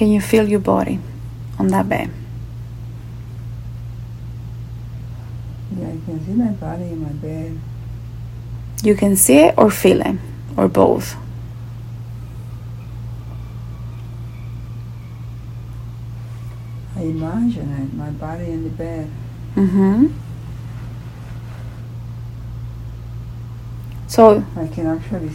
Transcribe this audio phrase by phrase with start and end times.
[0.00, 0.98] Can you feel your body
[1.58, 2.08] on that bed?
[5.76, 7.60] Yeah, I can see my body in my bed.
[8.82, 10.16] You can see it or feel it,
[10.56, 11.16] or both.
[16.96, 19.10] I imagine it, my body in the bed.
[19.54, 20.06] Mm-hmm.
[24.06, 25.30] So, I can actually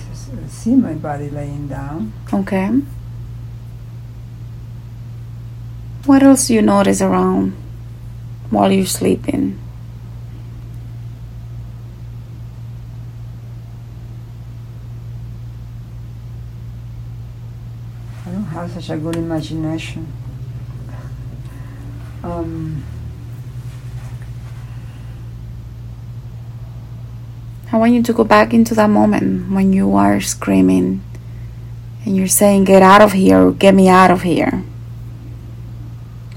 [0.47, 2.13] see my body laying down.
[2.33, 2.81] okay.
[6.05, 7.53] What else do you notice around
[8.51, 9.59] while you're sleeping?
[18.23, 20.13] I don't have such a good imagination.
[22.21, 22.83] Um,
[27.71, 31.03] I want you to go back into that moment when you are screaming
[32.05, 34.63] and you're saying, Get out of here, or get me out of here.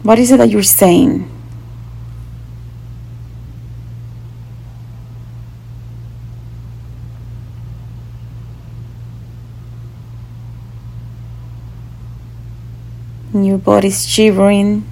[0.02, 1.28] What is it that you're saying?
[13.34, 14.84] Your body's shivering.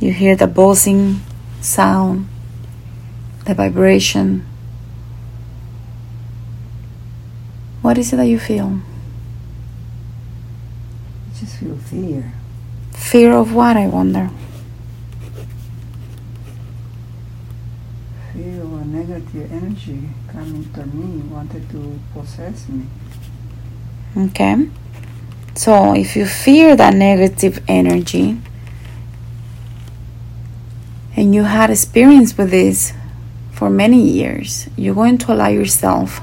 [0.00, 1.20] You hear the buzzing
[1.60, 2.28] sound,
[3.44, 4.46] the vibration.
[7.82, 8.80] What is it that you feel?
[11.28, 12.32] I just feel fear.
[13.02, 14.30] Fear of what, I wonder?
[18.32, 22.86] Fear of a negative energy coming to me, wanted to possess me.
[24.16, 24.70] Okay.
[25.54, 28.38] So if you fear that negative energy
[31.14, 32.94] and you had experience with this
[33.50, 36.22] for many years, you're going to allow yourself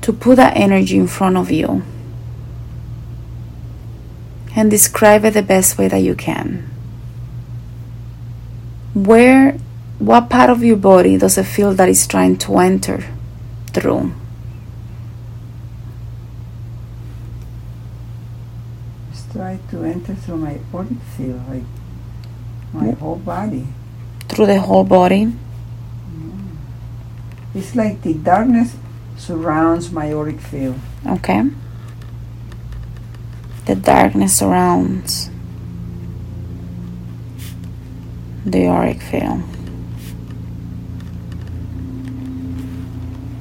[0.00, 1.84] to put that energy in front of you
[4.56, 6.70] and describe it the best way that you can.
[8.94, 9.52] Where,
[9.98, 13.04] what part of your body does it feel that it's trying to enter
[13.72, 14.12] through?
[19.10, 21.64] Just try to enter through my auric field, like
[22.72, 22.98] my mm.
[22.98, 23.66] whole body.
[24.28, 25.32] Through the whole body?
[26.14, 26.56] Mm.
[27.54, 28.76] It's like the darkness
[29.16, 30.78] surrounds my auric field.
[31.04, 31.50] Okay.
[33.66, 35.30] The darkness surrounds
[38.44, 39.42] the auric field.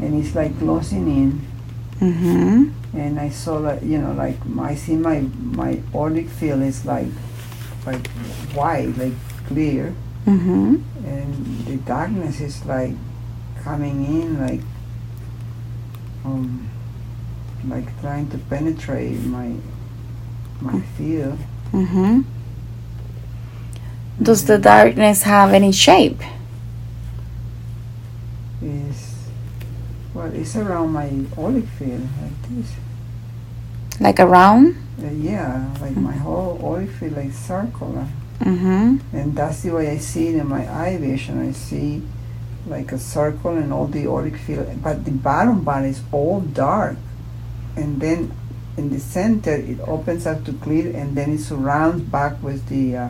[0.01, 1.41] and it's like closing in
[2.01, 2.97] Mm-hmm.
[2.97, 7.07] and i saw that you know like i see my my auric field is like
[7.85, 8.07] like
[8.53, 9.13] white like
[9.47, 9.94] clear
[10.25, 10.75] Mm-hmm.
[11.05, 12.91] and the darkness is like
[13.63, 14.61] coming in like
[16.25, 16.69] um
[17.67, 19.53] like trying to penetrate my
[20.63, 21.38] my field
[21.74, 22.22] Mm-hmm.
[24.22, 26.22] Does the darkness have any shape?
[28.62, 29.28] is
[30.13, 32.72] well it's around my auric field like this
[34.00, 34.75] Like around?
[35.03, 38.07] uh, yeah like my whole auric field like circular
[38.40, 39.16] Mm-hmm.
[39.16, 41.40] And that's the way I see it in my eye vision.
[41.47, 42.02] I see
[42.68, 46.97] like a circle and all the auric field, but the bottom part is all dark.
[47.78, 48.34] And then
[48.78, 52.97] in the center, it opens up to clear, and then it surrounds back with the
[52.97, 53.09] uh,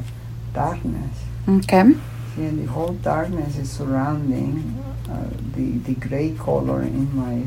[0.53, 1.23] darkness.
[1.47, 1.93] Okay.
[2.35, 7.45] See, and the whole darkness is surrounding uh, the the gray color in my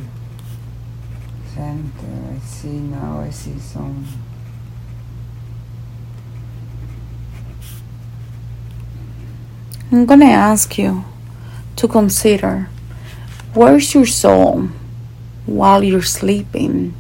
[1.55, 2.35] center.
[2.35, 3.21] I see now.
[3.21, 4.07] I see some.
[9.93, 11.05] I'm gonna ask you
[11.77, 12.69] to consider
[13.55, 14.69] where's your soul
[15.47, 16.95] while you're sleeping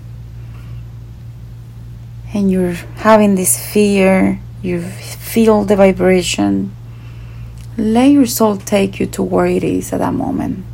[2.36, 6.70] and you're having this fear, you feel the vibration.
[7.78, 10.66] Let your soul take you to where it is at that moment.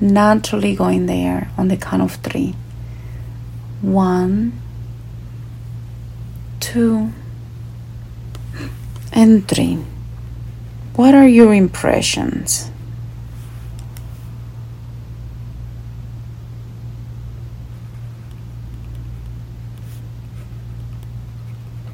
[0.00, 2.54] Naturally going there on the count of three.
[3.82, 4.58] One,
[6.60, 7.12] two,
[9.12, 9.84] and three.
[10.96, 12.69] What are your impressions?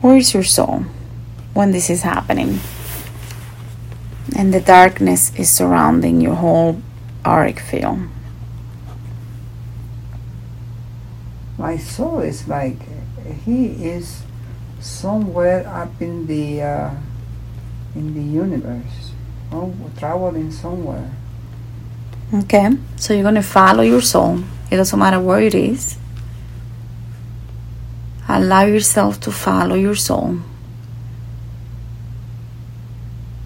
[0.07, 0.85] Where is your soul
[1.53, 2.61] when this is happening?
[4.37, 6.81] And the darkness is surrounding your whole
[7.27, 7.99] auric field.
[11.59, 12.79] my soul is like
[13.45, 14.23] he is
[14.79, 16.91] somewhere up in the uh,
[17.97, 19.11] in the universe
[19.51, 21.11] oh, traveling somewhere
[22.33, 24.43] Okay, so you're going to follow your soul.
[24.71, 25.97] It doesn't matter where it is.
[28.29, 30.39] Allow yourself to follow your soul.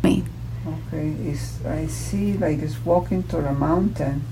[0.03, 0.25] Me.
[0.67, 4.23] Okay, it's, I see like it's walking to a mountain.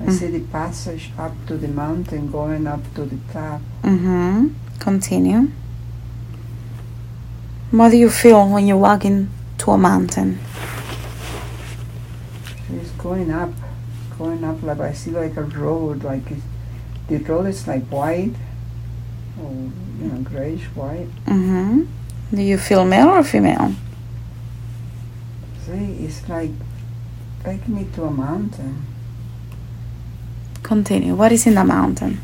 [0.00, 0.12] I Mm.
[0.12, 3.60] see the passage up to the mountain, going up to the top.
[3.82, 4.48] Mm-hmm.
[4.78, 5.48] Continue.
[7.70, 10.38] What do you feel when you're walking to a mountain?
[12.72, 13.52] It's going up,
[14.18, 14.62] going up.
[14.62, 16.04] Like I see like a road.
[16.04, 16.42] Like it's,
[17.08, 18.34] the road is like white,
[19.40, 19.50] or
[20.00, 21.08] you know, grayish white.
[21.26, 21.84] Mm-hmm.
[22.34, 23.74] Do you feel male or female?
[25.64, 26.50] See, it's like
[27.44, 28.84] taking me to a mountain.
[30.62, 31.14] Continue.
[31.14, 32.20] What is in the mountain?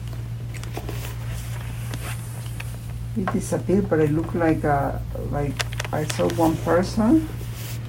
[3.17, 5.00] It disappeared, but it looked like a
[5.31, 5.55] like
[5.93, 7.29] I saw one person,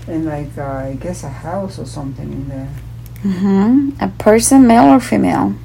[0.07, 2.69] and like uh, I guess a house or something in there.
[3.23, 4.03] Mm-hmm.
[4.03, 5.55] A person, male or female?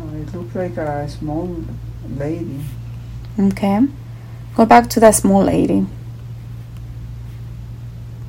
[0.00, 1.54] Uh, it looked like a small
[2.18, 2.60] lady.
[3.38, 3.80] Okay.
[4.54, 5.86] Go back to that small lady.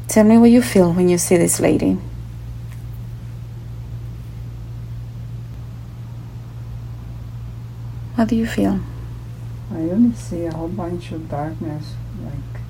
[0.07, 1.97] Tell me what you feel when you see this lady.
[8.15, 8.80] What do you feel?
[9.74, 11.94] I only see a whole bunch of darkness,
[12.24, 12.62] like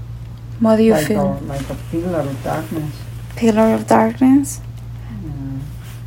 [0.60, 1.38] What do you like feel?
[1.40, 2.96] a like a pillar of darkness.
[3.36, 4.62] Pillar of darkness?
[5.24, 5.32] Yeah.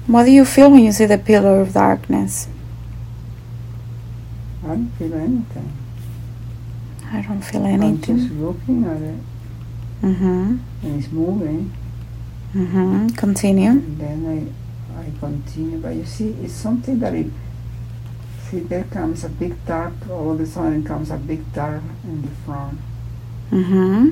[0.06, 2.48] What do you feel when you see the pillar of darkness?
[4.66, 5.72] I don't feel anything.
[7.12, 8.14] I don't feel anything.
[8.16, 9.20] I'm just looking at it,
[10.02, 10.56] Mm-hmm.
[10.82, 11.72] and it's moving.
[12.52, 13.08] Mm-hmm.
[13.10, 13.70] Continue.
[13.70, 14.52] And then
[14.96, 15.78] I, I continue.
[15.78, 17.26] But you see, it's something that it.
[18.50, 19.92] See, there comes a big dark.
[20.10, 22.78] All of a sudden, comes a big dark in the front.
[23.52, 24.10] Mm-hmm.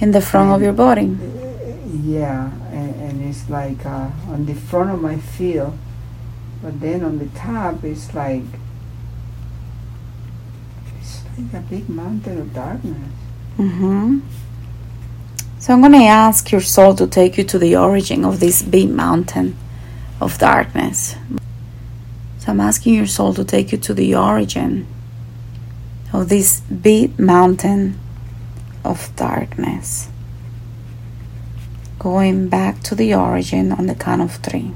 [0.00, 1.16] In the front of your body.
[2.02, 5.78] Yeah, and, and it's like uh, on the front of my field,
[6.64, 8.42] but then on the top it's like
[10.98, 13.12] it's like a big mountain of darkness.
[13.58, 14.20] Mm-hmm.
[15.58, 18.62] So I'm going to ask your soul to take you to the origin of this
[18.62, 19.58] big mountain
[20.22, 21.16] of darkness.
[22.38, 24.86] So I'm asking your soul to take you to the origin
[26.14, 27.98] of this big mountain
[28.84, 30.08] of darkness.
[31.98, 34.72] Going back to the origin on the count of three.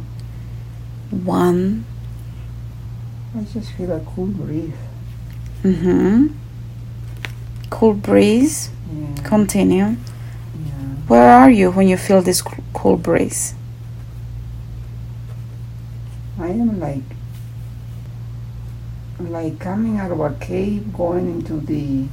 [1.10, 1.84] One.
[3.36, 4.72] I just feel a cool breeze.
[5.62, 6.28] Mm-hmm.
[7.70, 8.70] Cool breeze.
[8.92, 9.76] Yeah, Continue.
[9.84, 9.96] yeah.
[11.06, 13.54] Where are you when you feel this cool breeze?
[16.38, 17.02] I am like
[19.20, 22.06] like coming out of a cave, going into the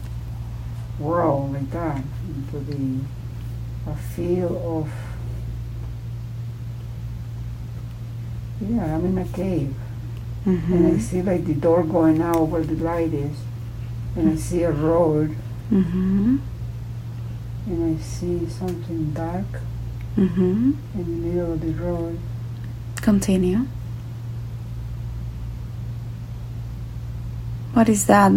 [1.00, 3.00] world like that, into the
[3.92, 4.90] a feel of
[8.62, 9.74] yeah, I'm in a cave.
[10.46, 11.00] and I Mm-hmm.
[11.00, 13.38] see like the door going out where the light is,
[14.16, 15.36] and I see a road,
[15.72, 16.38] Mm-hmm.
[17.68, 19.46] and I see something dark
[20.18, 20.72] Mm-hmm.
[20.94, 22.19] in the middle of the road.
[23.02, 23.66] Continue.
[27.74, 28.31] What is that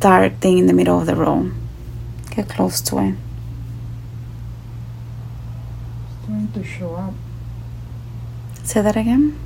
[0.00, 1.52] dark thing in the middle of the road?
[2.30, 3.14] Get close to it.
[6.06, 7.12] It's trying to show up.
[8.64, 9.38] Say that again.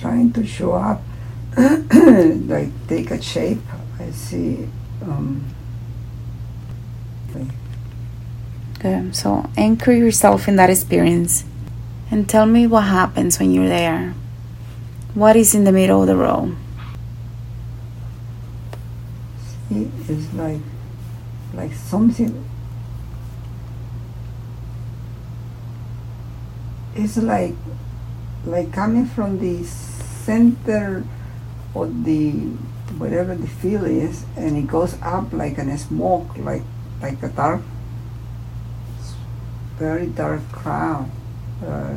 [0.00, 1.02] Trying to show up,
[1.56, 3.60] like take a shape.
[3.98, 4.68] I see.
[5.02, 5.44] Um,
[8.80, 9.14] Good.
[9.14, 11.44] So anchor yourself in that experience
[12.10, 14.14] and tell me what happens when you're there.
[15.12, 16.56] What is in the middle of the road?
[19.70, 20.60] see, it's like,
[21.54, 22.44] like something.
[26.94, 27.54] It's like,
[28.44, 31.04] like coming from the center
[31.74, 32.30] of the
[32.98, 36.62] whatever the field is, and it goes up like a smoke, like
[37.02, 37.62] like a dark,
[39.78, 41.10] very dark cloud,
[41.64, 41.96] uh,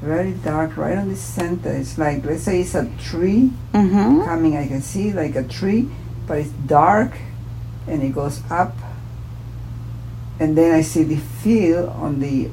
[0.00, 1.70] very dark, right on the center.
[1.70, 4.24] It's like let's say it's a tree Mm-hmm.
[4.24, 4.56] coming.
[4.56, 5.88] I can see like a tree,
[6.26, 7.12] but it's dark,
[7.86, 8.74] and it goes up,
[10.38, 12.50] and then I see the field on the,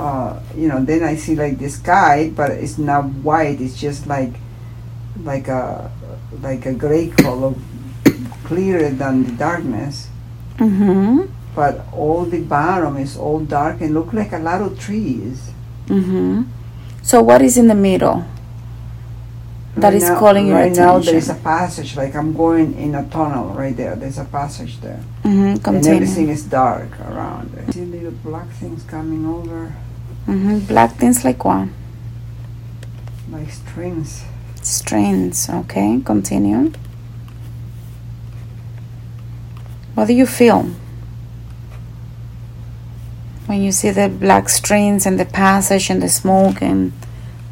[0.00, 3.60] uh, you know, then I see like the sky, but it's not white.
[3.60, 4.32] It's just like,
[5.22, 5.90] like a,
[6.40, 7.54] like a gray color,
[8.44, 10.08] clearer than the darkness.
[10.56, 11.26] Mm-hmm.
[11.54, 15.50] But all the bottom is all dark and look like a lot of trees.
[15.86, 16.42] Mm-hmm.
[17.02, 18.24] So what is in the middle?
[19.76, 22.74] That Right is now- calling your right now there is a passage, like I'm going
[22.78, 23.96] in a tunnel right there.
[23.96, 25.00] There's a passage there.
[25.24, 25.66] Mm-hmm.
[25.74, 27.50] and everything is dark around.
[27.56, 29.72] I see little black things coming over,
[30.28, 30.58] Mm-hmm.
[30.66, 31.68] Black things like what?
[33.30, 34.22] like strings.
[34.60, 35.48] Strings.
[35.48, 36.00] Okay.
[36.04, 36.70] Continue.
[39.94, 40.70] What do you feel
[43.46, 46.92] when you see the black strings and the passage and the smoke and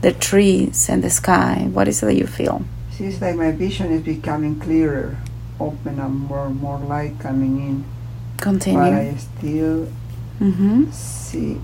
[0.03, 1.69] the trees and the sky?
[1.73, 2.63] What is it that you feel?
[2.93, 5.17] Seems like my vision is becoming clearer,
[5.59, 7.85] open and more more light coming in.
[8.39, 8.79] Continue.
[8.81, 8.93] But.
[8.93, 9.89] I still
[10.41, 10.91] Mm-hmm.
[10.91, 11.61] see.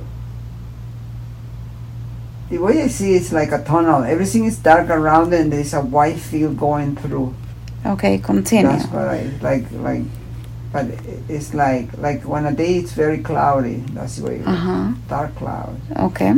[2.51, 4.05] The way I see it's like a tunnel.
[4.05, 7.35] Everything is dark around and there's a white field going through.
[7.85, 8.69] Okay, continue.
[8.71, 9.65] That's what I like.
[9.73, 10.03] Like,
[10.73, 10.87] but
[11.29, 13.83] it's like like when a day it's very cloudy.
[13.97, 14.93] That's the way Uh huh.
[15.09, 15.81] dark cloud.
[15.97, 16.35] Okay.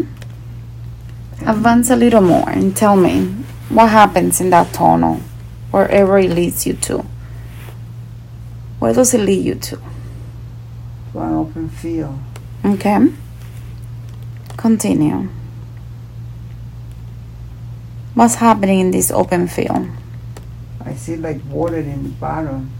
[1.46, 3.26] Advance a little more and tell me
[3.68, 5.20] what happens in that tunnel,
[5.70, 7.04] wherever it leads you to.
[8.80, 9.76] Where does it lead you to?
[11.12, 12.18] To an open field.
[12.64, 13.12] Okay.
[14.56, 15.28] Continue.
[18.14, 19.86] What's happening in this open field?
[20.84, 22.70] I see like water in the bottom,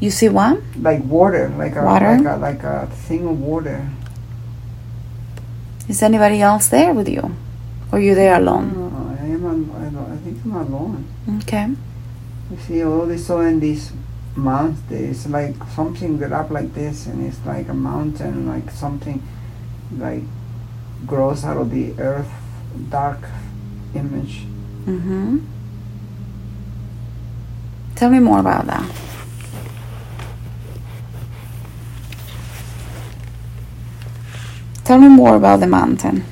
[0.00, 0.60] You see what?
[0.80, 2.18] like water, like a Water?
[2.18, 3.88] like a like a thing of water.
[5.88, 7.34] Is anybody else there with you?
[7.90, 8.68] Or you there alone?
[8.76, 9.72] Uh, I am.
[9.74, 11.06] I, think I'm alone.
[11.40, 11.74] Okay.
[12.50, 13.92] You see all this all in these
[14.36, 14.82] mountains.
[14.90, 19.22] It's like something that up like this, and it's like a mountain, like something
[19.96, 20.22] like
[21.06, 22.30] grows out of the earth,
[22.90, 23.20] dark
[23.94, 24.42] image.
[24.84, 25.38] Mm-hmm.
[27.94, 28.84] Tell me more about that.
[34.88, 36.24] Tell me more about the mountain.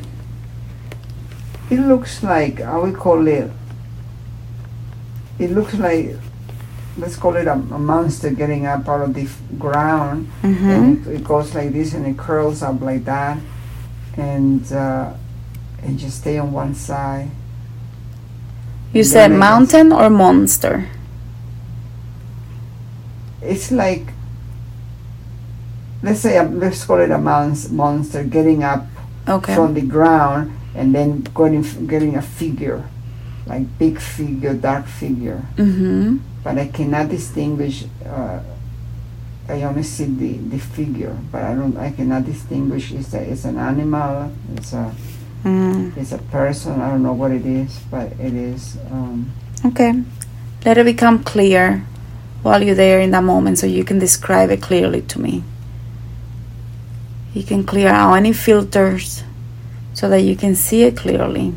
[1.69, 3.51] It looks like I would call it.
[5.39, 6.17] It looks like
[6.97, 10.71] let's call it a, a monster getting up out of the f- ground, Mm-hmm.
[10.71, 13.37] and it, it goes like this, and it curls up like that,
[14.17, 15.13] and uh,
[15.83, 17.29] and just stay on one side.
[18.95, 20.89] You And said mountain or monster?
[23.43, 24.15] It's like
[26.07, 28.87] let's say a, let's call it a mons- monster getting up
[29.29, 29.55] Okay.
[29.55, 32.87] from the ground and then getting getting a figure,
[33.47, 35.43] like big figure, dark figure.
[35.59, 36.19] Mm-hmm.
[36.47, 37.85] but I cannot distinguish.
[38.07, 38.39] Uh,
[39.49, 41.77] I only see the, the figure, but I don't.
[41.77, 42.91] I cannot distinguish.
[42.95, 44.31] It's a, it's an animal.
[44.57, 44.95] It's a
[45.45, 45.95] Mm.
[45.97, 46.81] it's a person.
[46.81, 48.77] I don't know what it is, but it is.
[48.91, 49.31] Um,
[49.65, 49.93] Okay.
[50.65, 51.87] Let it become clear
[52.43, 55.45] while you're there in that moment so you can describe it clearly to me.
[57.37, 59.23] You can clear out any filters
[59.93, 61.52] so that you can see it clearly.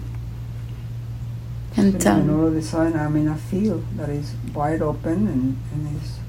[1.77, 5.57] And tell all of a sudden, I'm in a field that is wide open and
[5.71, 6.19] and it's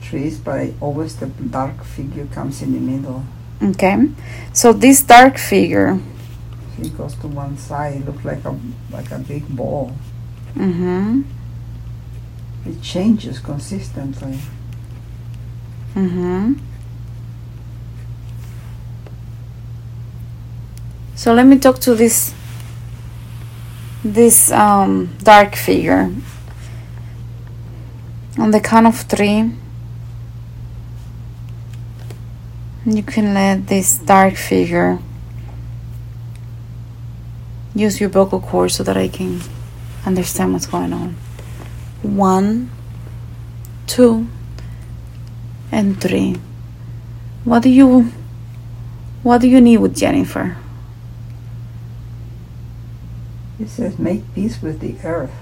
[0.00, 3.24] trees, but always the dark figure comes in the middle.
[3.62, 4.08] Okay.
[4.54, 6.00] So this dark figure,
[6.80, 7.96] it goes to one side.
[7.96, 8.58] It looks like a
[8.90, 9.92] like a big ball.
[10.56, 11.24] Mm mhm,
[12.64, 14.38] It changes consistently.
[15.94, 16.71] Mm mhm.
[21.22, 22.34] So let me talk to this
[24.02, 26.10] this um, dark figure.
[28.38, 29.52] On the count of three,
[32.84, 34.98] you can let this dark figure
[37.72, 39.42] use your vocal cord so that I can
[40.04, 41.14] understand what's going on.
[42.02, 42.68] One,
[43.86, 44.26] two,
[45.70, 46.34] and three.
[47.44, 48.10] What do you
[49.22, 50.56] what do you need with Jennifer?
[53.58, 55.32] It says, "Make peace with the earth."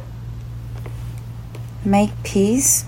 [1.84, 2.84] Make peace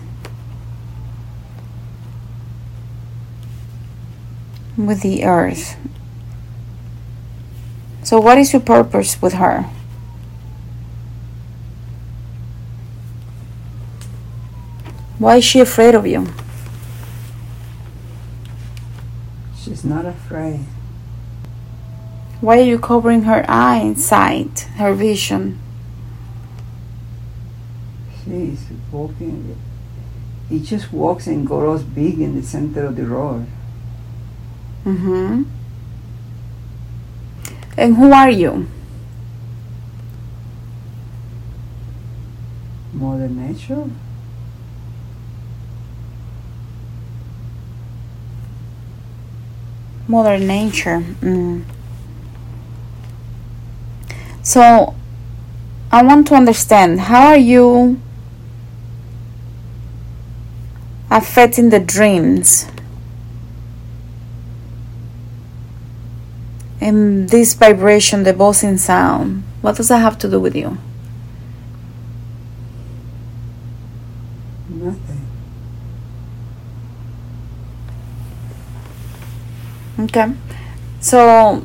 [4.76, 5.76] with the earth.
[8.02, 9.70] So what is your purpose with her?
[15.18, 16.26] Why is she afraid of you?
[19.56, 20.66] She's not afraid.
[22.42, 25.61] Why are you covering her eye eyesight, her vision?
[28.25, 29.56] She's walking.
[30.49, 33.46] He just walks and grows big in the center of the road.
[34.84, 35.44] Mm-hmm.
[37.78, 38.66] And who are you?
[42.92, 43.88] Mother Nature.
[50.08, 51.04] Mother Nature.
[51.20, 51.64] Mm.
[54.42, 54.94] So
[55.90, 58.00] I want to understand how are you
[61.11, 62.66] affecting the dreams
[66.80, 69.44] and this vibration, the buzzing sound.
[69.61, 70.78] What does that have to do with you?
[74.68, 75.26] Nothing.
[80.00, 80.32] Okay.
[81.00, 81.64] So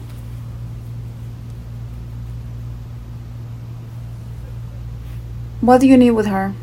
[5.67, 6.53] what do you need with her?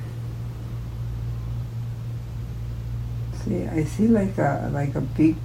[3.45, 5.37] See, I see like a like a big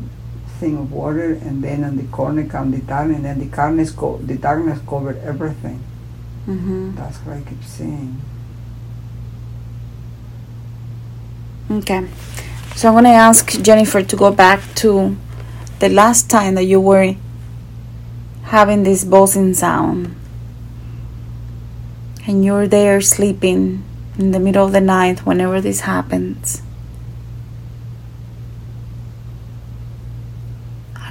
[0.59, 3.91] thing of water, and then on the corner come the darkness, and then the darkness
[3.91, 5.83] co- the darkness covered everything.
[6.47, 6.95] Mm-hmm.
[6.95, 8.21] That's what I keep seeing.
[11.69, 12.07] Okay.
[12.75, 15.17] So I'm going to ask Jennifer to go back to
[15.79, 17.15] the last time that you were
[18.43, 20.15] having this buzzing sound.
[22.27, 23.83] And you're there sleeping
[24.17, 26.61] in the middle of the night whenever this happens.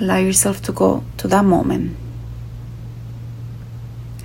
[0.00, 1.97] Allow yourself to go to that moment.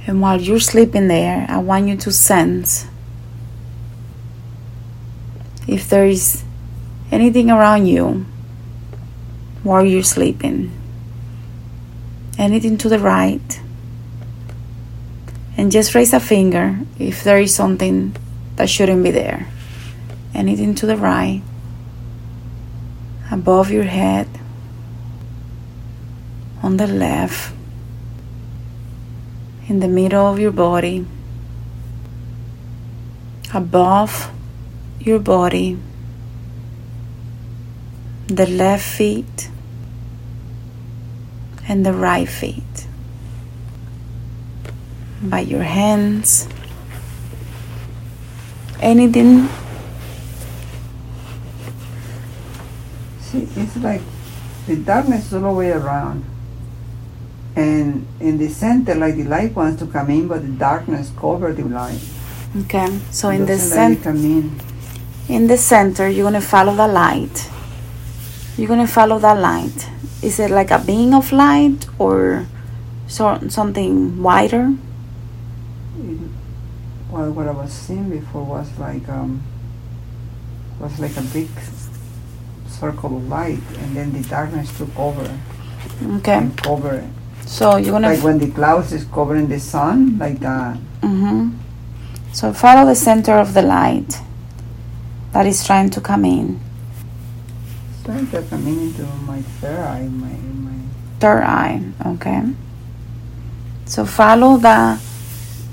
[0.06, 2.86] And while you're sleeping there, I want you to sense
[5.68, 6.44] if there is
[7.10, 8.26] anything around you
[9.64, 10.72] while you're sleeping.
[12.38, 13.62] Anything to the right.
[15.56, 18.16] And just raise a finger if there is something
[18.56, 19.48] that shouldn't be there.
[20.34, 21.42] Anything to the right,
[23.32, 24.28] above your head,
[26.64, 27.54] on the left,
[29.68, 31.06] in the middle of your body,
[33.54, 34.32] above
[35.00, 35.78] your body,
[38.28, 39.50] the left feet,
[41.68, 42.88] and the right feet.
[45.24, 46.50] By your hands,
[48.82, 49.48] anything.
[53.22, 54.02] See, it's like
[54.68, 56.26] the darkness is all the way around.
[57.56, 61.56] And in the center, like the light wants to come in, but the darkness covers
[61.56, 62.02] the light.
[62.66, 64.60] Okay, so in the it center, in.
[65.30, 67.50] in the center, you're gonna follow the light.
[68.58, 69.90] You're gonna follow that light.
[70.22, 72.46] Is it like a being of light or
[73.08, 74.74] so, something wider?
[77.14, 79.44] Well, what I was seeing before was like um,
[80.80, 81.48] was like a big
[82.68, 85.30] circle of light, and then the darkness took over
[86.18, 87.10] Okay, and covered it.
[87.48, 88.14] so you're gonna.
[88.16, 90.78] Like when the clouds is covering the sun, like that.
[91.02, 91.52] Mm-hmm.
[92.32, 94.18] So follow the center of the light
[95.34, 96.60] that is trying to come in.
[98.04, 100.74] So it's coming into my third eye, my my.
[101.20, 101.80] Third eye,
[102.18, 102.42] okay?
[103.86, 105.00] So follow the,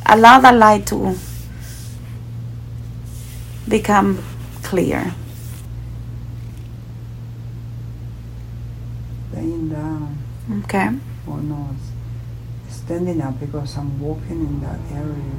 [0.05, 1.17] allow the light to
[3.69, 4.23] become
[4.63, 5.15] clear.
[9.41, 10.19] laying down.
[10.65, 10.89] Okay?
[11.27, 11.69] Oh no,
[12.67, 15.35] it's standing up because I'm walking in that area.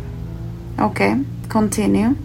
[0.79, 2.15] Okay, continue.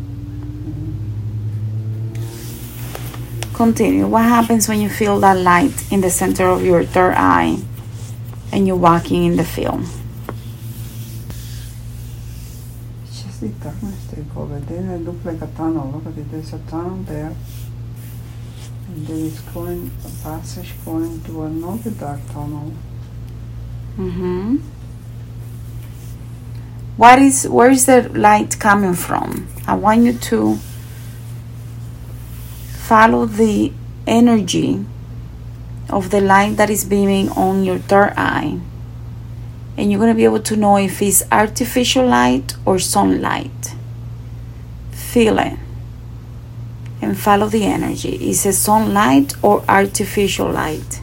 [3.54, 4.06] Continue.
[4.06, 7.59] What happens when you feel that light in the center of your third eye
[8.52, 9.85] and you're walking in the field?
[13.40, 15.90] Then it look like a tunnel.
[15.92, 16.31] Look at it.
[16.31, 17.35] There's a tunnel there.
[18.88, 22.72] And then it's going a passage going to another dark tunnel.
[23.96, 24.57] Mm-hmm.
[26.96, 29.49] What is where is the light coming from?
[29.66, 30.59] I want you to
[32.87, 33.72] follow the
[34.07, 34.85] energy
[35.90, 38.61] of the light that is beaming on your third eye.
[39.76, 43.74] And you're going to be able to know if it's artificial light or sunlight.
[44.92, 45.58] Feel it.
[47.02, 48.30] And follow the energy.
[48.30, 51.00] Is it sunlight or artificial light?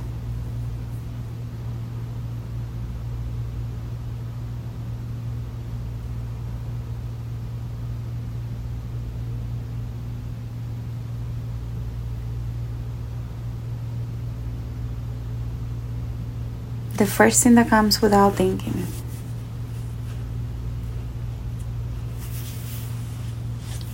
[17.04, 18.88] The first thing that comes without thinking.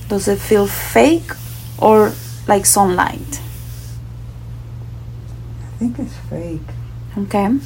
[0.08, 1.32] Does it feel fake
[1.80, 2.14] or
[2.48, 3.42] like sunlight?
[5.64, 6.70] I think it's fake.
[7.18, 7.58] Okay,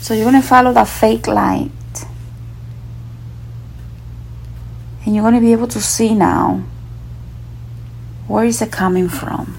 [0.00, 1.94] so you're gonna follow that fake light,
[5.04, 6.62] and you're gonna be able to see now
[8.26, 9.58] where is it coming from.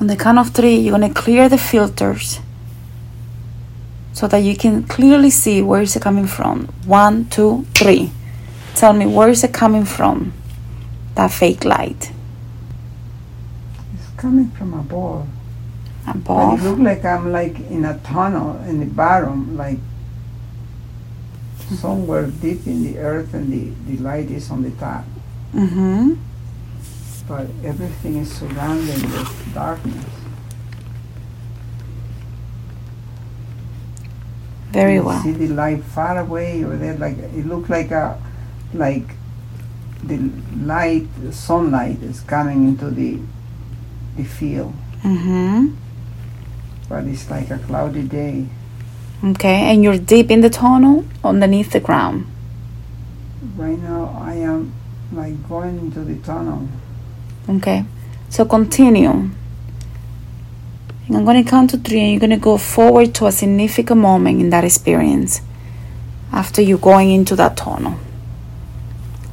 [0.00, 2.40] On the count of three, you're gonna clear the filters
[4.14, 6.68] so that you can clearly see where is it coming from.
[6.86, 8.12] One, two, three.
[8.76, 10.32] Tell me where is it coming from?
[11.16, 12.12] That fake light.
[13.92, 15.26] It's coming from above.
[16.06, 19.78] But it looks like I'm like in a tunnel in the bottom, like
[21.80, 25.04] somewhere deep in the earth, and the, the light is on the top.
[25.54, 26.14] Mm-hmm.
[27.26, 30.04] But everything is surrounded with darkness.
[34.74, 35.22] Very well.
[35.22, 36.98] see the light far away over there.
[36.98, 38.20] Like it looked like a,
[38.74, 39.06] like
[40.02, 40.18] the
[40.58, 43.20] light, the sunlight is coming into the,
[44.16, 44.74] the field.
[45.02, 45.74] Mm-hmm.
[46.88, 48.46] But it's like a cloudy day.
[49.22, 52.26] Okay, and you're deep in the tunnel underneath the ground.
[53.56, 54.74] Right now, I am
[55.12, 56.68] like going into the tunnel.
[57.48, 57.84] Okay,
[58.28, 59.30] so continue.
[61.06, 63.32] And I'm going to count to three, and you're going to go forward to a
[63.32, 65.42] significant moment in that experience
[66.32, 67.98] after you're going into that tunnel.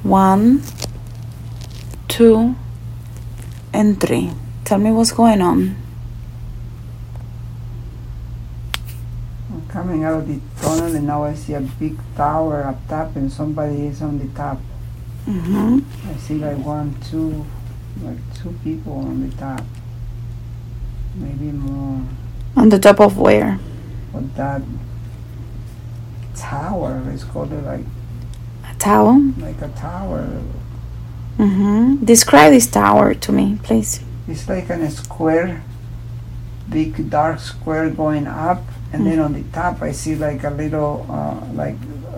[0.04, 0.64] One,
[2.10, 2.56] two,
[3.74, 4.32] and three.
[4.66, 5.78] Tell me what's going on.
[9.50, 13.16] I'm coming out of the tunnel, and now I see a big tower up top,
[13.16, 14.60] and somebody is on the top.
[15.26, 15.80] Mm-hmm.
[16.10, 17.46] I see like one, two,
[18.02, 19.64] like two people on the top.
[21.16, 22.02] Maybe more.
[22.56, 23.60] On the top of where?
[24.14, 24.62] But that
[26.36, 27.86] tower, let's it like
[28.70, 29.20] A tower?
[29.38, 30.28] like a tower.
[31.38, 32.06] Mm-hmm.
[32.06, 34.04] Describe this tower to me, please.
[34.28, 35.64] It's like a square,
[36.70, 41.06] big dark square going up, and then on the top I see like a little,
[41.10, 41.76] uh, like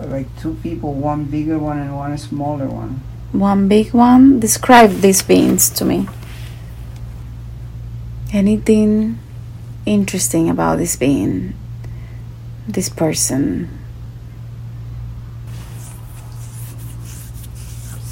[0.08, 3.00] like two people, one bigger one and one smaller one.
[3.32, 4.40] One big one.
[4.40, 6.08] Describe these beings to me.
[8.34, 9.20] Anything
[9.86, 11.54] interesting about this being?
[12.66, 13.70] This person?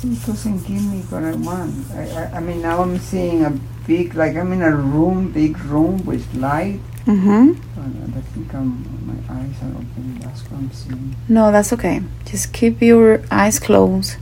[0.04, 1.90] It doesn't give me what I want.
[1.90, 3.50] I, I, I mean, now I'm seeing a
[3.85, 6.78] big, like I'm in a room, big room with light.
[7.04, 7.58] Mm-hmm.
[7.80, 10.20] And I think I'm, my eyes are open.
[10.20, 11.16] That's what I'm seeing.
[11.28, 12.00] No, that's okay.
[12.26, 14.12] Just keep your eyes closed.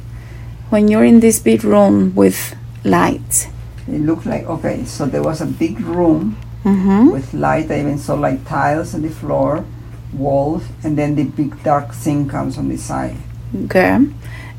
[0.71, 3.49] When you're in this big room with lights.
[3.93, 4.85] It looked like okay.
[4.85, 7.09] So there was a big room Mm-hmm.
[7.11, 7.71] with light.
[7.71, 9.65] I even saw like tiles on the floor,
[10.13, 13.17] walls, and then the big dark thing comes on the side.
[13.65, 13.97] Okay.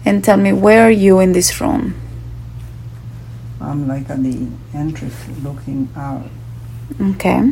[0.03, 1.93] And tell me, where are you in this room?
[3.61, 5.13] I'm like at the entrance
[5.43, 6.25] looking out.
[6.99, 7.51] Okay.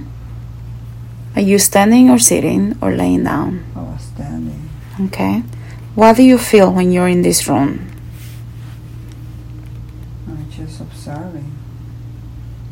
[1.35, 3.63] Are you standing or sitting or laying down?
[3.75, 4.67] I was standing.
[4.99, 5.43] Okay.
[5.93, 7.85] What do you feel when you're in this room?
[10.27, 11.55] I'm just observing.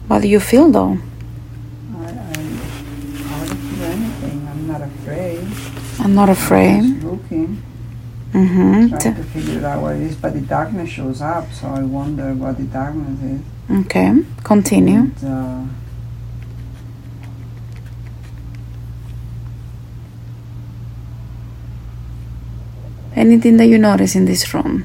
[0.08, 0.98] What do you feel though?
[1.98, 2.10] I, I
[3.28, 4.48] hardly feel anything.
[4.48, 5.48] I'm not afraid.
[6.00, 6.82] I'm not afraid.
[6.82, 7.64] Just looking,
[8.34, 8.90] Mm-hmm.
[8.90, 10.16] trying to figure out what it is.
[10.16, 13.42] But the darkness shows up, so I wonder what the darkness is.
[13.86, 14.14] Okay.
[14.44, 15.00] Continue.
[15.00, 15.64] And, uh,
[23.16, 24.84] Anything that you notice in this room?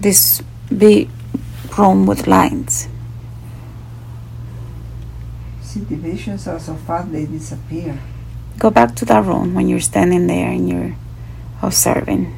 [0.00, 0.42] This
[0.76, 1.08] big
[1.76, 2.88] room with lights.
[5.74, 7.98] See, the visions are so fast they disappear.
[8.58, 10.96] Go back to that room when you're standing there and you're
[11.62, 12.32] observing.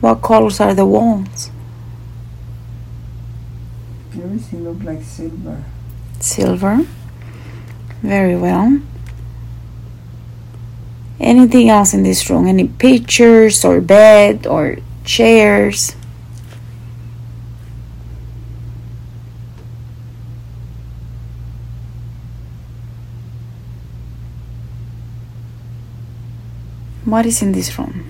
[0.00, 1.50] What colors are the walls?
[4.14, 5.64] Everything looks like silver.
[6.20, 6.86] Silver.
[8.02, 8.80] Very well.
[11.20, 12.46] Anything else in this room?
[12.46, 15.94] Any pictures or bed or chairs?
[27.10, 28.06] What is in this room?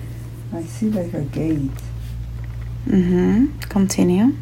[0.53, 1.71] I see like a gate.
[2.87, 3.59] Mm-hmm.
[3.69, 4.33] Continue.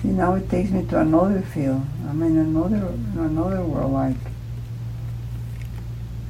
[0.00, 1.82] See, now it takes me to another field.
[2.08, 3.92] I'm in another in another world.
[3.92, 4.16] Like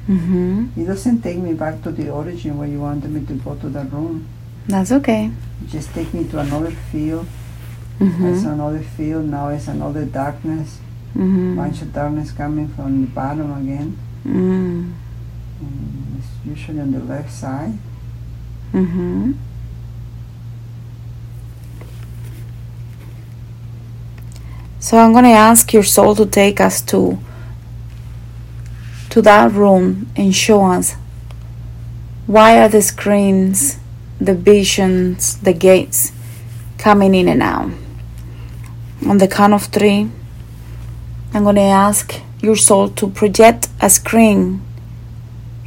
[0.09, 0.75] Mm-hmm.
[0.81, 3.69] it doesn't take me back to the origin where you wanted me to go to
[3.69, 4.27] that room.
[4.67, 5.31] That's okay.
[5.63, 7.25] It just take me to another field.
[8.01, 8.49] It's Mm-hmm.
[8.49, 9.25] another field.
[9.31, 10.79] Now it's another darkness.
[11.15, 11.55] Mm-hmm.
[11.55, 13.97] Bunch of darkness coming from the bottom again.
[14.25, 14.93] Mm.
[15.61, 17.77] And it's usually on the left side.
[18.73, 19.33] Mm-hmm.
[24.79, 27.19] So I'm gonna ask your soul to take us to
[29.11, 30.95] to that room and show us
[32.25, 33.77] why are the screens,
[34.19, 36.11] the visions, the gates
[36.77, 37.71] coming in and out.
[39.07, 40.09] On the count of three,
[41.33, 44.61] I'm gonna ask your soul to project a screen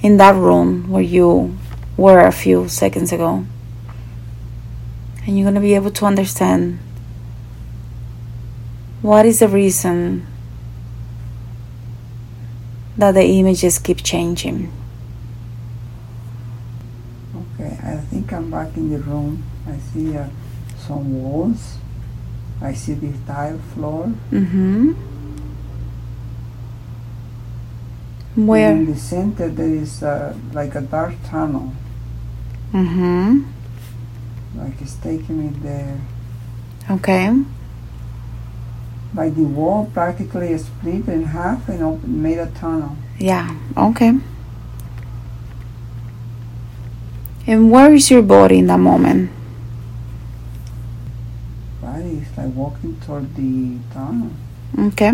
[0.00, 1.58] in that room where you
[1.96, 3.44] were a few seconds ago.
[5.26, 6.78] And you're going to be able to understand
[9.02, 10.26] what is the reason
[12.96, 14.72] that the images keep changing.
[17.34, 19.42] Okay, I think I'm back in the room.
[19.66, 20.28] I see uh,
[20.78, 21.78] some walls
[22.60, 24.12] I see the tile floor.
[24.30, 24.92] Mm-hmm.
[28.36, 28.72] Where?
[28.72, 31.72] In the center, there is uh, like a dark tunnel.
[32.72, 33.44] Mm-hmm.
[34.58, 35.98] Like it's taking me there.
[36.90, 37.32] Okay.
[39.14, 42.96] Like the wall practically split in half and open, made a tunnel.
[43.18, 43.56] Yeah.
[43.74, 44.12] Okay.
[47.46, 49.30] And where is your body in that moment?
[51.80, 54.30] Body is like walking toward the tunnel.
[54.78, 55.12] Okay.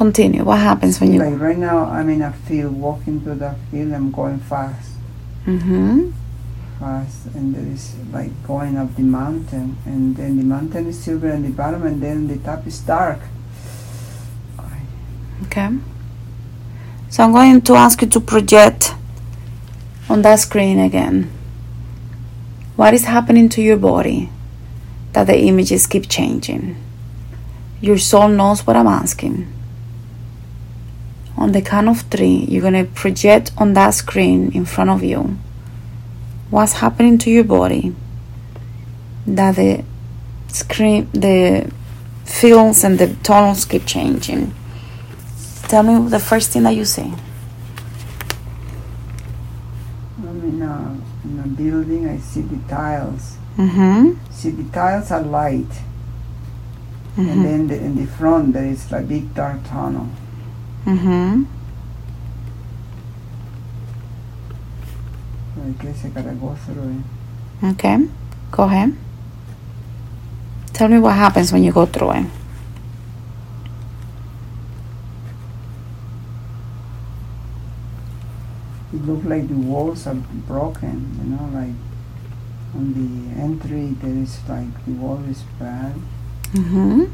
[0.00, 0.44] Continue.
[0.44, 1.20] What happens when you?
[1.20, 3.92] Like right now, I'm in a field, walking through the field.
[3.92, 4.92] I'm going fast,
[5.44, 6.12] Mm-hmm.
[6.78, 11.28] fast, and there is like going up the mountain, and then the mountain is silver
[11.28, 13.20] at the bottom, and then the top is dark.
[15.44, 15.68] Okay.
[17.10, 18.94] So I'm going to ask you to project
[20.08, 21.30] on that screen again.
[22.76, 24.30] What is happening to your body
[25.12, 26.76] that the images keep changing?
[27.82, 29.46] Your soul knows what I'm asking.
[31.36, 35.02] On the count of three, you're going to project on that screen in front of
[35.02, 35.36] you
[36.50, 37.94] what's happening to your body
[39.26, 39.84] that the
[40.48, 41.70] screen, the
[42.24, 44.52] fields and the tones keep changing.
[45.68, 47.12] Tell me the first thing that you see.
[50.18, 52.08] I'm in a, in a building.
[52.08, 53.36] I see the tiles.
[53.56, 54.14] Mm-hmm.
[54.32, 55.66] See the tiles are light,
[57.16, 57.28] Mm-hmm.
[57.28, 60.08] and then the, in the front there is a big dark tunnel.
[60.84, 61.44] Mm-hmm.
[65.60, 67.02] I guess I gotta go through
[67.62, 67.66] it.
[67.72, 68.08] Okay.
[68.50, 68.96] Go ahead.
[70.72, 72.26] Tell me what happens when you go through it.
[78.92, 81.74] It looks like the walls are broken, you know, like
[82.74, 85.94] on the entry there is like the wall is bad.
[86.52, 87.04] Mm-hmm.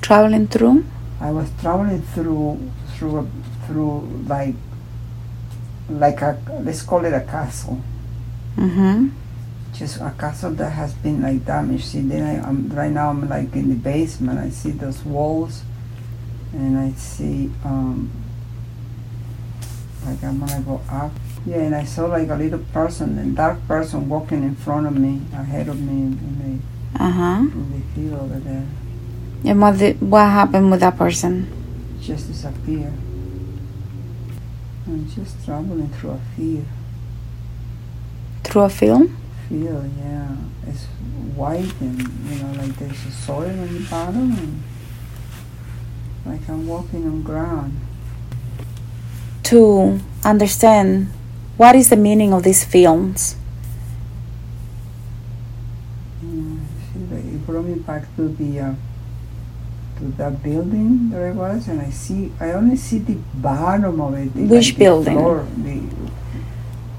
[0.00, 0.84] Traveling through.
[1.20, 2.58] I was traveling through
[2.94, 3.26] through a,
[3.66, 4.54] through like
[5.88, 7.80] like a let's call it a castle,
[8.56, 9.08] Mm-hmm.
[9.72, 11.84] just a castle that has been like damaged.
[11.86, 14.38] See, then I, I'm right now I'm like in the basement.
[14.38, 15.62] I see those walls,
[16.52, 18.10] and I see um
[20.06, 21.12] like I'm gonna go up.
[21.46, 24.96] Yeah, and I saw like a little person, a dark person walking in front of
[24.96, 26.62] me, ahead of me in, in
[26.98, 27.40] Uh-huh.
[27.40, 28.64] in the field over there.
[29.44, 31.46] And what, what happened with that person?
[32.00, 32.92] Just disappear.
[34.86, 36.64] I'm just traveling through a field.
[38.42, 39.16] Through a film?
[39.48, 40.36] Field, yeah.
[40.66, 40.84] It's
[41.36, 44.62] white and you know, like there's a soil on the bottom and
[46.24, 47.80] like I'm walking on ground.
[49.44, 51.08] To understand
[51.56, 53.36] what is the meaning of these films.
[56.22, 56.56] Yeah,
[57.10, 58.74] like it brought me back to the uh,
[59.98, 64.14] to that building that I was, and I see I only see the bottom of
[64.14, 64.34] it.
[64.34, 65.18] the- Which like the building?
[65.18, 65.76] Floor, the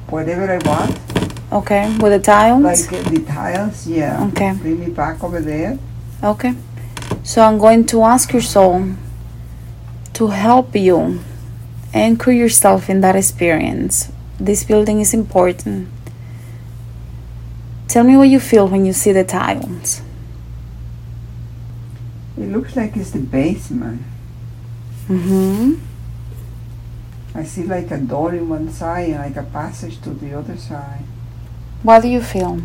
[0.10, 0.96] whatever I was,
[1.52, 1.96] Okay.
[2.00, 2.64] With the tiles?
[2.64, 3.88] like uh, the tiles.
[3.88, 4.26] Yeah.
[4.28, 4.54] Okay.
[4.54, 5.78] Bring me back over there.
[6.24, 6.54] Okay.
[7.24, 8.94] So I'm going to ask your soul
[10.14, 11.20] to help you
[11.94, 14.12] anchor yourself in that experience.
[14.40, 15.88] This building is important.
[17.88, 20.02] Tell me what you feel when you see the tiles.
[22.38, 24.02] It looks like it's the basement.
[25.08, 25.76] Mm-hmm.
[27.38, 30.58] I see like a door in one side and like a passage to the other
[30.58, 31.04] side.
[31.84, 32.60] What do you feel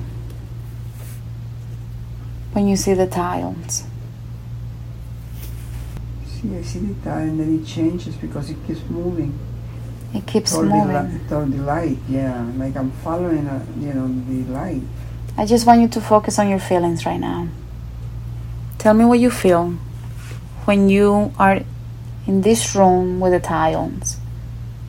[2.52, 3.84] when you see the tiles?
[6.26, 9.38] See, I see the tile and then it changes because it keeps moving
[10.14, 11.12] It keeps toward the, moving.
[11.14, 11.98] li- toward the light.
[12.08, 14.82] Yeah, like I'm following, a, you know, the light.
[15.36, 17.48] I just want you to focus on your feelings right now.
[18.80, 19.72] Tell me what you feel
[20.64, 21.60] when you are
[22.26, 24.16] in this room with the tiles.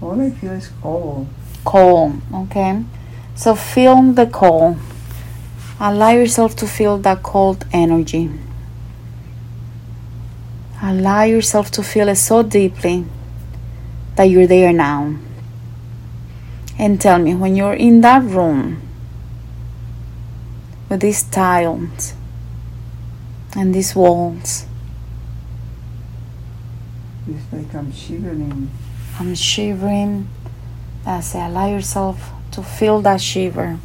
[0.01, 1.27] All I feel is cold.
[1.65, 2.85] Cold, okay?
[3.35, 4.77] So feel the cold.
[5.77, 8.31] Allow yourself to feel that cold energy.
[10.81, 13.03] Allow yourself to feel it so deeply
[14.15, 15.17] that you're there now.
[16.79, 18.81] And tell me, when you're in that room
[20.87, 22.13] with these tiles
[23.55, 24.65] and these walls,
[27.27, 28.71] It's like I'm shivering.
[29.19, 30.27] I'm shivering.
[31.05, 31.39] That's it.
[31.39, 33.77] Allow yourself to feel that shiver.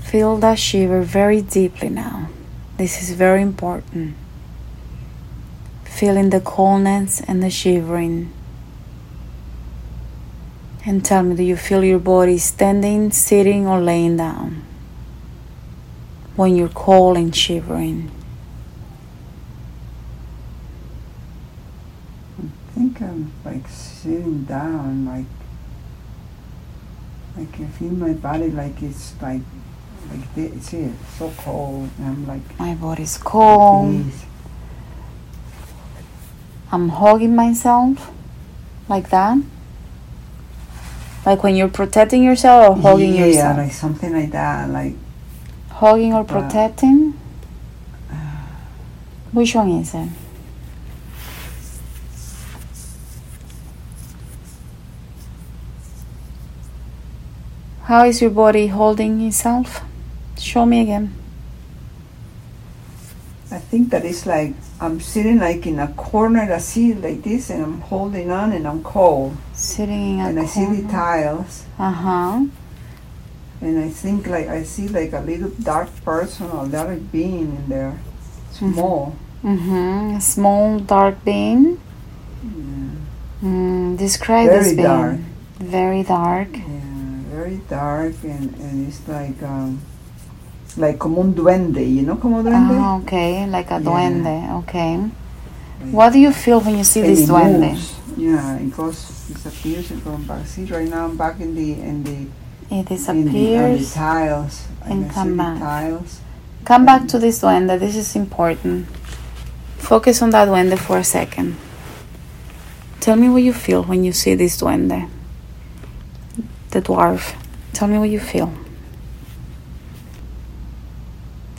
[0.00, 2.28] Feel that shiver very deeply now.
[2.76, 4.14] This is very important.
[5.84, 8.32] Feeling the coldness and the shivering.
[10.86, 14.67] And tell me, do you feel your body standing, sitting, or laying down?
[16.38, 18.12] When you're cold and shivering.
[22.38, 25.26] I think I'm like sitting down, like
[27.36, 29.42] like I can feel my body like it's like
[30.12, 30.66] like this.
[30.66, 31.90] See, it's so cold.
[31.98, 34.04] And I'm like My body's cold.
[36.70, 38.12] I'm hugging myself
[38.88, 39.38] like that.
[41.26, 43.56] Like when you're protecting yourself or hugging yeah, yourself.
[43.56, 44.70] like something like that.
[44.70, 44.94] Like
[45.78, 47.14] Hugging or Uh, protecting?
[49.32, 50.08] Which one is it?
[57.84, 59.82] How is your body holding itself?
[60.38, 61.14] Show me again.
[63.50, 67.22] I think that it's like I'm sitting like in a corner, I see it like
[67.22, 70.88] this, and I'm holding on, and I'm cold, Sitting in a and I see the
[70.88, 72.44] tiles, Uh huh.
[73.60, 77.68] And I think like I see like a little dark person or dark being in
[77.68, 77.98] there,
[78.52, 79.14] small.
[79.44, 80.16] Mm-hmm.
[80.16, 81.80] A small dark being.
[82.42, 83.48] Yeah.
[83.48, 84.86] Mm, describe Very this being.
[84.86, 85.16] dark.
[85.60, 86.48] Very dark.
[86.52, 86.64] Yeah,
[87.30, 89.80] very dark, and, and it's like um,
[90.76, 92.78] like como un duende, you know, como duende.
[92.78, 93.80] Ah, okay, like a Yeah.
[93.80, 94.58] duende.
[94.62, 94.96] Okay.
[94.98, 97.70] Like- What do you feel when you see this duende?
[97.74, 97.94] moves.
[98.16, 98.98] Yeah, it goes,
[99.32, 100.44] disappears, and comes back.
[100.46, 102.26] See, right now I'm back in the in the
[102.70, 103.94] It in the, disappears.
[103.94, 104.68] tiles.
[104.84, 105.58] And come back.
[105.58, 106.20] Tiles.
[106.64, 107.78] Come back to this duende.
[107.78, 108.86] This is important.
[109.78, 111.56] Focus on that duende for a second.
[113.00, 115.08] Tell me what you feel when you see this duende.
[116.70, 117.34] The dwarf.
[117.72, 118.52] Tell me what you feel.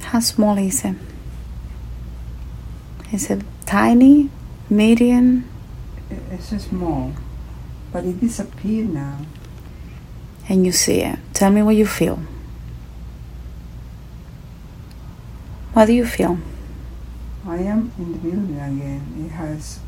[0.01, 0.95] How small is it?
[3.11, 4.29] Is it tiny?
[4.69, 5.49] Medium?
[6.31, 7.13] It's just small,
[7.91, 9.17] but it disappeared now.
[10.49, 11.19] And you see it.
[11.33, 12.19] Tell me what you feel.
[15.73, 16.39] What do you feel?
[17.47, 19.25] I am in the building again.
[19.25, 19.79] It has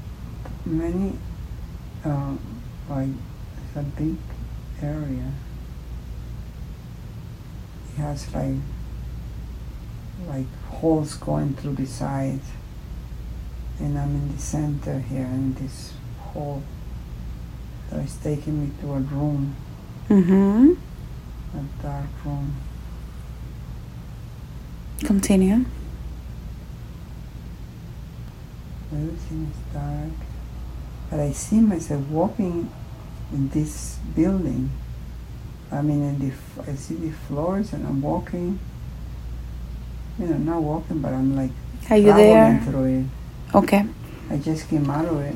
[0.63, 1.17] many,
[2.05, 2.35] uh,
[2.87, 4.15] like it's a big
[4.81, 5.31] area.
[7.89, 8.55] It has like
[10.27, 12.47] like holes going through the sides,
[13.79, 16.61] and I'm in the center here in this hole.
[17.89, 19.55] So it's taking me to a room,
[20.11, 20.73] Mm-hmm.
[21.57, 22.53] a dark room.
[25.05, 25.63] Continue.
[28.91, 30.11] Everything is dark.
[31.09, 32.69] But I see myself walking
[33.31, 34.71] in this building.
[35.71, 36.33] I mean, in the
[36.69, 38.59] I see the floors, and I'm walking.
[40.19, 41.51] You know, not walking, but I'm like
[41.89, 42.59] Are you there?
[42.65, 43.05] through it.
[43.55, 43.85] Okay.
[44.29, 45.35] I just came out of it.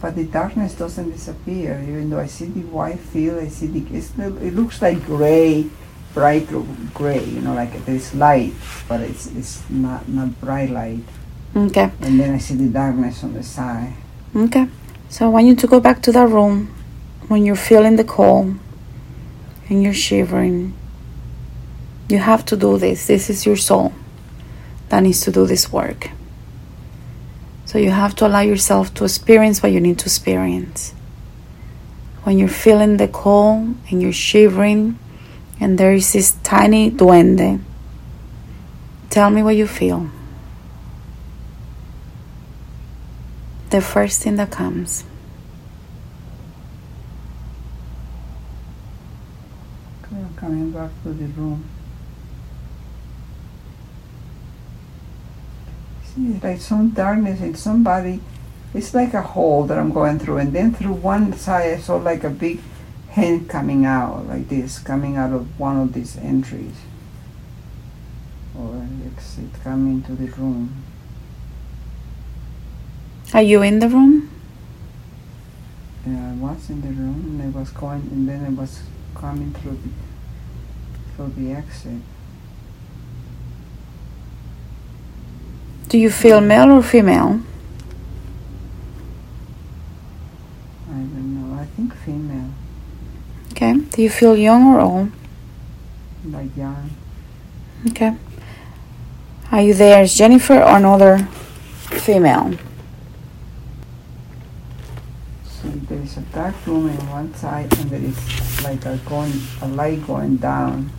[0.00, 3.42] But the darkness doesn't disappear, even though I see the white field.
[3.42, 3.96] I see the.
[3.96, 5.70] It's, it looks like gray,
[6.12, 6.48] bright
[6.92, 7.24] gray.
[7.24, 8.52] You know, like there's light,
[8.88, 11.04] but it's it's not not bright light.
[11.56, 11.90] Okay.
[12.00, 13.94] And then I see the darkness on the side.
[14.34, 14.68] Okay.
[15.08, 16.74] So I want you to go back to that room
[17.28, 18.56] when you're feeling the cold
[19.68, 20.74] and you're shivering.
[22.08, 23.06] You have to do this.
[23.06, 23.92] This is your soul
[24.88, 26.10] that needs to do this work.
[27.74, 30.94] So you have to allow yourself to experience what you need to experience.
[32.22, 34.96] When you're feeling the cold and you're shivering
[35.58, 37.60] and there is this tiny duende,
[39.10, 40.08] tell me what you feel.
[43.70, 45.02] The first thing that comes.
[50.36, 51.73] Coming back to the room.
[56.14, 58.20] See, like some darkness in somebody.
[58.72, 61.96] It's like a hole that I'm going through, and then through one side I saw
[61.96, 62.60] like a big
[63.10, 66.74] hand coming out, like this, coming out of one of these entries,
[68.58, 70.82] or exit coming to the room.
[73.32, 74.30] Are you in the room?
[76.06, 78.82] Yeah, I was in the room, and I was going, and then I was
[79.14, 79.90] coming through the
[81.14, 82.02] through the exit.
[85.88, 87.40] Do you feel male or female?
[90.90, 91.60] I don't know.
[91.60, 92.50] I think female,
[93.52, 93.74] Okay.
[93.74, 95.10] Do you feel young or old?
[96.26, 96.90] like young.
[97.90, 98.16] Okay.
[99.52, 101.28] Are you there as Jennifer or another
[101.90, 102.54] female?
[105.46, 108.16] See, there is a dark room on one side, and there is
[108.64, 110.90] like a going a light going down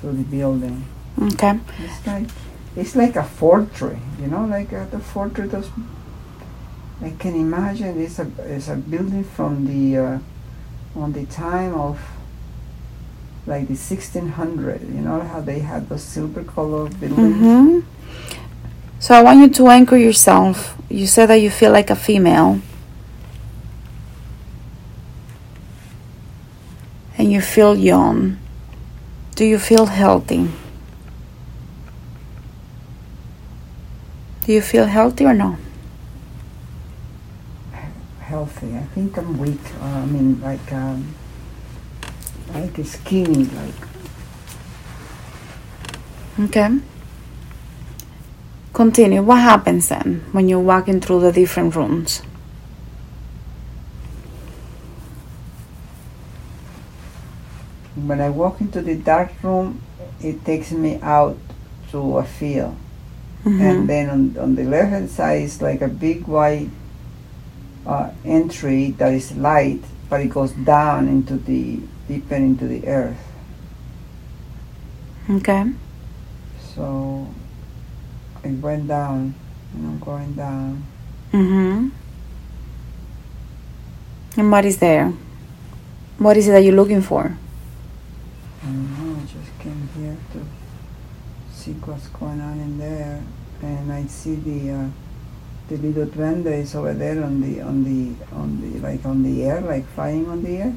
[0.00, 0.84] through the building.
[1.20, 1.58] Okay.
[1.80, 2.28] It's like
[2.76, 5.50] it's like a fortress, you know, like uh, the fortress.
[5.52, 5.70] Those
[7.02, 10.18] I can imagine it's a it's a building from the uh,
[10.96, 12.00] on the time of
[13.46, 17.80] like the 1600 you know how they had those silver colored buildings hmm
[19.00, 20.78] So I want you to anchor yourself.
[20.88, 22.60] You said that you feel like a female.
[27.18, 28.38] And you feel young.
[29.36, 30.48] Do you feel healthy?
[34.44, 35.56] Do you feel healthy or no?
[38.20, 41.14] healthy i think i'm weak uh, i mean like um,
[42.54, 43.74] like skinny like
[46.40, 46.80] Okay.
[48.72, 49.22] Continue.
[49.22, 52.22] What happens then when you're walking through the different rooms?
[57.94, 59.80] when i walk into the dark room
[60.20, 61.38] it takes me out
[61.92, 62.76] to a field
[63.44, 63.60] Mhm.
[63.60, 66.70] and then on, on the left hand side is like a big white
[67.86, 73.20] uh, entry that is light but it goes down into the deeper into the earth
[75.28, 75.72] Okay.
[76.74, 77.26] so
[78.44, 79.34] it went down
[79.74, 80.82] and i'm going down
[81.32, 81.88] Mm-hmm.
[84.36, 85.12] And what is there?
[86.18, 87.36] What is it that you're looking for?
[88.62, 90.38] I don't know, I just came here to
[91.64, 93.22] see what's going on in there
[93.62, 94.88] and I see the uh,
[95.68, 99.44] the little duende is over there on the on the on the like on the
[99.44, 100.76] air like flying on the air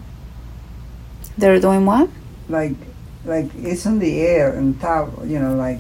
[1.38, 2.08] They're doing what?
[2.48, 2.80] like
[3.26, 5.80] like it's on the air and top you know like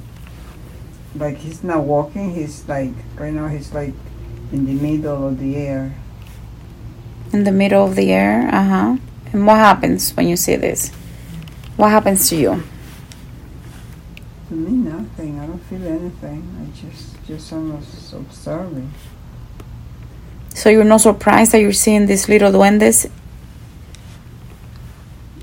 [1.15, 3.93] like he's not walking he's like right now he's like
[4.51, 5.95] in the middle of the air
[7.31, 8.47] In the middle of the air?
[8.51, 8.97] Uh huh.
[9.31, 10.91] And what happens when you see this?
[11.75, 12.63] What happens to you?
[14.47, 18.91] To me nothing I don't feel anything I just just almost observing
[20.53, 23.09] So you're not surprised that you're seeing these little duendes?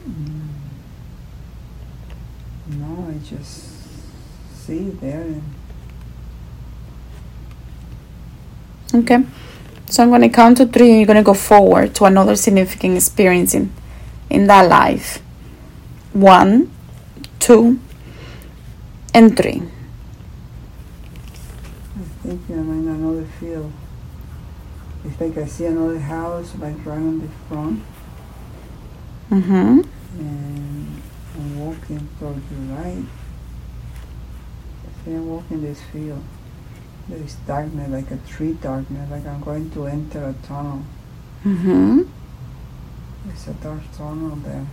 [0.09, 0.48] Mm.
[2.68, 3.70] No, I just
[4.66, 5.40] see there
[8.94, 9.24] Okay.
[9.86, 12.36] So I'm going to count to three and you're going to go forward to another
[12.36, 13.72] significant experience in,
[14.30, 15.20] in that life.
[16.12, 16.70] One,
[17.40, 17.80] two,
[19.15, 19.62] and three.
[21.97, 23.73] I think I'm in another field.
[25.05, 27.83] It's like I see another house like right on the front
[29.31, 29.81] Mm-hmm.
[30.21, 31.03] and
[31.37, 33.05] I'm walking towards the right.
[34.85, 36.23] I See, I'm walking this field.
[37.09, 40.83] There is darkness, like a tree darkness, like I'm going to enter a tunnel.
[41.45, 42.03] Mm-hmm.
[43.27, 44.67] There's a dark tunnel there.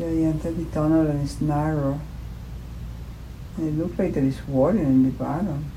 [0.00, 2.00] See, I enter the tunnel and it's narrow.
[3.58, 5.70] And it looks like there is water in the bottom.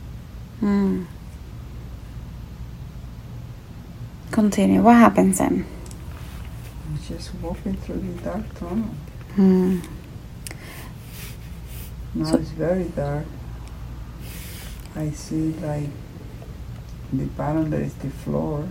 [0.61, 1.05] Mm.
[4.31, 4.81] Continue.
[4.81, 5.65] What happens then?
[6.87, 8.91] I'm just walking through the dark tunnel.
[9.35, 9.85] Mm.
[12.13, 13.25] Now So- it's very dark.
[14.95, 15.89] I see like
[17.11, 18.69] the bottom there is the floor.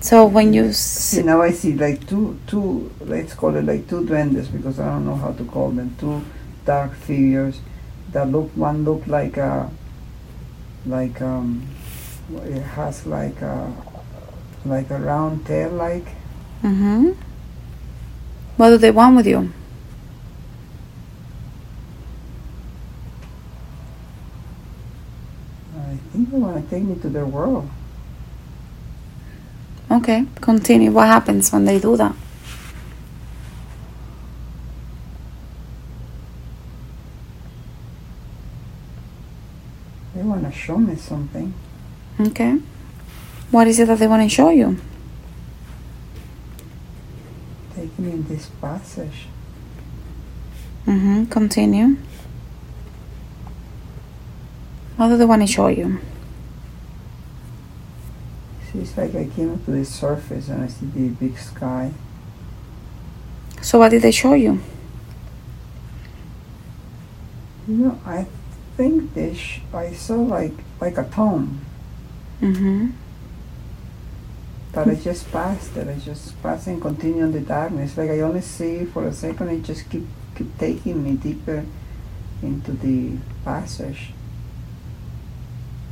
[0.00, 4.02] So when you See now I see like two two let's call it like two
[4.04, 6.22] duendes because I don't know how to call them two
[6.64, 7.60] dark figures
[8.12, 9.70] that look one look like a
[10.86, 11.66] like um
[12.44, 13.72] it has like a
[14.64, 16.06] like a round tail like
[16.62, 17.10] Mm-hmm.
[18.56, 19.52] What do they want with you?
[25.76, 27.70] I think they want to take me to their world.
[29.90, 30.90] Okay, continue.
[30.90, 32.14] What happens when they do that?
[40.14, 41.54] They want to show me something.
[42.20, 42.58] Okay.
[43.50, 44.76] What is it that they want to show you?
[47.74, 49.26] Take me in this passage.
[50.86, 51.26] Mm-hmm.
[51.26, 51.96] Continue.
[54.96, 56.00] What do they want to show you?
[58.72, 61.92] See, it's like I came up to the surface and I see the big sky.
[63.62, 64.60] So what did they show you?
[67.66, 68.26] You know, I
[68.76, 71.60] think they sh- I saw like like a tomb,
[72.40, 72.90] Mm-hmm.
[74.72, 75.88] but I just passed it.
[75.88, 77.96] I just passed and continue in the darkness.
[77.96, 79.48] Like I only see for a second.
[79.50, 80.06] It just keep
[80.36, 81.64] keep taking me deeper
[82.42, 84.12] into the passage.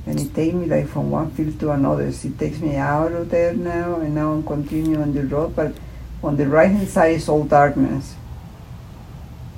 [0.07, 2.13] And it takes me like from one field to another.
[2.13, 5.57] So it takes me out of there now, and now I'm continuing on the road.
[5.57, 5.75] But
[6.23, 8.15] on the right hand side is all darkness.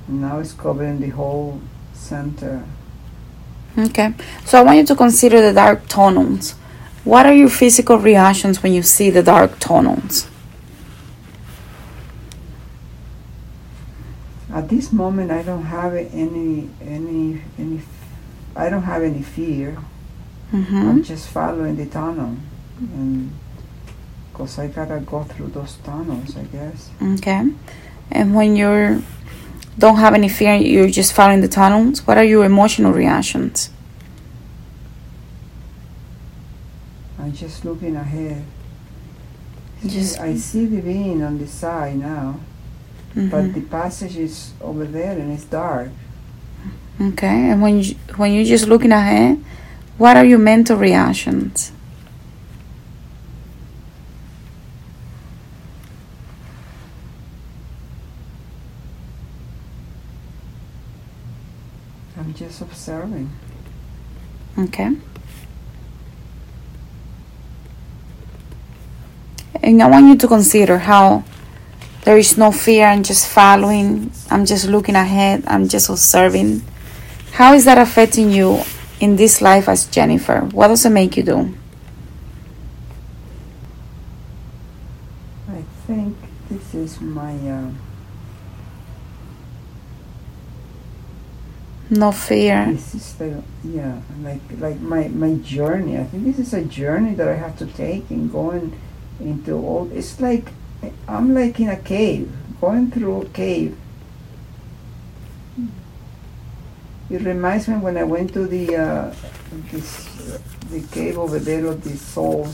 [0.07, 1.61] And now it's covering the whole
[1.93, 2.63] center.
[3.77, 4.13] Okay.
[4.45, 6.55] So I want you to consider the dark tunnels.
[7.03, 10.27] What are your physical reactions when you see the dark tunnels?
[14.51, 17.81] At this moment, I don't have any any any.
[18.55, 19.77] I don't have any fear.
[20.53, 20.77] Mm-hmm.
[20.89, 22.35] I'm just following the tunnel,
[22.79, 23.31] and
[24.31, 26.89] because I gotta go through those tunnels, I guess.
[27.01, 27.49] Okay.
[28.11, 29.03] And when you
[29.77, 32.05] don't have any fear, you're just following the tunnels.
[32.07, 33.69] What are your emotional reactions?
[37.19, 38.43] I'm just looking ahead.
[39.85, 42.39] Just- I see the being on the side now,
[43.15, 43.29] Mhm.
[43.29, 45.89] but the passage is over there and it's dark.
[47.01, 47.49] Okay.
[47.51, 49.37] And when you, when you're just looking ahead,
[49.99, 51.73] what are your mental reactions?
[62.17, 63.29] I'm just observing.
[64.57, 64.95] Okay.
[69.61, 71.25] And I want you to consider how
[72.05, 72.87] there is no fear.
[72.87, 74.11] I'm just following.
[74.31, 75.43] I'm just looking ahead.
[75.45, 76.63] I'm just observing.
[77.33, 78.63] How is that affecting you
[78.99, 80.41] in this life as Jennifer?
[80.51, 81.53] What does it make you do?
[85.49, 86.17] I think
[86.49, 87.33] this is my.
[87.35, 87.71] Uh,
[91.91, 92.67] No fear.
[92.71, 95.97] This is the yeah, like like my my journey.
[95.97, 98.79] I think this is a journey that I have to take in going
[99.19, 99.89] into all.
[99.91, 100.53] It's like
[101.07, 102.31] I'm like in a cave,
[102.61, 103.75] going through a cave.
[107.09, 109.15] It reminds me when I went to the uh,
[109.71, 110.05] this
[110.69, 112.47] the cave over there of the soul,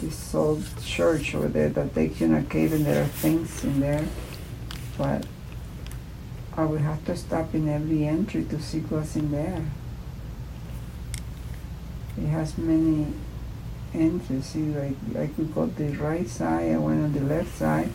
[0.00, 3.64] the soul church over there that takes you in a cave and there are things
[3.64, 4.06] in there,
[4.96, 5.26] but
[6.56, 9.62] I will have to stop in every entry to see what's in there.
[12.16, 13.12] It has many
[13.92, 14.46] entries.
[14.46, 17.90] See, like I could go the right side, I went on the left side,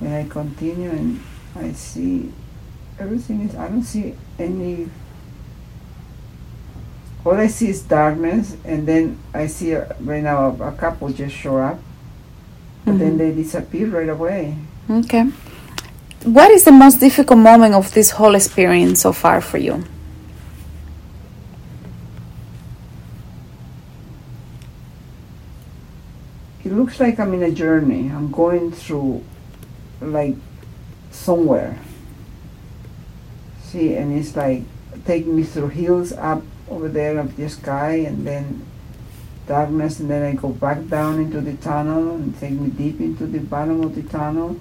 [0.00, 1.22] and I continue and
[1.54, 2.32] I see
[3.00, 3.54] everything is.
[3.54, 4.88] I don't see any.
[7.24, 11.08] All I see is darkness, and then I see uh, right now a, a couple
[11.10, 11.78] just show up,
[12.84, 13.18] but then Mhm.
[13.18, 14.54] they disappear right away.
[14.88, 15.24] Okay.
[16.24, 19.84] What is the most difficult moment of this whole experience so far for you?
[26.64, 28.10] it looks like I'm in a journey.
[28.10, 29.24] I'm going through
[30.00, 30.36] like
[31.10, 31.78] somewhere.
[33.70, 34.64] See, and it's like
[35.04, 38.66] taking me through hills up over there of the sky and then
[39.46, 43.26] darkness and then I go back down into the tunnel and take me deep into
[43.26, 44.58] the bottom of the tunnel.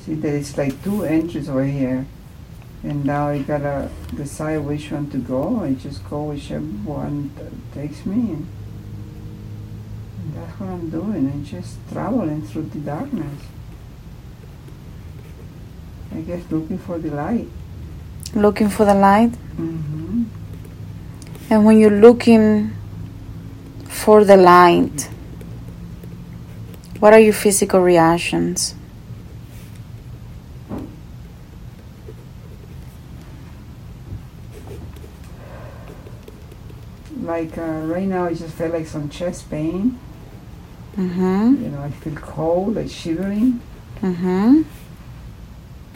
[0.00, 2.06] See there is like two entries over here.
[2.82, 5.60] And now I gotta decide which one to go.
[5.60, 7.30] I just go whichever one
[7.72, 8.48] takes me and
[10.34, 11.30] that's what I'm doing.
[11.30, 13.42] I'm just traveling through the darkness.
[16.12, 17.46] I guess looking for the light.
[18.34, 19.32] Looking for the light?
[19.56, 20.24] Mm-hmm.
[21.50, 22.72] And when you're looking
[23.88, 25.08] for the light,
[26.98, 28.74] what are your physical reactions?
[37.20, 39.98] Like uh, right now, I just feel like some chest pain.
[40.96, 41.64] Mm-hmm.
[41.64, 43.60] You know, I feel cold, like shivering,
[44.04, 44.62] Mm-hmm.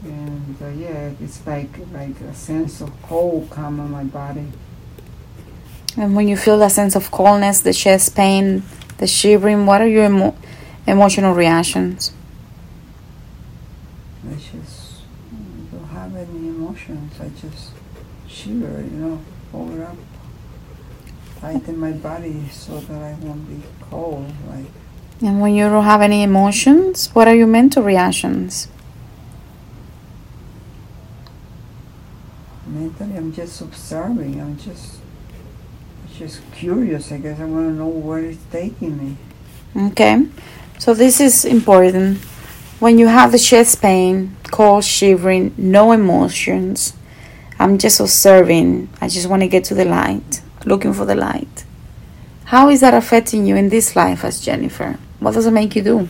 [0.03, 4.47] And uh, yeah, it's like like a sense of cold come on my body.
[5.97, 8.63] And when you feel that sense of coldness, the chest pain,
[8.99, 10.37] the shivering, what are your emo-
[10.87, 12.13] emotional reactions?
[14.25, 15.01] I just
[15.73, 17.15] don't have any emotions.
[17.21, 17.73] I just
[18.29, 19.21] shiver, you know,
[19.51, 19.97] hold up,
[21.41, 24.31] tighten my body so that I won't be cold.
[24.49, 24.67] Like
[25.21, 28.69] And when you don't have any emotions, what are your mental reactions?
[32.79, 34.41] Mentally, I'm just observing.
[34.41, 35.01] I'm just
[36.19, 37.13] just curious.
[37.13, 39.17] I guess I want to know where it's taking me.
[39.91, 40.27] Okay,
[40.79, 42.19] so this is important.
[42.81, 46.95] When you have the chest pain, cold, shivering, no emotions,
[47.59, 48.89] I'm just observing.
[49.01, 51.65] I just want to get to the light, looking for the light.
[52.47, 54.99] How is that affecting you in this life as Jennifer?
[55.21, 56.09] What does it make you do?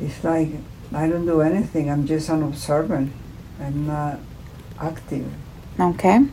[0.00, 0.48] It's like
[0.94, 1.90] I don't do anything.
[1.90, 3.12] I'm just an observant.
[3.60, 4.18] I'm not
[4.78, 5.26] active.
[5.80, 6.26] Okay,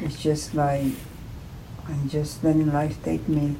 [0.00, 0.84] It's just like
[1.88, 3.56] I'm just letting life take me.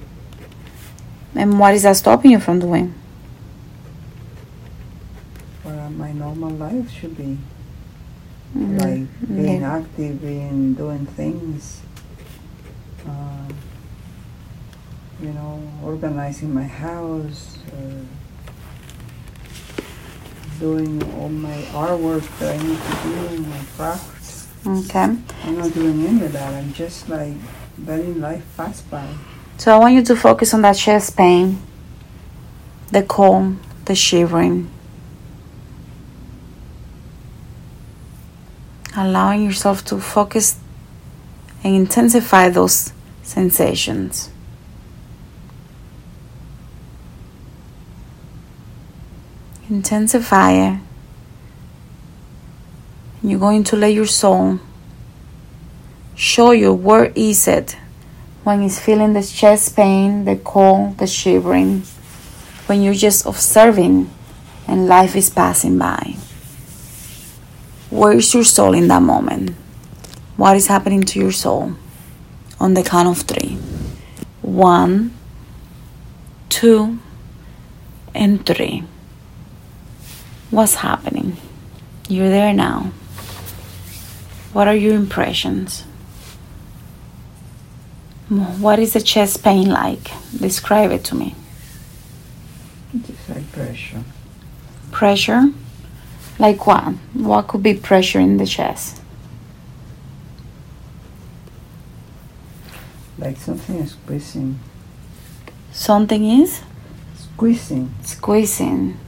[1.35, 2.95] and what is that stopping you from doing?
[5.63, 7.39] where my normal life should be.
[8.55, 8.81] Mhm.
[8.83, 9.77] like being Yeah.
[9.79, 11.81] active, being doing things.
[13.09, 13.49] Uh,
[15.23, 18.05] you know, organizing my house, uh,
[20.63, 24.47] doing all my artwork that I need to do, in my crafts.
[24.65, 25.19] Okay.
[25.43, 26.55] I'm not doing any of that.
[26.55, 27.35] I'm just like
[27.85, 29.05] letting life pass by.
[29.59, 31.61] So I want you to focus on that chest pain,
[32.93, 33.57] the cold,
[33.87, 34.71] the shivering.
[38.97, 40.61] Allowing yourself to focus
[41.65, 42.93] and intensify those
[43.25, 44.32] sensations.
[49.73, 50.79] Intensify it.
[53.23, 54.61] You're going to let your soul
[56.15, 57.79] show you where is it
[58.45, 61.85] when it's feeling the chest pain, the cold, the shivering,
[62.67, 64.11] when you're just observing
[64.69, 66.17] and life is passing by.
[67.89, 69.53] Where is your soul in that moment?
[70.37, 71.73] What is happening to your soul?
[72.61, 73.57] On the count of three.
[74.43, 75.15] One,
[76.51, 76.99] two,
[78.15, 78.85] and three.
[80.53, 81.39] What's happening?
[82.11, 82.93] You're there now.
[84.53, 85.81] What are your impressions?
[88.29, 90.11] What is the chest pain like?
[90.39, 91.35] Describe it to me.
[93.07, 94.05] Just like pressure.
[94.91, 95.53] Pressure?
[96.39, 96.85] Like what?
[97.15, 99.01] What could be pressure in the chest?
[103.17, 104.59] Like something is squeezing.
[105.73, 106.61] Something is
[107.17, 107.95] Squeezing.
[108.03, 108.99] squeezing.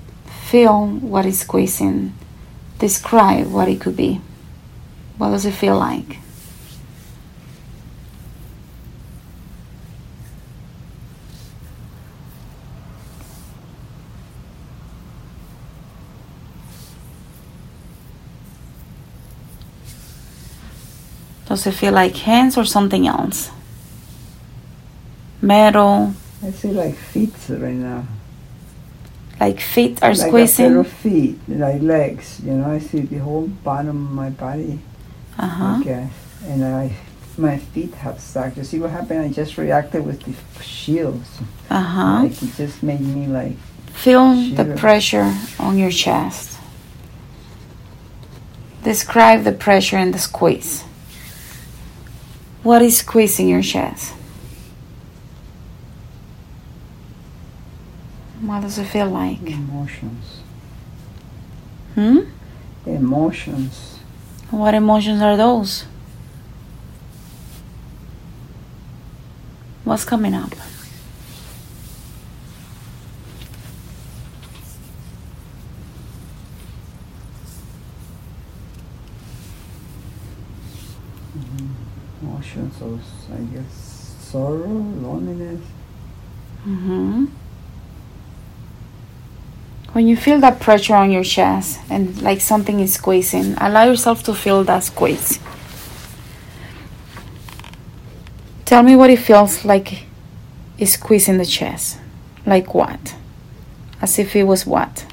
[0.55, 2.15] Feel what is squeezing.
[2.79, 4.21] Describe what it could be.
[5.19, 6.19] What does it feel like?
[21.47, 23.51] Does it feel like hands or something else?
[25.43, 28.07] Metal, I feel like feet right now.
[29.47, 30.77] Like feet are like a pair squeezing.
[30.77, 32.41] of feet, like legs.
[32.45, 34.79] You know, I see the whole bottom of my body.
[35.39, 35.81] Uh huh.
[35.81, 36.09] Okay,
[36.47, 36.97] and I,
[37.37, 38.57] my feet have sagged.
[38.57, 39.21] You see what happened?
[39.21, 41.29] I just reacted with the shields.
[41.71, 42.23] Uh huh.
[42.25, 43.57] Like it just made me like
[43.95, 46.59] Feel the pressure on your chest.
[48.83, 50.83] Describe the pressure and the squeeze.
[52.63, 54.13] What is squeezing your chest?
[58.47, 59.41] What does it feel like?
[59.43, 60.41] emotions.
[61.95, 62.19] Hmm?
[62.87, 63.99] Emotions.
[64.51, 65.85] What emotions are those?
[69.85, 70.53] What's coming up?
[82.23, 83.01] Emotions of,
[83.33, 85.61] I guess, sorrow, loneliness.
[86.65, 87.27] hmm
[89.95, 94.25] When you feel that pressure on your chest and like something is squeezing, allow yourself
[94.25, 95.39] to feel that squeeze.
[98.65, 100.07] Tell me what it feels like
[100.79, 102.01] is squeezing the chest.
[102.45, 103.15] Like what?
[104.03, 105.07] As if it was what?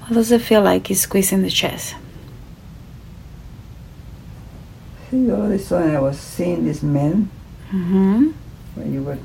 [0.00, 1.94] What does it feel like is squeezing the chest?
[5.10, 7.30] See, all a sudden I was seeing these men
[7.72, 8.30] Mm-hmm.
[8.76, 9.18] when you were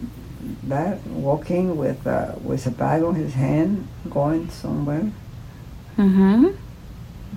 [0.63, 5.11] that walking with uh, with a bag on his hand, going somewhere.
[5.97, 6.47] Mm-hmm.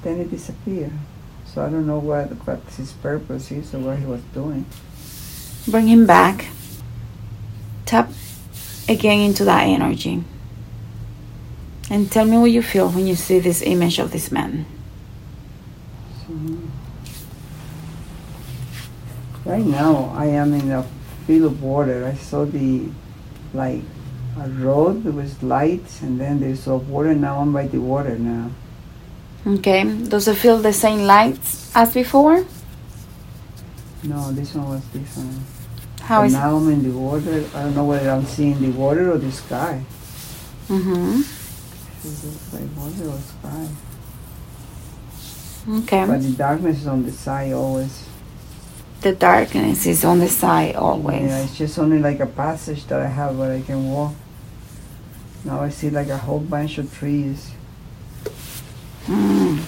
[0.03, 0.93] Then it disappeared.
[1.47, 4.65] So I don't know what what his purpose is or what he was doing.
[5.69, 6.47] Bring him back.
[7.85, 8.11] Tap
[8.89, 10.25] again into that energy.
[11.91, 14.65] And tell me what you feel when you see this image of this man.
[16.27, 16.33] So,
[19.45, 20.85] right now I am in a
[21.27, 22.07] field of water.
[22.07, 22.89] I saw the
[23.53, 23.83] like
[24.41, 28.51] a road with lights and then there's a water now I'm by the water now.
[29.47, 29.85] Okay.
[29.85, 32.45] Does it feel the same lights as before?
[34.03, 35.39] No, this one was different.
[36.01, 37.45] How But is now I'm in the water.
[37.55, 39.85] I don't know whether I'm seeing the water or the sky.
[40.69, 41.21] Mm-hmm.
[41.21, 43.69] It looks like water or sky.
[45.69, 46.05] Okay.
[46.07, 48.07] But the darkness is on the side always.
[49.05, 51.29] The darkness is on the side always.
[51.29, 54.15] Yeah, it's just only like a passage that I have where I can walk.
[55.45, 57.53] Now I see like a whole bunch of trees.
[59.05, 59.61] Mm.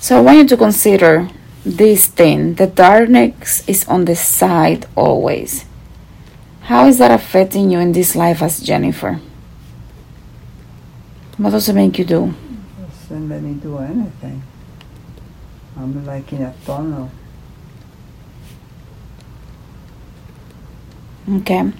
[0.00, 1.28] So I want you to consider
[1.66, 2.54] this thing.
[2.54, 5.66] The darkness is on the side always.
[6.62, 9.20] How is that affecting you in this life as Jennifer?
[11.36, 12.32] What does it make you do?
[12.88, 14.42] Doesn't let me do anything.
[15.76, 17.10] I'm like in a tunnel.
[21.30, 21.72] Okay.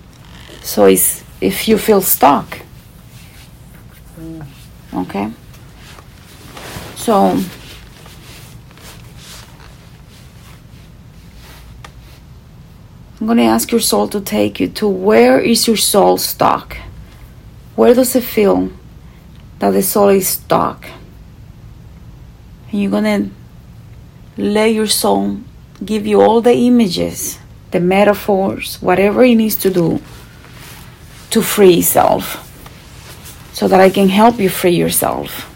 [0.63, 2.61] So it's if you feel stuck.
[4.93, 5.31] Okay.
[6.97, 7.39] So
[13.21, 16.77] I'm going to ask your soul to take you to where is your soul stuck?
[17.75, 18.71] Where does it feel
[19.59, 20.87] that the soul is stuck?
[22.71, 23.31] And you're going to
[24.41, 25.41] let your soul
[25.85, 27.38] give you all the images,
[27.71, 30.01] the metaphors, whatever it needs to do
[31.31, 32.45] to free itself
[33.53, 35.55] so that I can help you free yourself.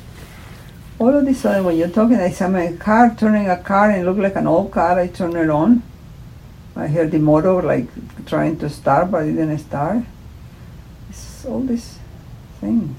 [0.99, 4.03] All of this sudden, when you're talking, I saw my car turning a car and
[4.03, 4.99] it looked like an old car.
[4.99, 5.83] I turned it on.
[6.77, 7.87] I heard the motor like
[8.27, 10.05] trying to start, but it didn't start.
[11.11, 11.99] It's all these
[12.61, 12.97] things.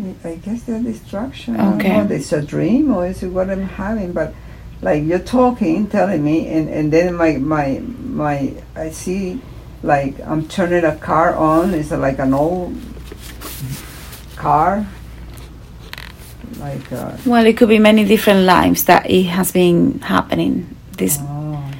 [0.00, 1.56] I- I guess they're distraction.
[1.58, 1.88] I Okay.
[1.88, 2.14] don't know.
[2.16, 4.12] It's a dream or is it what I'm having?
[4.12, 4.34] But
[4.82, 9.40] like you're talking, telling me, and, and then my my my I see
[9.82, 11.74] like I'm turning a car on.
[11.74, 12.76] It's like an old
[14.36, 14.86] car.
[16.58, 20.76] Like uh, Well, it could be many different lives that it has been happening.
[20.92, 21.70] This oh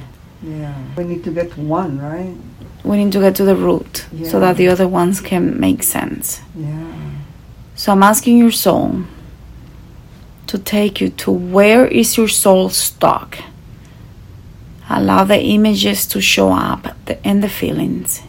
[0.43, 0.75] yeah.
[0.95, 2.35] We need to get one, right?
[2.87, 6.41] we need to get to the root so that the other ones can make sense.
[6.55, 6.87] Yeah.
[7.75, 9.03] So I'm asking your soul
[10.47, 13.37] to take you to where is your soul stuck.
[14.89, 18.21] Allow the images to show up the, and the feelings.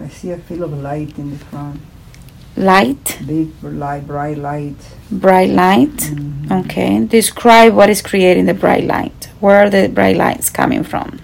[0.00, 1.80] I see a field of light in the front.
[2.56, 4.76] Light, Big light, bright light.
[5.10, 5.96] bright light.
[5.96, 6.50] Mhm.
[6.64, 7.04] Okay.
[7.04, 9.28] Describe what is creating the bright light.
[9.40, 11.18] Where are the bright lights coming from?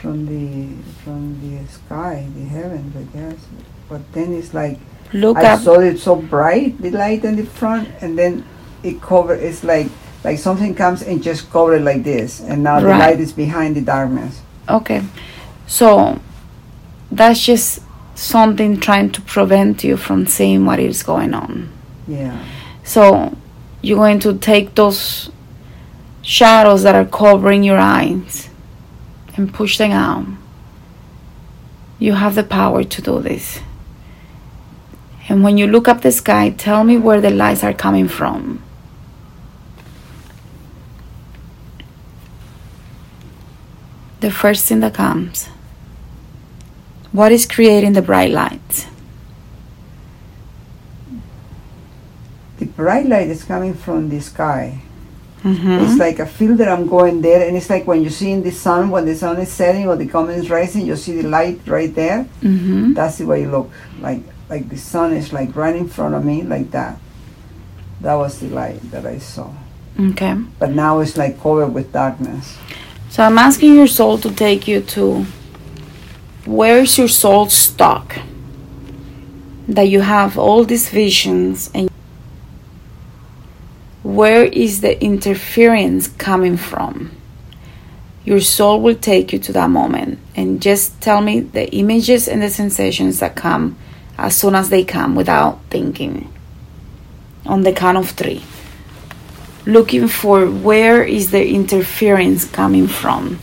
[0.00, 0.68] From the
[1.02, 3.36] from the sky, the heavens, I guess.
[3.88, 4.78] But then it's like
[5.14, 5.60] Look I up.
[5.60, 8.44] saw it so bright, the light in the front, and then
[8.82, 9.38] it covered.
[9.40, 9.86] It's like
[10.24, 13.76] like something comes and just cover it like this, and now the light is behind
[13.76, 14.42] the darkness.
[14.68, 15.02] Okay.
[15.68, 16.20] So
[17.12, 17.80] that's just
[18.16, 21.70] something trying to prevent you from seeing what is going on.
[22.08, 22.44] Yeah.
[22.82, 23.36] So
[23.82, 25.30] you're going to take those
[26.22, 28.48] shadows that are covering your eyes
[29.36, 30.26] and push them out.
[32.00, 33.60] You have the power to do this.
[35.28, 38.62] And when you look up the sky, tell me where the lights are coming from.
[44.20, 45.48] The first thing that comes.
[47.12, 48.88] What is creating the bright light?
[52.58, 54.80] The bright light is coming from the sky.
[55.42, 55.84] Mm-hmm.
[55.84, 58.42] It's like a field that I'm going there, and it's like when you see in
[58.42, 61.28] the sun, when the sun is setting or the sun is rising, you see the
[61.28, 62.26] light right there.
[62.40, 62.94] mm-hmm.
[62.94, 63.70] That's the way you look
[64.00, 64.22] like.
[64.54, 66.96] Like the sun is like right in front of me, like that.
[68.02, 69.50] That was the light that I saw.
[69.98, 70.32] Okay.
[70.60, 72.56] But now it's like covered with darkness.
[73.10, 75.26] So I'm asking your soul to take you to
[76.46, 78.16] where is your soul stuck?
[79.66, 81.90] That you have all these visions and
[84.04, 87.10] where is the interference coming from?
[88.24, 92.40] Your soul will take you to that moment and just tell me the images and
[92.40, 93.76] the sensations that come
[94.16, 96.32] as soon as they come without thinking.
[97.46, 98.42] On the count of three
[99.66, 103.38] looking for where is the interference coming from.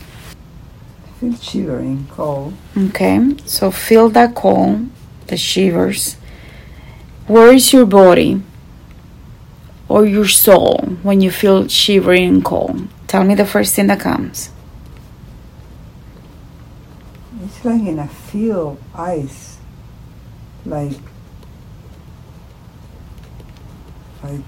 [1.05, 2.53] I feel shivering, cold.
[2.78, 4.89] Okay, so feel that cold,
[5.28, 6.17] the shivers.
[7.28, 8.41] Where is your body
[9.88, 12.88] or your soul when you feel shivering and cold?
[13.07, 14.51] Tell me the first thing that comes.
[17.43, 19.57] It's like in a field of ice.
[20.66, 20.93] Like,
[24.24, 24.41] like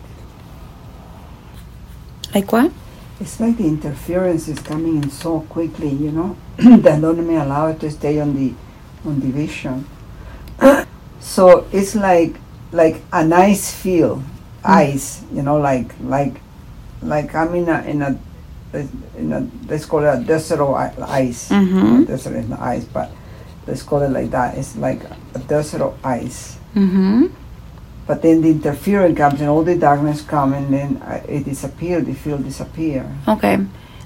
[2.34, 2.72] Like what?
[3.20, 7.80] it's like the interference is coming in so quickly, you know, that don't allow it
[7.80, 8.54] to stay on the
[9.06, 9.86] on the vision.
[11.20, 12.36] so it's like
[12.72, 14.24] like a nice field,
[14.64, 16.42] ice, you know, like like
[17.02, 18.20] like I'm in a in a
[19.18, 21.50] in a let's call it a desert of ice.
[21.50, 22.08] Mhm.
[22.08, 23.12] Desert is not ice, but
[23.68, 24.58] let's call it like that.
[24.58, 25.02] It's like
[25.34, 26.58] a desert of ice.
[26.76, 27.28] Mm-hmm.
[28.06, 32.06] But then the interference comes and all the darkness come and then uh, it disappears,
[32.06, 33.10] the field disappear.
[33.28, 33.60] Okay,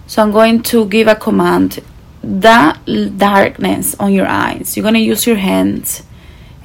[0.05, 1.84] so I'm going to give a command.
[2.24, 2.80] That
[3.18, 6.03] darkness on your eyes, you're going to use your hands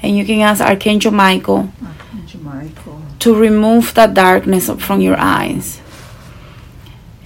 [0.03, 3.03] and you can ask Archangel Michael Archangel Michael.
[3.21, 5.81] to remove that darkness from your eyes.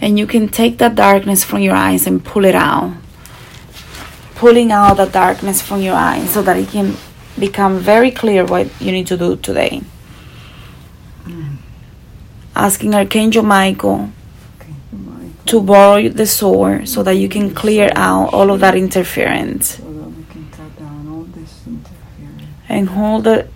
[0.01, 2.93] And you can take that darkness from your eyes and pull it out.
[4.37, 6.95] Pulling out the darkness from your eyes so that it can
[7.39, 9.83] become very clear what you need to do today.
[11.25, 11.57] Mm.
[12.55, 14.11] Asking Archangel Michael
[14.61, 18.75] Okay, Michael, to borrow the sword so that you can clear out all of that
[18.75, 19.77] interference.
[19.77, 22.43] So that we can cut down all this interference.
[22.69, 23.49] and hold the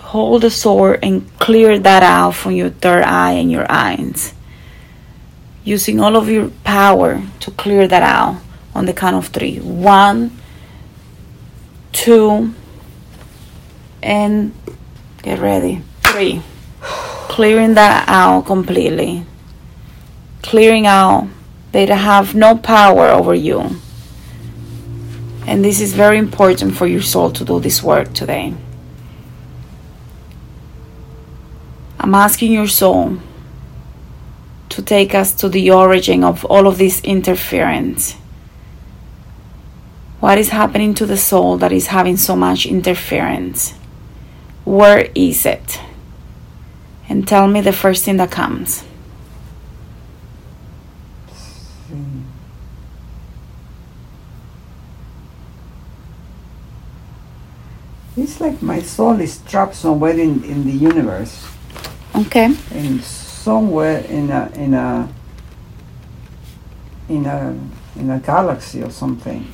[0.00, 4.34] hold the sword and clear that out from your third eye and your eyes.
[5.64, 8.36] Using all of your power to clear that out
[8.76, 9.58] on the count of three.
[9.58, 10.30] One
[11.92, 12.54] two
[14.02, 14.54] and
[15.22, 15.82] get ready.
[16.02, 16.42] Three.
[16.80, 19.24] Clearing that out completely.
[20.42, 21.28] Clearing out.
[21.72, 23.80] They have no power over you.
[25.46, 28.54] And this is very important for your soul to do this work today.
[31.98, 33.18] I'm asking your soul
[34.68, 38.16] to take us to the origin of all of this interference.
[40.20, 43.72] What is happening to the soul that is having so much interference?
[44.64, 45.80] Where is it?
[47.08, 48.82] And tell me the first thing that comes.
[51.88, 52.22] Hmm.
[58.16, 61.46] It's like my soul is trapped somewhere in, in the universe,
[62.14, 62.54] Okay.
[62.72, 65.08] and somewhere in a in a
[67.08, 67.54] in a
[67.96, 69.46] in a galaxy or something.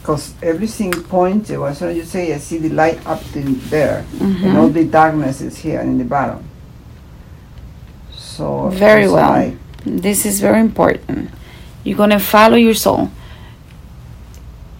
[0.00, 1.50] Because everything points.
[1.50, 4.56] Eh, as soon as you say, I see the light up there, and mm-hmm.
[4.56, 6.42] all the darkness is here in the bottom.
[8.12, 9.30] So Very well.
[9.30, 11.30] like- This is very important.
[11.84, 13.10] You're going to follow your soul.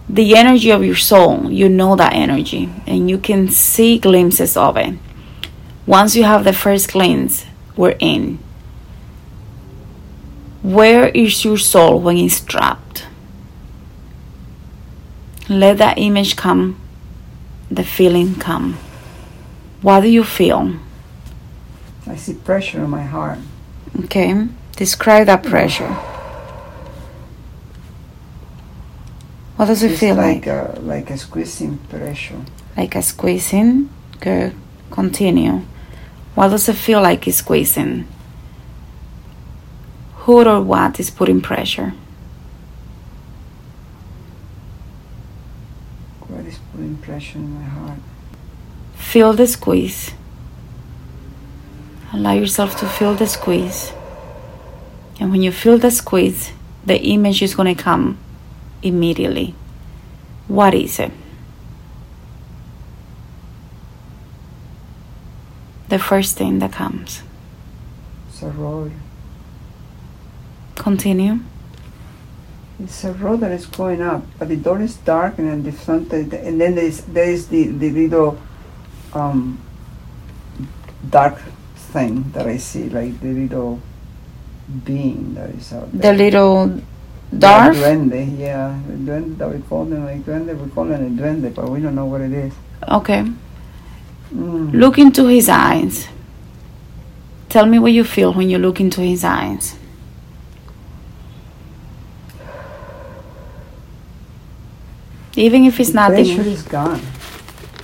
[0.09, 4.77] The energy of your soul, you know that energy, and you can see glimpses of
[4.77, 4.95] it.
[5.85, 7.45] Once you have the first glimpse,
[7.75, 8.39] we're in.
[10.61, 13.05] Where is your soul when it's trapped?
[15.49, 16.79] Let that image come,
[17.69, 18.77] the feeling come.
[19.81, 20.75] What do you feel?
[22.07, 23.39] I see pressure in my heart.
[24.05, 25.93] Okay, describe that pressure.
[29.57, 30.47] What does it It's feel like like?
[30.47, 32.39] a, like a squeezing pressure.
[32.75, 33.89] Like a squeezing?
[34.19, 34.55] Good.
[34.89, 35.61] Continue.
[36.35, 38.07] What does it feel like it's squeezing?
[40.25, 41.93] Who or what is putting pressure?
[46.81, 47.99] Is pressure in my heart?
[48.95, 50.11] Feel the squeeze.
[52.13, 53.93] Allow yourself to feel the squeeze.
[55.19, 56.51] And when you feel the squeeze,
[56.85, 58.17] the image is going to come
[58.81, 59.53] immediately.
[60.47, 61.11] What is it?
[65.89, 67.21] The first thing that comes.
[68.29, 68.91] It's a.
[70.75, 71.41] Continue.
[72.83, 75.71] It's a road that is going up, but the door is dark, and then the
[75.71, 78.39] front, and then there is there is the the little
[79.13, 79.59] um,
[81.09, 81.37] dark
[81.93, 83.79] thing that I see, like the little
[84.85, 86.81] being that is out The little
[87.37, 87.75] dark?
[87.75, 87.83] dwarf.
[87.83, 90.57] duende, yeah, the duende that we call them like duende.
[90.57, 92.53] We call them a duende, but we don't know what it is.
[92.87, 93.25] Okay.
[94.33, 94.73] Mm.
[94.73, 96.07] Look into his eyes.
[97.49, 99.75] Tell me what you feel when you look into his eyes.
[105.35, 107.01] Even if it's the pressure nothing, is gone.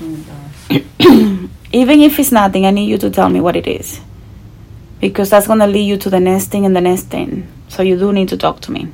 [0.02, 4.02] Oh even if it's nothing, I need you to tell me what it is.
[5.00, 7.48] Because that's going to lead you to the next thing and the next thing.
[7.70, 8.92] So you do need to talk to me.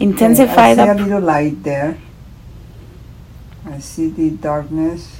[0.00, 1.98] Intensify I see a little light there.
[3.66, 5.16] I see the darkness.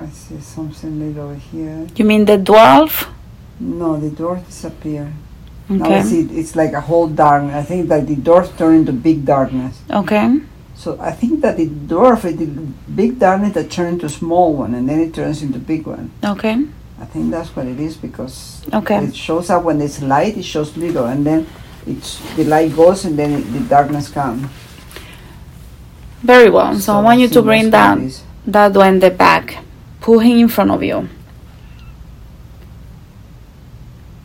[0.00, 1.86] I see something little here.
[1.96, 3.08] You mean the dwarf?
[3.58, 5.12] No, the door disappeared.
[5.68, 6.02] Now I Okay.
[6.02, 7.54] see it's like a whole darkness.
[7.54, 9.80] I think that the doors turn into big darkness.
[9.90, 10.40] Okay.
[10.76, 14.54] So I think that the dwarf is the big darkness that turns into a small
[14.54, 16.10] one, and then it turns into a big one.
[16.22, 16.66] Okay.
[17.00, 19.04] I think that's what it is because Okay.
[19.04, 20.36] it shows up when it's light.
[20.36, 21.46] It shows little, and then
[21.86, 24.46] it's the light goes, and then it, the darkness comes.
[26.22, 26.74] Very well.
[26.78, 28.22] So, I want you to bring that what it is.
[28.46, 29.58] that duende back.
[30.00, 31.08] Put him in front of you.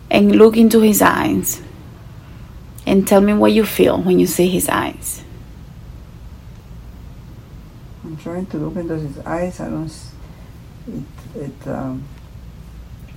[0.10, 1.62] And look into his eyes.
[2.86, 5.24] And tell me what you feel when you see his eyes.
[8.04, 9.60] I'm trying to look into his eyes.
[9.60, 9.92] I don't.
[10.88, 11.04] It.
[11.36, 11.68] It.
[11.68, 12.04] Um,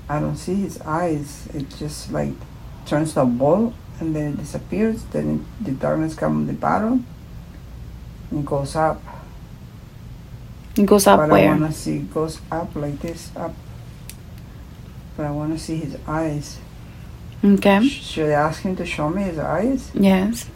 [0.09, 1.49] I don't see his eyes.
[1.55, 2.33] It just like
[2.87, 5.05] turns to a ball and then it disappears.
[5.05, 7.07] Then it, the darkness comes on the bottom.
[8.31, 9.01] And it goes up.
[10.77, 13.55] It goes up but I wanna see it goes up like this up.
[15.17, 16.59] But I wanna see his eyes.
[17.45, 17.87] Okay.
[17.87, 19.91] Sh- Should I ask him to show me his eyes?
[19.95, 20.51] Yes.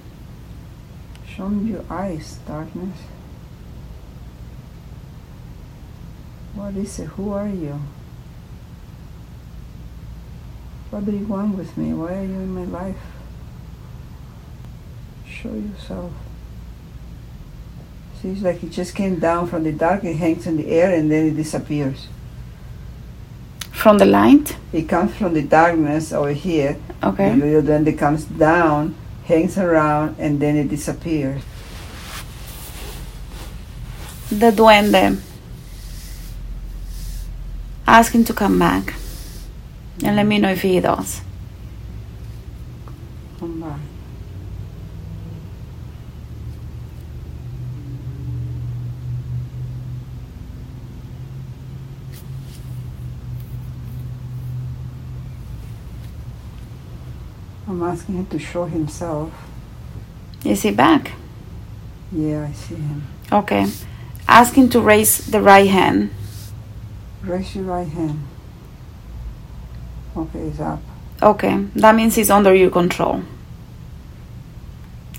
[1.36, 2.98] Show me your eyes, darkness.
[6.58, 7.04] What is it?
[7.14, 7.80] Who are you?
[10.90, 11.92] What do you want with me?
[11.94, 12.96] Why are you in my life?
[15.24, 16.12] Show yourself.
[18.20, 20.92] See, it's like it just came down from the dark, it hangs in the air,
[20.92, 22.08] and then it disappears.
[23.70, 24.56] From the light?
[24.72, 27.30] It comes from the darkness over here, Okay.
[27.30, 28.96] and then it comes down,
[29.26, 31.40] hangs around, and then it disappears.
[34.30, 35.27] The duende.
[37.88, 38.92] Ask him to come back.
[40.04, 41.22] And let me know if he does.
[43.40, 43.80] Come back.
[57.66, 59.32] I'm asking him to show himself.
[60.44, 61.12] Is he back?
[62.12, 63.06] Yeah, I see him.
[63.32, 63.66] Okay.
[64.28, 66.10] Ask him to raise the right hand.
[67.28, 68.26] Raise your right hand.
[70.16, 70.80] Okay, it's up.
[71.22, 71.58] Okay.
[71.76, 73.22] That means he's under your control.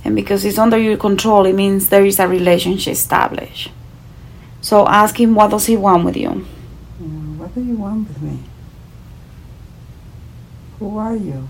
[0.03, 3.72] And because he's under your control, it means there is a relationship established.
[4.60, 6.30] So ask him what does he want with you?
[6.30, 8.39] What do you want with me?
[10.80, 11.47] Who are you?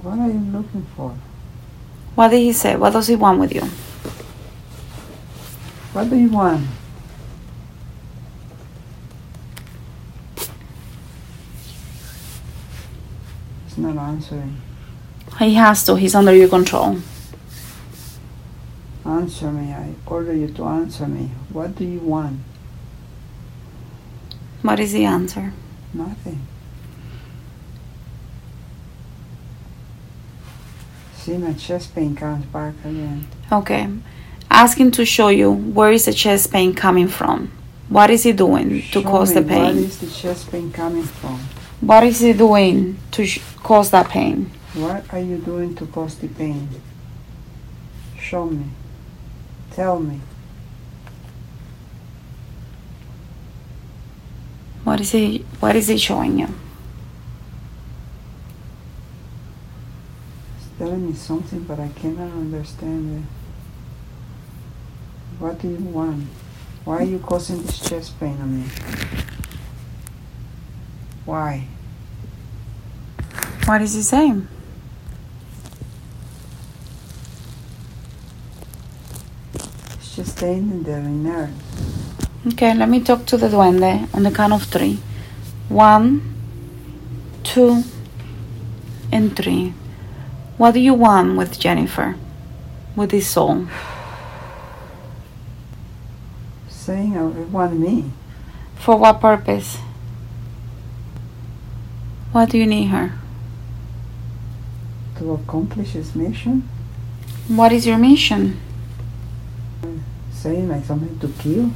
[0.00, 1.14] What are you looking for?
[2.14, 2.74] What did he say?
[2.76, 3.68] What does he want with you?
[5.98, 6.64] What do you want?
[13.64, 14.58] He's not answering.
[15.40, 15.96] He has to.
[15.96, 16.98] He's under your control.
[19.04, 19.72] Answer me.
[19.72, 21.32] I order you to answer me.
[21.50, 22.42] What do you want?
[24.62, 25.52] What is the answer?
[25.92, 26.46] Nothing.
[31.16, 33.26] See, my chest pain comes back again.
[33.50, 33.88] Okay.
[34.50, 37.50] Ask him to show you where is the chest pain coming from.
[37.88, 39.64] What is he doing to Show cause me the pain?
[39.64, 41.38] What is the chest pain coming from?
[41.80, 44.50] What is he doing to sh- cause that pain?
[44.74, 46.68] What are you doing to cause the pain?
[48.18, 48.66] Show me.
[49.72, 50.20] Tell me.
[54.84, 56.48] What is he what is he showing you?
[60.56, 63.37] It's telling me something, but I cannot understand it.
[65.38, 66.26] What do you want?
[66.84, 68.68] Why are you causing this chest pain on me?
[71.24, 71.68] Why?
[73.66, 74.48] What is he saying?
[79.54, 81.50] It's just staying in there in there.
[82.48, 84.98] Okay, let me talk to the duende on the count of three.
[85.68, 86.34] One,
[87.44, 87.84] two,
[89.12, 89.74] and three.
[90.56, 92.16] What do you want with Jennifer?
[92.96, 93.68] With this soul?
[96.88, 97.22] Saying I
[97.52, 98.10] want me.
[98.76, 99.76] For what purpose?
[102.32, 103.12] What do you need her?
[105.18, 106.66] to accomplish his mission.
[107.48, 108.58] What is your mission?
[110.32, 111.72] Saying like something to kill.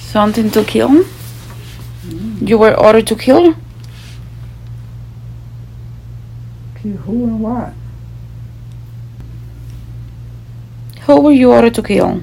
[0.00, 0.90] Something to kill?
[0.90, 2.46] Mm.
[2.46, 3.54] You were ordered to kill?
[6.74, 7.72] Kill who and what?
[11.06, 12.22] Who were you ordered to kill?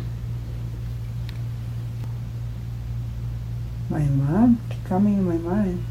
[3.94, 5.86] My mom coming in my mind.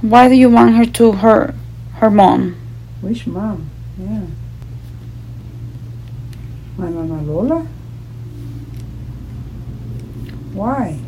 [0.00, 1.54] Why do you want her to her
[1.96, 2.56] her mom?
[3.02, 3.68] Which mom?
[3.98, 4.24] Yeah.
[6.78, 7.66] My mama Lola?
[10.54, 10.98] Why?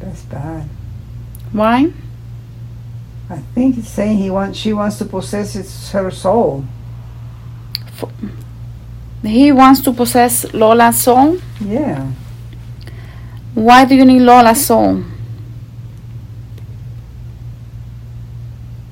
[0.00, 0.70] That's bad.
[1.52, 1.92] Why?
[3.28, 6.64] I think it's saying he wants she wants to possess his, her soul.
[9.22, 11.36] He wants to possess Lola's soul?
[11.60, 12.10] Yeah.
[13.56, 15.02] Why do you need Lola's soul?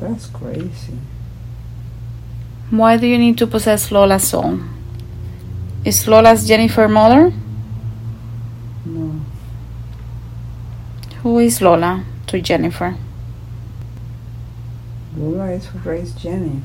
[0.00, 0.98] That's crazy.
[2.70, 4.60] Why do you need to possess Lola's soul?
[5.84, 7.30] Is Lola's Jennifer mother?
[8.86, 9.20] No.
[11.20, 12.96] Who is Lola to Jennifer?
[15.14, 16.62] Lola is who raised Jenny.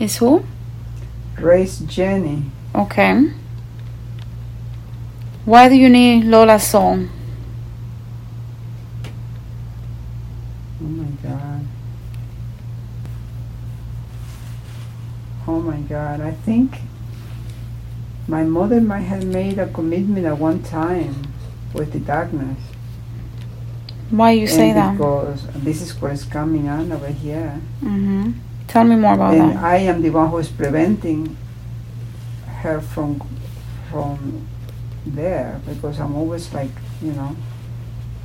[0.00, 0.44] Is who?
[1.38, 2.50] Raised Jenny.
[2.74, 3.30] Okay.
[5.44, 7.08] Why do you need Lola's soul?
[10.80, 11.66] Oh my god.
[15.48, 16.20] Oh my god.
[16.20, 16.78] I think
[18.28, 21.26] my mother might have made a commitment at one time
[21.74, 22.58] with the darkness.
[24.10, 24.92] Why you say that?
[24.92, 27.60] because this is what is coming on over here.
[27.82, 28.32] Mm-hmm.
[28.68, 29.64] Tell me more about and that.
[29.64, 31.36] I am the one who is preventing
[32.46, 33.20] her from
[33.90, 34.46] from
[35.06, 36.70] there because I'm always like
[37.02, 37.36] you know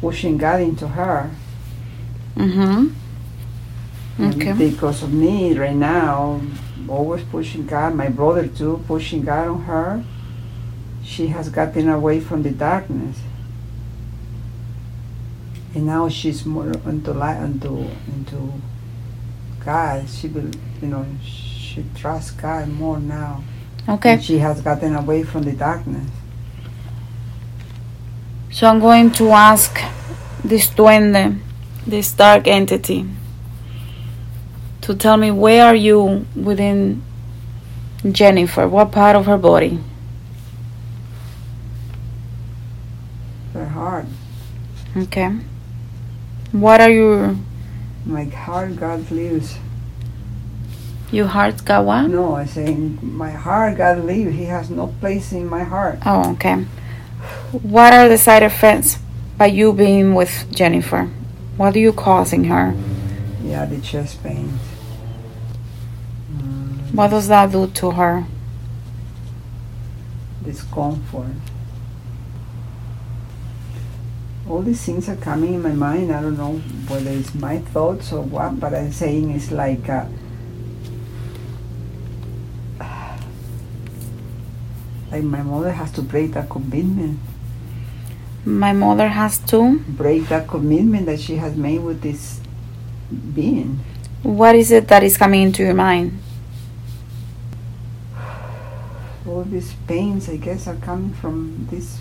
[0.01, 1.31] pushing God into her.
[2.35, 2.93] Mm-hmm.
[4.19, 6.41] And Because of me right now,
[6.87, 10.03] always pushing God, my brother too, pushing God on her.
[11.03, 13.19] She has gotten away from the darkness.
[15.75, 18.53] And now she's more into light, into into
[19.63, 20.09] God.
[20.09, 20.49] She will,
[20.81, 23.43] you know, she trusts God more now.
[23.87, 24.13] Okay.
[24.13, 26.09] And she has gotten away from the darkness.
[28.57, 29.79] So I'm going to ask
[30.43, 31.37] this duende,
[31.85, 33.05] this dark entity,
[34.81, 37.03] to tell me where are you within
[38.11, 38.67] Jennifer?
[38.67, 39.79] What part of her body?
[43.53, 44.07] Her heart,
[44.97, 45.37] Okay.
[46.51, 47.35] What are your
[48.07, 49.55] my heart, God lives.
[51.11, 52.09] your heart got what?
[52.09, 54.35] No, I'm saying my heart, God lives.
[54.35, 55.99] He has no place in my heart.
[56.07, 56.65] Oh, okay.
[57.51, 58.97] What are the side effects
[59.37, 61.05] by you being with Jennifer?
[61.57, 62.75] What are you causing her?
[63.43, 64.59] Yeah, the chest pains.
[66.33, 68.25] Mm, What does that do to her?
[70.43, 71.35] discomfort.
[74.47, 76.09] All these things are coming in my mind.
[76.09, 76.53] I don't know
[76.87, 79.89] whether it's my thoughts or what, but I'm saying it's like
[85.11, 87.19] like my mother has to break that commitment,
[88.45, 89.79] My mother has to.
[89.87, 92.39] break that commitment that she has made with this
[93.33, 93.79] being.
[94.23, 96.19] What is it that is coming into your mind?
[99.27, 101.99] all these pains I guess are coming from this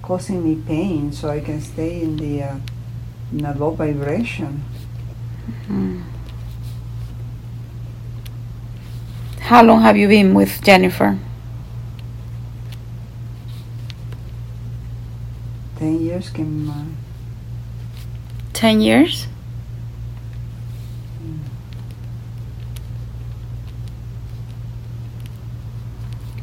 [0.00, 2.56] causing me pain so I can stay in the uh,
[3.32, 4.62] in a low vibration.
[5.66, 6.02] Hmm.
[9.40, 11.18] How long have you been with Jennifer?
[15.82, 16.84] Ten years came uh,
[18.52, 19.26] Ten years?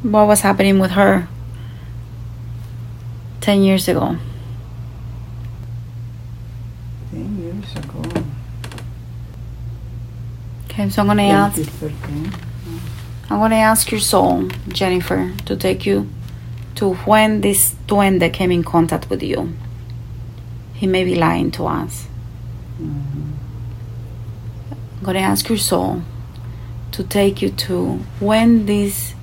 [0.02, 1.30] What was happening with her
[3.40, 4.18] ten years ago?
[7.10, 8.04] ten years ago.
[10.66, 12.34] Okay, so I'm gonna ask 2013.
[13.30, 16.10] I'm gonna ask your soul, Jennifer, to take you
[16.80, 19.52] to when this duende came in contact with you.
[20.74, 22.08] He may be lying to us.
[22.82, 23.34] Mhm.
[24.72, 26.02] I'm gonna ask your soul
[26.94, 29.14] to take you to when this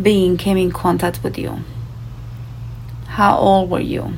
[0.00, 1.58] being came in contact with you.
[3.18, 4.14] How old were you?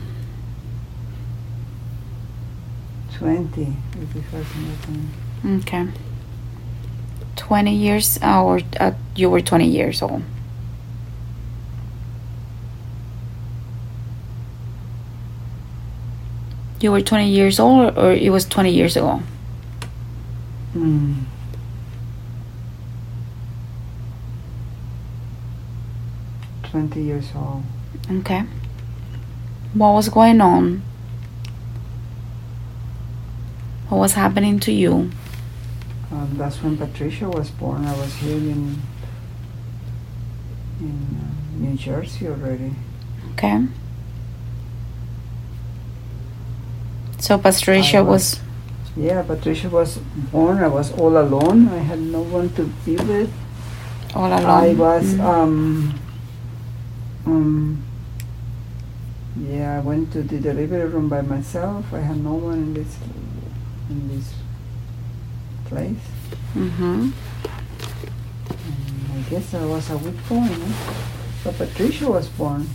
[3.18, 3.62] 20.
[4.00, 5.58] is the first one.
[5.58, 5.88] Okay.
[7.34, 10.22] 20 years, uh, or uh, you were 20 years old.
[16.86, 19.20] You were 20 years old, or it was 20 years ago?
[20.72, 21.24] Mm.
[26.62, 27.64] Twenty years old.
[28.20, 28.44] Okay.
[29.74, 30.84] What was going on?
[33.88, 35.10] What was happening to you?
[36.12, 37.84] Um, that's when Patricia was born.
[37.84, 38.80] I was here in
[40.78, 42.76] in uh, New Jersey already.
[43.32, 43.66] Okay.
[47.26, 48.40] So Patricia was, was-
[48.96, 49.98] Yeah, Patricia was
[50.30, 50.58] born.
[50.62, 51.68] I was all alone.
[51.70, 53.32] I had no one to be with.
[54.14, 54.46] all alone.
[54.46, 55.20] I was Mm.
[55.26, 55.94] um
[57.26, 57.82] um
[59.42, 61.92] yeah, I went to the delivery room by myself.
[61.92, 62.94] I had no one in this
[63.90, 64.30] in this
[65.68, 66.06] place.
[66.54, 67.10] Mhm.
[67.10, 67.12] And
[69.18, 70.52] I guess I was a weak point.
[70.52, 70.72] Eh?
[71.42, 72.68] But Patricia was born.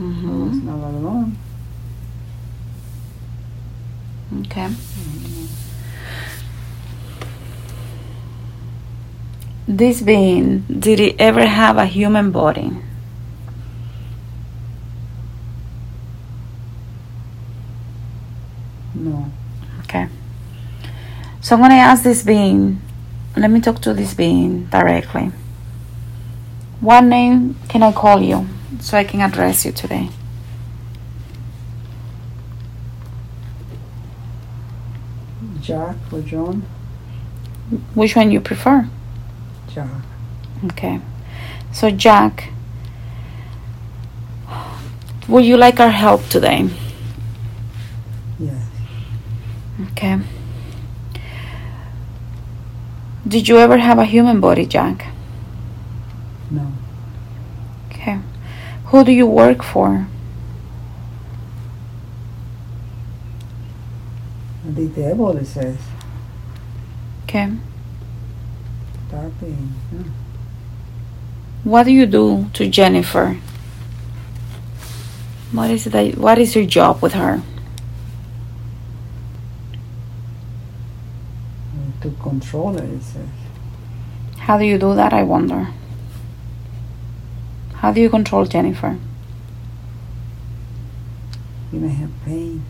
[0.00, 0.02] I
[0.48, 1.36] was not alone.
[4.32, 4.70] Okay.
[9.68, 12.70] This being, did it ever have a human body?
[18.94, 19.30] No.
[19.80, 20.08] Okay.
[21.40, 22.80] So I'm going to ask this being,
[23.36, 25.32] let me talk to this being directly.
[26.80, 28.46] What name can I call you
[28.80, 30.10] so I can address you today?
[35.66, 36.62] Jack or John?
[37.94, 38.88] Which one you prefer?
[39.68, 39.90] Jack.
[40.66, 41.00] Okay.
[41.72, 42.50] So, Jack,
[45.26, 46.68] would you like our help today?
[48.38, 48.62] Yes.
[49.90, 50.20] Okay.
[53.26, 55.06] Did you ever have a human body, Jack?
[56.48, 56.72] No.
[57.90, 58.20] Okay.
[58.86, 60.06] Who do you work for?
[64.74, 65.78] The devil, it says.
[67.24, 67.52] Okay.
[69.10, 69.72] Dark being.
[69.92, 70.02] Yeah.
[71.62, 73.38] What do you do to Jennifer?
[75.52, 77.42] What is that, what is your job with her?
[82.02, 83.28] To control her, it says.
[84.38, 85.68] How do you do that, I wonder?
[87.74, 88.98] How do you control Jennifer?
[91.72, 92.64] You may have pain.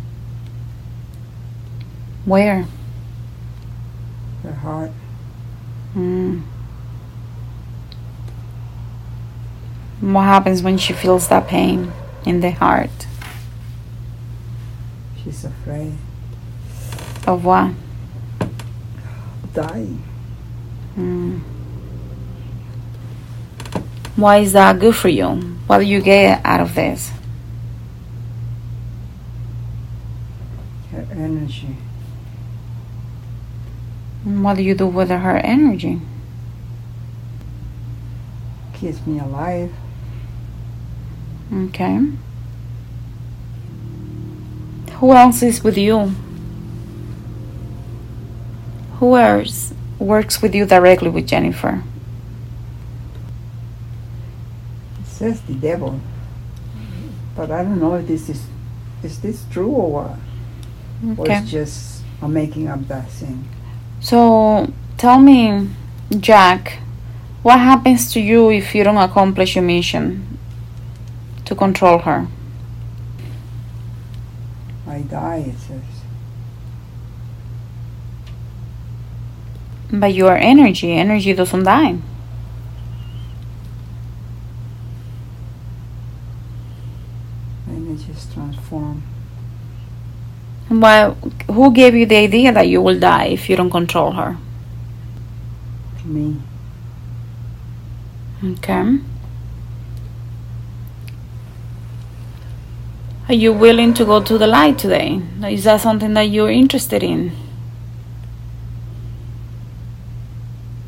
[2.27, 2.67] Where?
[4.43, 4.91] Her heart.
[5.95, 6.43] Mm.
[10.01, 11.93] What happens when she feels that pain
[12.25, 13.07] in the heart?
[15.23, 15.95] She's afraid.
[17.29, 17.73] Of what?
[19.55, 20.03] Dying.
[20.99, 21.41] Mm.
[24.17, 25.29] Why is that good for you?
[25.69, 27.13] What do you get out of this?
[30.91, 31.77] Her energy.
[34.27, 36.01] And What do you do with her energy?
[38.75, 39.73] Keeps me alive.
[41.55, 42.01] Okay.
[44.95, 46.11] Who else is with you?
[48.99, 51.85] Who else works with you directly with Jennifer?
[55.01, 56.01] It says the devil.
[57.37, 58.47] But I don't know if this is
[59.05, 61.19] is this true or what?
[61.19, 63.45] Or it's just I'm making up that thing.
[64.07, 65.69] So tell me,
[66.21, 66.79] Jack,
[67.43, 70.39] what happens to you if you don't accomplish your mission
[71.45, 72.29] to control her?
[74.87, 75.83] I die, it says.
[79.91, 81.99] But your energy, energy doesn't die.
[87.69, 89.03] Energy is transformed.
[90.69, 91.15] Well,
[91.47, 94.37] who gave you the idea that you will die if you don't control her?
[96.05, 96.37] Me.
[98.45, 98.99] Okay.
[103.29, 105.21] Are you willing to go to the light today?
[105.43, 107.33] Is that something that you're interested in?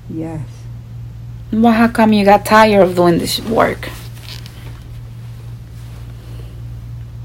[0.09, 0.47] Yes.
[1.53, 3.87] Well, how come you got tired of doing this work?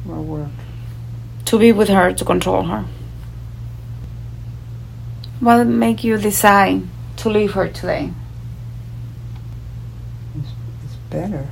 [0.03, 0.52] What work?
[1.45, 2.85] To be with her, to control her.
[5.39, 6.83] What make you decide
[7.17, 8.11] to leave her today?
[10.37, 10.49] It's,
[10.85, 11.49] it's better.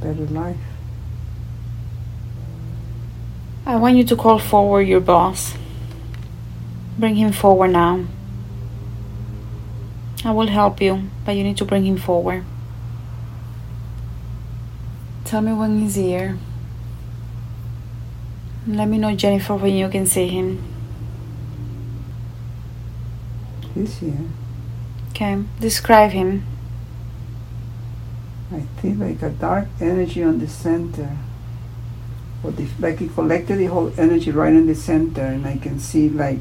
[0.00, 0.56] Better life.
[3.66, 5.54] I want you to call forward your boss.
[6.96, 8.04] Bring him forward now.
[10.24, 12.44] I will help you, but you need to bring him forward.
[15.24, 16.38] Tell me when he's here.
[18.66, 20.62] Let me know, Jennifer, when you can see him.
[23.74, 24.26] He's here.
[25.10, 26.44] Okay, describe him.
[28.52, 31.16] I feel like a dark energy on the center.
[32.42, 35.78] Or the, like he collected the whole energy right in the center, and I can
[35.78, 36.40] see like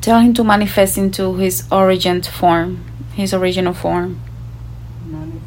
[0.00, 2.84] Tell him to manifest into his origin form,
[3.14, 4.22] his original form.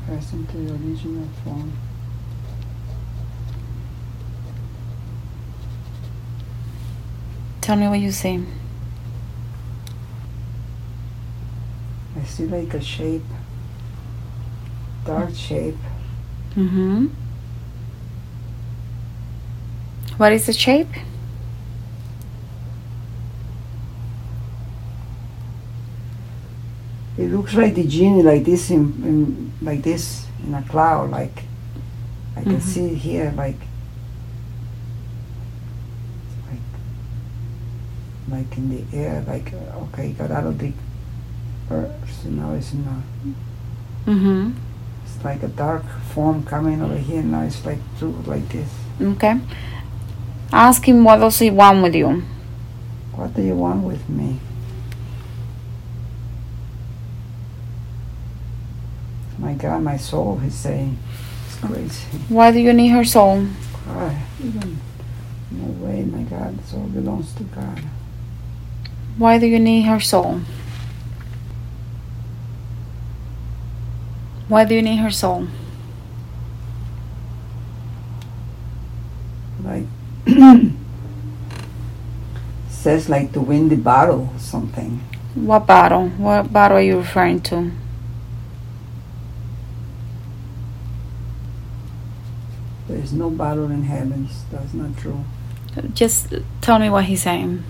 [0.10, 1.72] Manifest into the original form.
[7.61, 8.44] Tell me what you see.
[12.19, 13.22] I see like a shape,
[15.06, 15.77] dark shape.
[16.56, 17.07] Mm-hmm.
[20.18, 20.88] What is the shape?
[27.20, 31.12] It looks like the genie, like this, in, in like this in a cloud.
[31.12, 31.44] Like
[32.38, 32.62] I can Mhm.
[32.62, 33.60] see it here, like
[36.50, 36.64] like
[38.32, 39.24] like in the air.
[39.28, 40.72] Like okay, got out of the
[41.72, 41.91] earth.
[42.24, 44.52] So now it's in a, Mm-hmm.
[45.06, 45.84] it's like a dark
[46.14, 47.22] form coming over here.
[47.22, 48.70] Now it's like through like this.
[49.02, 49.40] Okay.
[50.52, 52.24] Ask him what does he want with you.
[53.14, 54.40] What do you want with me?
[59.40, 60.98] My God, my soul, he's saying.
[61.45, 62.06] It's crazy.
[62.28, 63.48] Why do you need her soul?
[63.86, 64.78] God, even,
[65.52, 67.82] no way, my God, it all belongs to God.
[69.18, 70.41] Why do you need her soul?
[74.49, 75.48] Why do you need her soul?
[79.64, 79.86] Like,
[82.70, 85.02] says like to win the battle or something.
[85.36, 86.10] What battle?
[86.10, 87.72] What battle are you referring to?
[92.90, 94.45] There's no battle in heavens.
[94.52, 95.24] That's not true.
[95.94, 97.64] Just tell me what he's saying.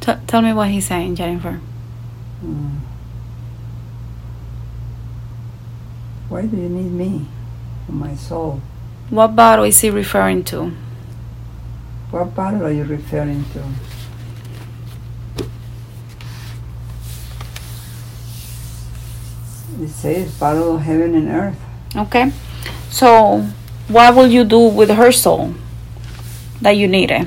[0.00, 1.60] T- tell me what he's saying, Jennifer.
[2.40, 2.76] Hmm.
[6.28, 7.26] Why do you need me?
[7.88, 8.62] My soul.
[9.10, 10.70] What battle is he referring to?
[12.12, 13.64] What battle are you referring to?
[19.82, 21.58] It says battle of heaven and earth.
[21.96, 22.32] Okay.
[22.88, 23.46] So,
[23.88, 25.54] what will you do with her soul
[26.60, 27.26] that you need it?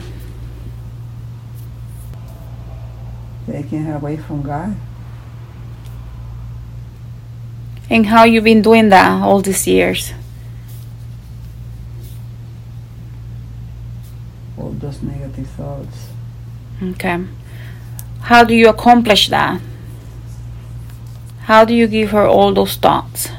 [3.45, 4.75] Taking her away from God.
[7.89, 10.13] And how you've been doing that all these years?
[14.57, 16.07] All those negative thoughts.
[16.81, 17.25] Okay.
[18.21, 19.61] How do you accomplish that?
[21.41, 23.29] How do you give her all those thoughts?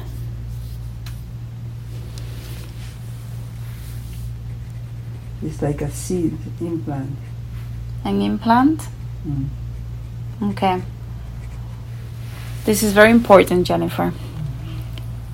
[5.45, 7.17] It's like a seed implant.
[8.03, 8.81] An implant?
[9.27, 9.47] Mm.
[10.51, 10.81] Okay.
[12.65, 14.11] This is very important, Jennifer.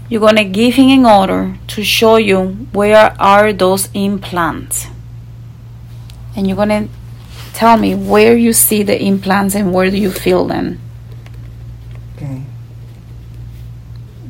[0.10, 4.88] You're going to give him an order to show you where are those implants.
[6.36, 6.90] And you're going to
[7.54, 10.82] tell me where you see the implants and where do you feel them.
[12.18, 12.44] Okay.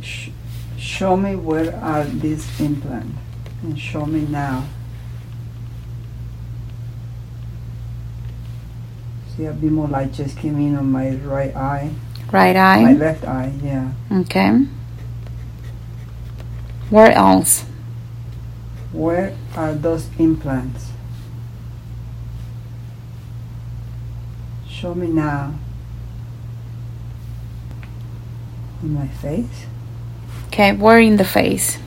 [0.02, 0.30] Sh-
[0.78, 3.18] show me where are these implants
[3.64, 4.68] and show me now.
[9.36, 11.92] See, a bit more light just came in on my right eye.
[12.32, 12.84] Right eye?
[12.84, 13.92] My left eye, yeah.
[14.12, 14.66] Okay.
[16.90, 17.64] Where else?
[18.92, 20.90] Where are those implants?
[24.68, 25.54] Show me now.
[28.84, 29.66] In my face?
[30.48, 31.78] Okay, where in the face?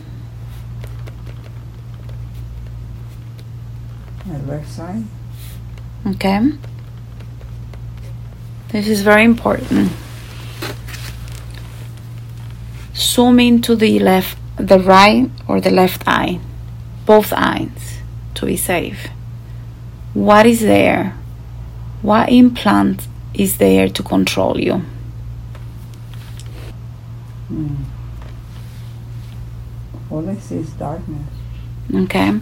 [4.24, 5.04] My left side?
[6.06, 6.52] Okay.
[8.74, 9.92] This is very important.
[12.96, 16.40] Zoom into the left, the right or the left eye,
[17.06, 18.00] both eyes,
[18.34, 19.10] to be safe.
[20.12, 21.14] What is there?
[22.02, 24.82] What implant is there to control you?
[27.46, 27.76] Hmm.
[30.10, 31.22] All I see is darkness.
[31.94, 32.40] Okay.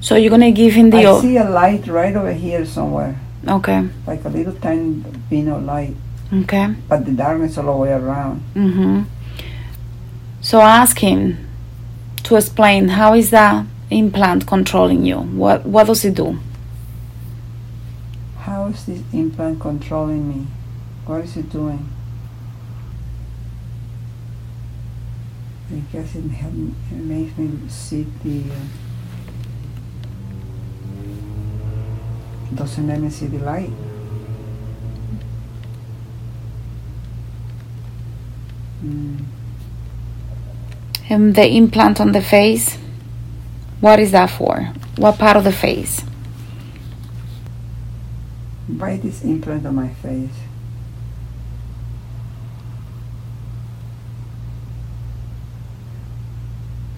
[0.00, 0.98] So you're gonna give him the.
[0.98, 3.88] I o- see a light right over here somewhere, okay.
[4.06, 5.94] like a little tiny beam of light,
[6.32, 6.74] Okay.
[6.88, 8.42] but the darkness all the way around.
[8.54, 9.02] Mm-hmm.
[10.40, 11.48] So ask him
[12.24, 15.18] to explain how is that implant controlling you?
[15.18, 16.38] What what does it do?
[18.38, 20.46] How is this implant controlling me?
[21.06, 21.88] What is it doing?
[25.70, 28.52] I guess it, it makes me see the.
[28.52, 28.56] Uh,
[32.56, 33.70] doesn't let me see the light.
[38.84, 39.24] Mm.
[41.08, 42.76] And the implant on the face,
[43.80, 44.72] what is that for?
[44.96, 46.00] What part of the face?
[48.66, 50.30] Why this implant on my face?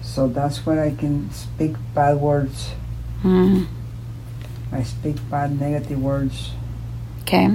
[0.01, 2.71] So that's where I can speak bad words.
[3.21, 3.67] Mm,
[4.75, 6.51] I speak bad negative words.
[7.21, 7.47] okay.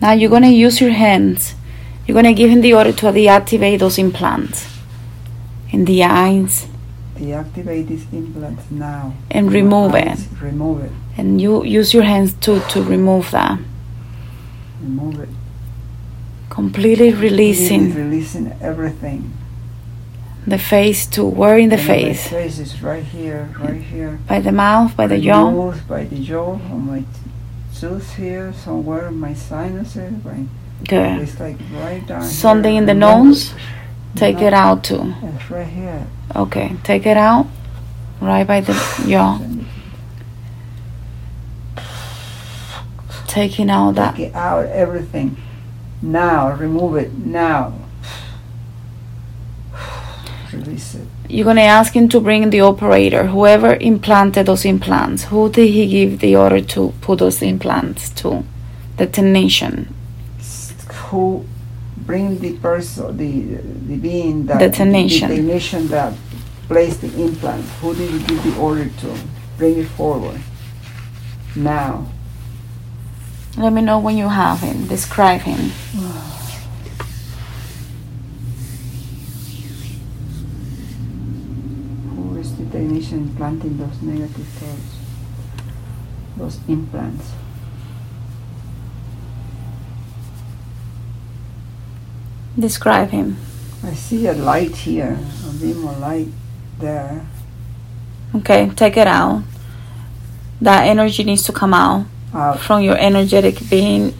[0.00, 1.54] Now you're gonna use your hands.
[2.04, 4.66] You're gonna give him the order to deactivate those implants
[5.70, 6.66] in the eyes,
[7.16, 9.14] Deactivate these implants now.
[9.30, 10.18] And remove it.
[10.42, 10.92] Remove it.
[11.16, 13.58] and you use your hands to to remove that.
[14.82, 15.28] Remove it.
[16.50, 19.30] Completely releasing Releasing everything.
[20.46, 22.24] The face to where in the And face?
[22.30, 24.18] My face is right here, right here.
[24.28, 25.50] By the mouth, by the jaw.
[25.50, 27.04] nose, by the jaw, on my
[27.74, 30.46] tooth here, somewhere, my sinuses, right.
[30.86, 31.22] Good.
[31.22, 32.80] It's like right down Something here.
[32.82, 33.54] in the nose?
[34.16, 35.14] Take No, it out too.
[35.22, 36.06] It's right here.
[36.36, 37.46] Okay, take it out.
[38.20, 38.74] Right by the
[39.08, 39.40] jaw.
[43.26, 44.14] Taking out that.
[44.16, 45.36] Take it out, everything.
[46.02, 47.72] Now, remove it, now.
[50.56, 51.06] Release it.
[51.28, 55.24] You're gonna ask him to bring the operator, whoever implanted those implants.
[55.24, 58.44] Who did he give the order to put those implants to?
[58.96, 59.94] The technician.
[61.10, 61.44] Who
[61.96, 63.30] bring the person, the
[63.88, 65.28] the being that The technician.
[65.30, 66.14] the technician that
[66.68, 67.64] placed the implant?
[67.80, 69.16] Who did you give the order to?
[69.58, 70.40] Bring it forward.
[71.56, 72.06] Now.
[73.56, 74.86] Let me know when you have him.
[74.88, 75.72] Describe him.
[83.04, 84.96] technician implanting those negative thoughts?
[86.36, 87.32] Those implants.
[92.58, 93.36] Describe him.
[93.82, 95.18] I see a light here,
[95.48, 96.28] a beam of light
[96.78, 97.26] there.
[98.34, 99.42] Okay, take it out.
[100.60, 102.60] That energy needs to come out Out.
[102.60, 104.14] from your energetic being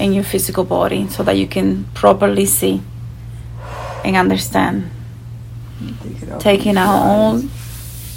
[0.00, 2.82] and your physical body so that you can properly see
[4.04, 4.90] and understand.
[6.02, 7.42] Take it out Taking out all.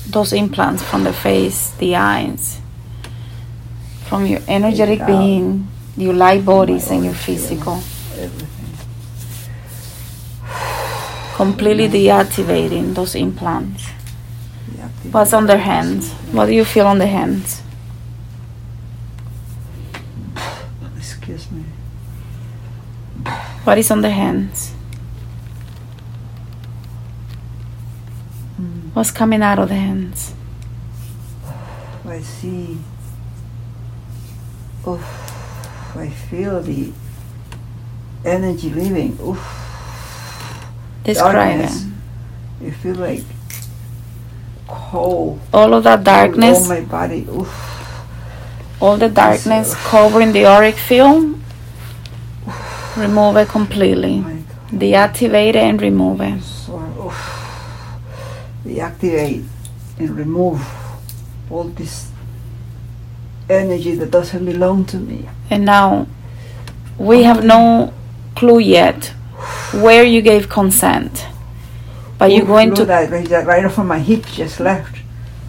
[0.07, 2.59] Those implants from the face, the eyes,
[4.07, 5.67] from your energetic being,
[5.97, 7.81] your light bodies, and your physical.
[8.17, 8.49] Everything.
[11.35, 13.87] Completely deactivating those implants.
[15.11, 16.11] What's on their hands?
[16.31, 17.61] What do you feel on the hands?
[20.97, 21.63] Excuse me.
[23.63, 24.73] What is on the hands?
[28.61, 28.83] Mm.
[28.95, 30.33] What's coming out of the hands?
[32.07, 32.79] I see.
[34.87, 35.03] Oof.
[35.95, 36.93] I feel the
[38.25, 39.17] energy leaving.
[39.21, 39.39] Oof.
[41.03, 41.85] Describe Darkness.
[41.85, 42.65] it.
[42.65, 43.23] You feel like
[44.67, 45.41] cold.
[45.53, 46.59] All of that darkness.
[46.59, 47.27] All my body.
[47.29, 47.53] Oof.
[48.81, 51.39] all the darkness covering the auric field,
[52.97, 54.25] remove it completely.
[54.25, 54.35] Oh
[54.71, 54.79] God.
[54.81, 56.41] Deactivate it and remove it.
[58.65, 59.45] Deactivate
[59.99, 60.61] and remove
[61.49, 62.11] all this
[63.49, 65.29] energy that doesn't belong to me.
[65.49, 66.07] And now,
[66.97, 67.93] we have no
[68.35, 69.13] clue yet
[69.73, 71.27] where you gave consent.
[72.17, 74.97] But you're going to, at that, right, off of my hip just left.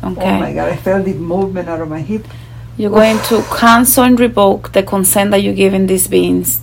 [0.02, 0.36] Oh okay.
[0.36, 2.26] Oh my god, I felt the movement out of my hip.
[2.76, 6.60] you're going to cancel and revoke the consent that you give in these beings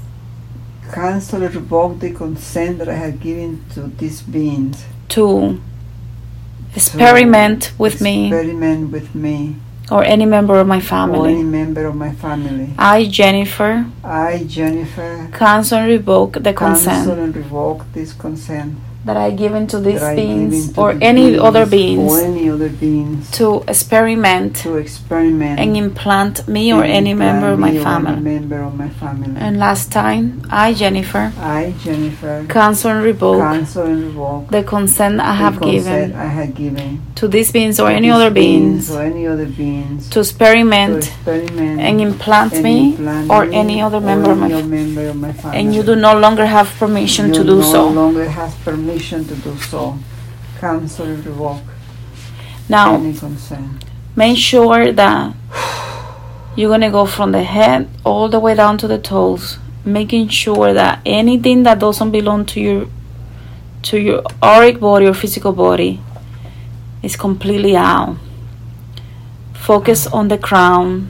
[0.94, 4.86] Cancel and revoke the consent that I had given to these beings.
[5.10, 5.60] to
[6.76, 8.28] experiment with me.
[8.28, 9.56] Experiment with me.
[9.92, 11.44] Or any member of my or any family.
[11.44, 12.74] member of my family.
[12.78, 19.18] I, Jennifer, I, Jennifer, cancel and revoke the cancel consent and revoke this consent that
[19.18, 23.64] I give into these beings or any beings other or beings any other beings to
[23.68, 28.16] experiment to experiment and implant me or any member of my or family.
[28.22, 29.36] member of my family.
[29.38, 35.20] And last time, I, Jennifer, I, Jennifer, cancel and revoke cancel and revoke the consent
[35.20, 39.28] I have consent given I given to these beings or any other beings or any
[39.28, 43.98] other beings to experiment to experiment and implant and me implant or me any other
[43.98, 45.58] or member of my member of my family.
[45.60, 47.90] and you do no longer have permission You to do no so.
[47.90, 48.30] longer
[48.64, 49.98] permission to do so.
[50.60, 51.62] Cancel revoke
[52.70, 53.86] Now, any consent.
[54.16, 55.36] make sure that
[56.56, 60.74] you're gonna go from the head all the way down to the toes, making sure
[60.74, 62.88] that anything that doesn't belong to your
[63.82, 66.00] to your auric body or physical body
[67.02, 68.16] is completely out.
[69.54, 71.10] Focus on the crown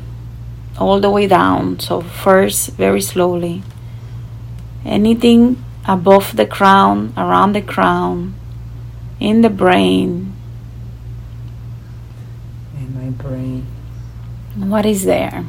[0.79, 1.79] all the way down.
[1.79, 3.61] So first very slowly.
[4.85, 8.33] Anything above the crown, around the crown,
[9.19, 10.33] in the brain,
[12.77, 13.65] In my brain.
[14.55, 15.45] what is there?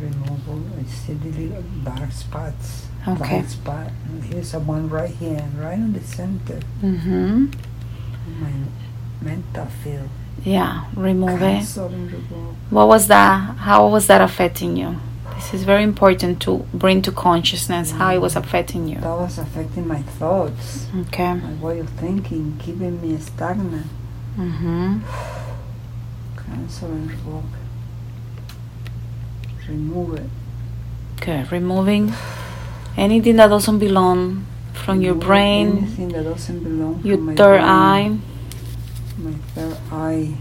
[0.00, 0.62] Removal.
[0.78, 2.86] I see the little dark spots.
[3.06, 3.38] Okay.
[3.40, 3.90] Light spot.
[4.06, 6.60] And here's a one right here, right in the center.
[6.82, 7.46] Mm-hmm.
[8.40, 8.52] My
[9.22, 10.08] mental field.
[10.44, 11.66] Yeah, remove it.
[11.66, 12.54] Cancel revoke.
[12.70, 13.56] What was that?
[13.56, 14.96] How was that affecting you?
[15.38, 18.96] This is very important to bring to consciousness how it was affecting you.
[18.96, 21.34] That was affecting my thoughts, Okay.
[21.34, 23.86] my way of thinking, keeping me stagnant.
[24.36, 24.98] Mm-hmm.
[26.36, 27.44] Cancel and revoke.
[29.68, 30.28] Remove it.
[31.16, 32.12] Okay, Removing
[32.96, 38.18] anything that doesn't belong from your brain, Anything that doesn't belong your third brain, eye,
[39.18, 40.34] My third eye.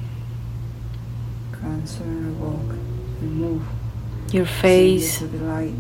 [1.62, 2.76] Cancel and revoke.
[3.22, 3.64] Remove.
[4.34, 5.20] Your face.
[5.20, 5.74] The light.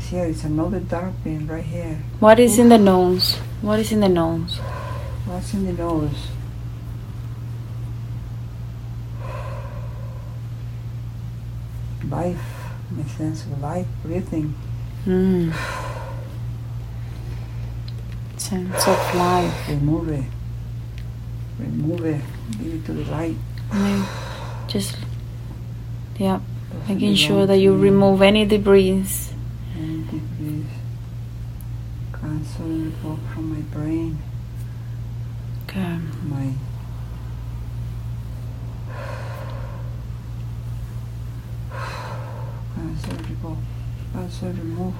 [0.00, 1.98] Here is another dark pin right here.
[2.20, 3.36] What is in the nose?
[3.62, 4.60] What is in the nose?
[5.26, 6.28] What's in the nose?
[12.10, 12.38] Life,
[12.90, 14.54] my sense of life, breathing.
[15.06, 15.52] Mm.
[18.36, 19.68] Sense of life.
[19.68, 20.24] Remove it.
[21.58, 22.20] Remove it.
[22.62, 23.36] Give it to the light.
[24.68, 24.98] Just,
[26.18, 26.40] yeah,
[26.88, 29.04] making sure that you remove any debris.
[29.76, 30.66] Any debris.
[32.12, 34.18] Cancel and revoke from my brain.
[35.66, 36.00] Good.
[36.30, 36.52] my
[43.16, 43.58] remove
[44.12, 44.94] cancel remove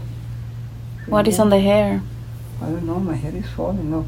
[1.06, 2.02] What is on the hair?
[2.60, 4.06] I don't know my head is falling off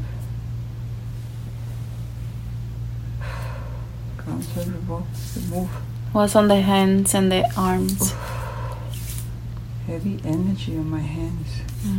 [4.17, 5.69] cancel remove remove
[6.13, 8.13] What's on the hands and the arms?
[9.85, 11.47] heavy energy on my hands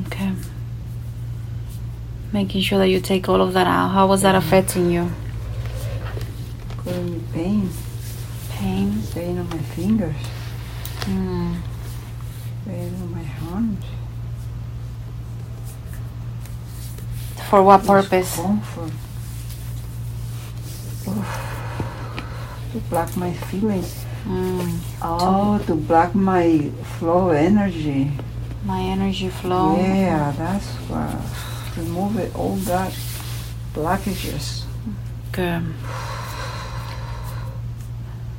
[0.07, 0.31] Okay.
[2.33, 3.89] Making sure that you take all of that out.
[3.89, 5.11] How was that affecting you?
[6.77, 7.71] causing me pain
[8.51, 9.03] Pain.
[9.15, 10.17] pain on my fingers
[11.03, 11.57] Mm.
[12.67, 13.85] pain on my hands.
[17.49, 18.29] For what purpose?
[18.37, 18.93] Discomfort.
[21.09, 21.68] Oof.
[22.73, 24.05] To block my feelings.
[24.25, 24.79] Mm.
[25.01, 28.13] Oh, to block my flow energy.
[28.65, 29.77] My energy flow.
[29.77, 31.17] Yeah, that's what.
[31.79, 32.93] Remove it, all that
[33.73, 34.65] blockages.
[35.33, 35.63] Good.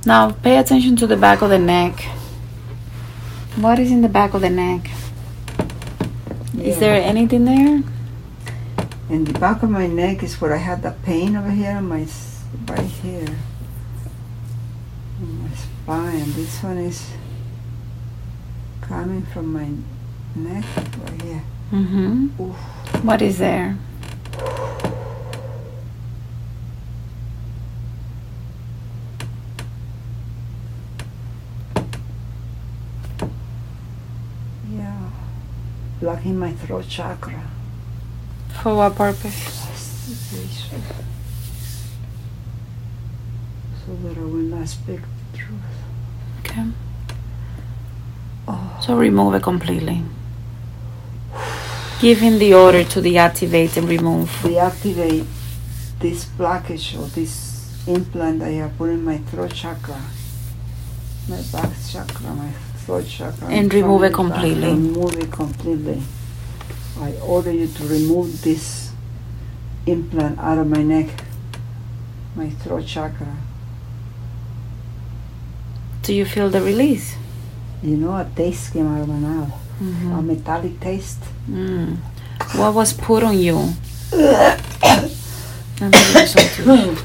[0.06, 2.02] Now pay attention to the back of the neck.
[3.56, 4.90] What is in the back of the neck?
[6.58, 7.84] Is there anything there?
[9.10, 11.88] In the back of my neck is where I had the pain over here on
[11.88, 12.06] my
[12.68, 13.36] right here.
[15.22, 16.34] In my spine.
[16.34, 17.12] This one is
[18.80, 19.70] coming from my
[20.36, 21.44] neck right here.
[21.72, 22.42] Mm-hmm.
[22.42, 22.56] Oof.
[23.04, 23.78] What is there?
[34.72, 35.10] Yeah.
[36.00, 37.44] Blocking my throat chakra.
[38.62, 39.60] For what purpose?
[43.90, 45.00] So that I will not speak
[45.32, 45.60] the truth.
[46.42, 46.64] Okay.
[48.48, 50.04] Oh, So remove it completely.
[52.00, 54.30] Give him the order to deactivate and remove.
[54.44, 55.26] deactivate
[56.00, 60.00] this blockage or this implant I have put in my throat chakra,
[61.28, 62.52] my back chakra, my
[62.86, 63.48] throat chakra.
[63.48, 64.16] And remove it back.
[64.18, 64.70] completely.
[64.70, 66.04] Remove it completely.
[67.02, 68.92] I order you to remove this
[69.88, 71.10] implant out of my neck,
[72.36, 73.36] my throat chakra.
[76.10, 77.14] Do you feel the release?
[77.84, 80.26] You know, a taste came out of my mouth, a Mm-hmm.
[80.26, 81.22] metallic taste.
[81.48, 81.98] Mm.
[82.58, 83.78] What was put on you?
[84.12, 84.58] Let
[85.94, 86.98] me do some too.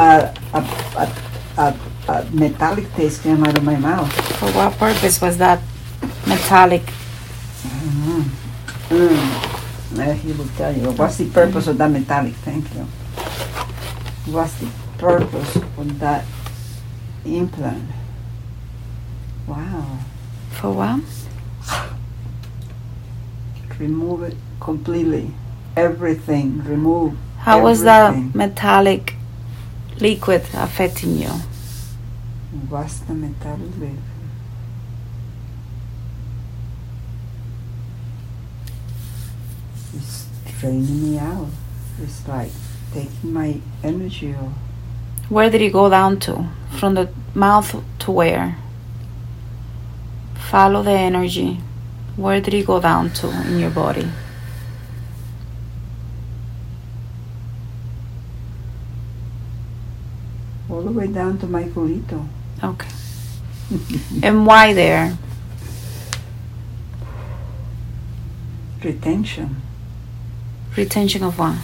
[0.00, 0.60] a, a,
[0.96, 1.04] a,
[1.60, 1.76] a,
[2.08, 4.08] a metallic taste came out of my mouth.
[4.40, 5.60] For what purpose was that
[6.26, 6.88] metallic?
[7.68, 8.24] Mm.
[8.88, 9.28] Mm.
[9.92, 10.88] Uh, he will tell you.
[10.96, 12.32] What's the purpose of that metallic?
[12.48, 12.88] Thank you.
[14.32, 16.24] What's the purpose of that
[17.26, 17.97] implant?
[19.48, 19.98] Wow.
[20.50, 21.00] For what?
[23.78, 25.30] Remove it completely.
[25.74, 26.62] Everything.
[26.64, 27.16] Remove.
[27.38, 29.14] How was that metallic
[30.00, 31.30] liquid affecting you?
[32.68, 33.70] What's the metallic?
[33.78, 33.98] liquid?
[39.94, 40.26] It's
[40.60, 41.48] draining me out.
[42.02, 42.50] It's like
[42.92, 44.52] taking my energy off.
[45.30, 46.48] Where did it go down to?
[46.78, 48.58] From the mouth to where?
[50.50, 51.60] Follow the energy.
[52.16, 54.08] Where did it go down to in your body?
[60.70, 62.26] all the way down to my culito.
[62.62, 62.88] Okay.
[64.22, 65.16] And why there?
[68.82, 69.56] Retention,
[70.76, 71.56] Retention of what?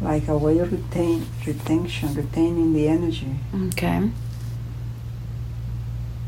[0.00, 3.34] like a way of retain retention, retaining the energy.
[3.68, 4.10] Okay.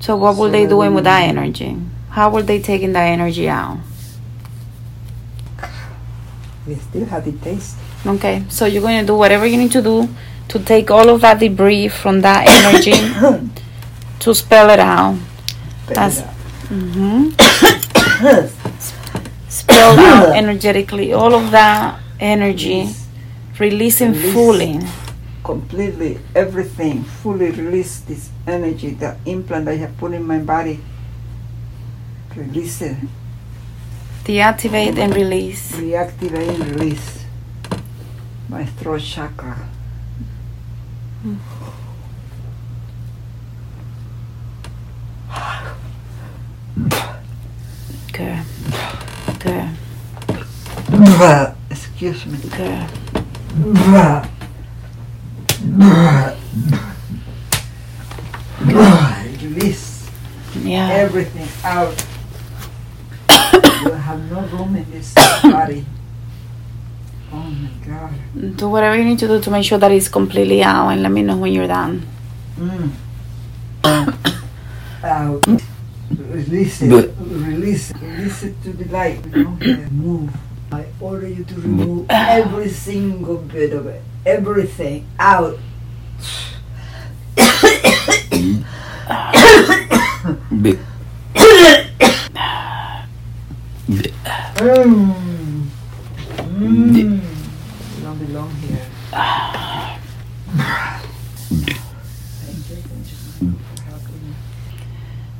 [0.07, 1.77] So what were they doing with that energy?
[2.11, 3.79] How were they taking that energy out?
[6.65, 7.75] They still have the taste.
[8.07, 10.09] Okay, so you're going to do whatever you need to do
[10.47, 12.95] to take all of that debris from that energy
[14.21, 15.19] to spell it out.
[15.89, 16.23] That's-
[16.69, 17.31] hmm
[19.49, 22.95] Spell out energetically all of that energy,
[23.59, 24.33] releasing Release.
[24.33, 24.79] fully.
[25.47, 30.81] Completely everything, fully release this energy, the implant I have put in my body.
[32.35, 32.97] Release it,
[34.25, 35.71] Deactivate and release.
[35.77, 37.25] reactivate and release
[38.49, 39.57] my throat chakra.
[48.13, 48.43] Good.
[49.39, 49.69] Good.
[51.71, 52.39] Excuse me.
[52.57, 54.27] Good.
[59.43, 60.09] Release
[60.63, 60.89] Yeah.
[60.91, 61.95] everything out.
[63.85, 65.13] you have no room in this
[65.43, 65.85] body.
[67.33, 68.57] Oh my God.
[68.57, 71.11] Do whatever you need to do to make sure that it's completely out and let
[71.13, 72.07] me know when you're done.
[72.59, 72.91] Mm.
[75.05, 75.47] Out.
[76.11, 76.91] Release it.
[76.91, 77.97] But- Release it.
[78.01, 79.25] Release it to the light.
[79.27, 79.93] We don't.
[79.93, 80.31] Move.
[80.73, 85.59] I order you to remove every single bit of it everything out.
[94.57, 95.63] mm.
[96.59, 96.97] Mm.
[96.97, 98.87] You don't belong here.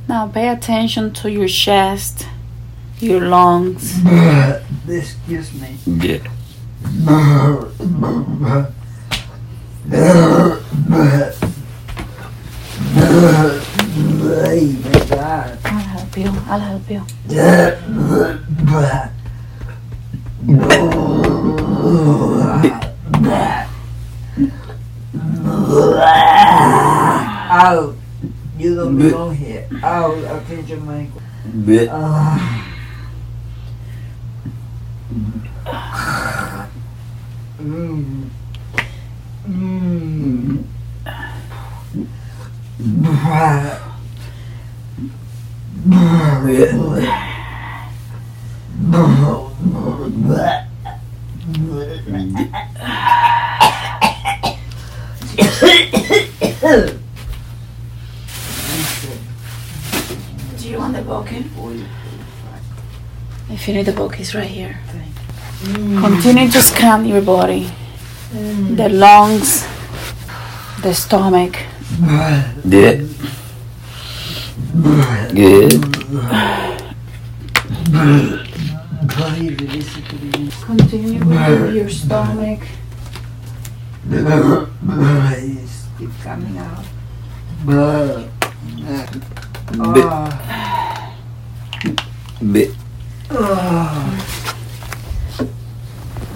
[0.09, 2.29] Now pay attention to your chest,
[3.01, 4.01] your lungs.
[4.87, 5.77] this gives me.
[5.87, 6.36] Yeah.
[15.65, 16.31] I'll help you.
[16.49, 17.03] I'll help you.
[27.49, 27.95] Ow.
[28.59, 29.69] You don't belong here.
[29.83, 31.21] Oh, I pinch your ankle.
[31.91, 32.56] Ugh.
[43.27, 43.33] Do
[60.63, 61.27] you want the book?
[63.51, 64.79] If you need the book, it's right here.
[65.63, 66.01] Mm.
[66.01, 67.73] Continue to scan your body,
[68.33, 69.67] the lungs,
[70.83, 71.66] the stomach.
[71.87, 73.07] Good.
[77.77, 78.43] To
[80.67, 82.61] Continue with your stomach.
[84.11, 86.85] It's keep coming out.
[89.95, 90.11] Bit.
[90.11, 91.15] Ah.
[92.53, 92.71] Bit.
[93.31, 94.13] Ah.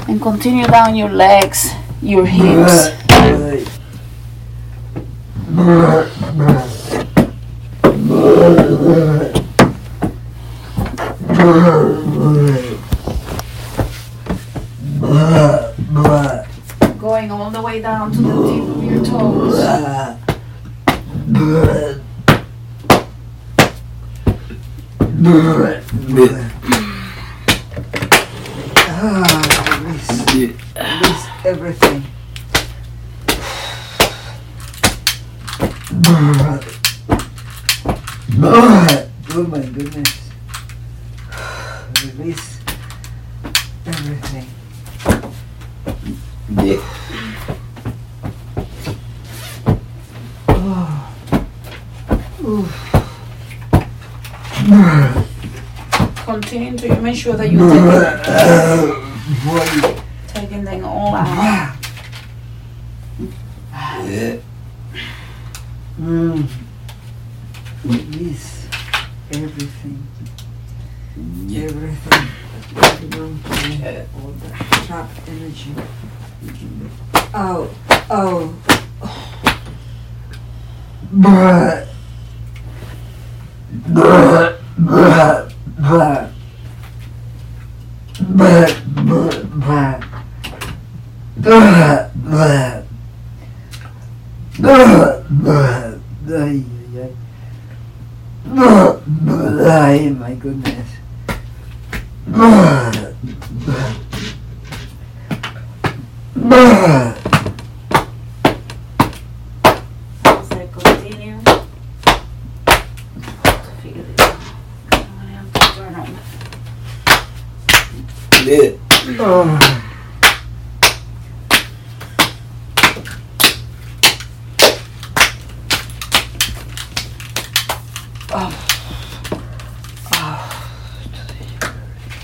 [0.08, 1.70] And continue down your legs,
[2.02, 2.90] your hips.
[5.60, 6.08] Brrr.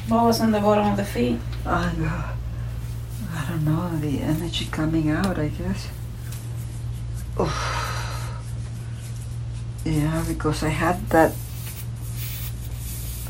[0.08, 1.38] What was on the bottom of the feet?
[1.64, 1.92] I.
[3.32, 5.88] I don't know, the energy coming out, I guess.
[7.38, 8.32] Oof.
[9.84, 11.32] Yeah, because I had that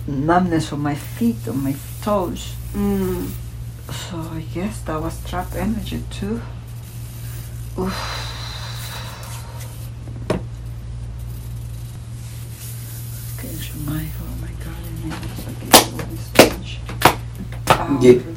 [0.06, 2.54] numbness on my feet, on my toes.
[2.72, 3.30] Mm.
[3.90, 6.40] So I guess that was trapped energy too.
[7.78, 8.25] Oof.
[18.00, 18.35] Yeah.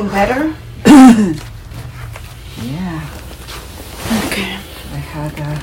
[0.00, 0.56] Feel better?
[2.64, 3.04] Yeah.
[4.24, 4.56] Okay.
[4.92, 5.60] I had uh,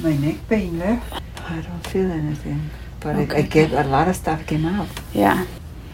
[0.00, 1.00] my neck pain there.
[1.40, 2.68] I don't feel anything.
[3.00, 4.88] But I, I get a lot of stuff came out.
[5.14, 5.46] Yeah.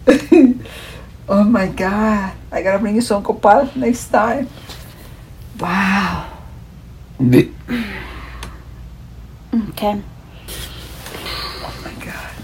[1.29, 2.35] Oh my god.
[2.51, 4.49] I gotta bring you some copal next time.
[5.61, 6.35] Wow.
[7.23, 7.51] Bit.
[9.71, 10.03] Okay.
[11.63, 12.35] Oh my god.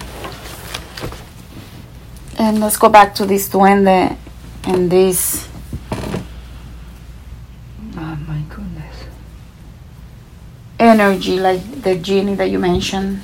[2.39, 4.17] And let's go back to this duende
[4.65, 5.49] and this.
[7.97, 9.05] Oh my goodness.
[10.79, 13.21] energy like the genie that you mentioned.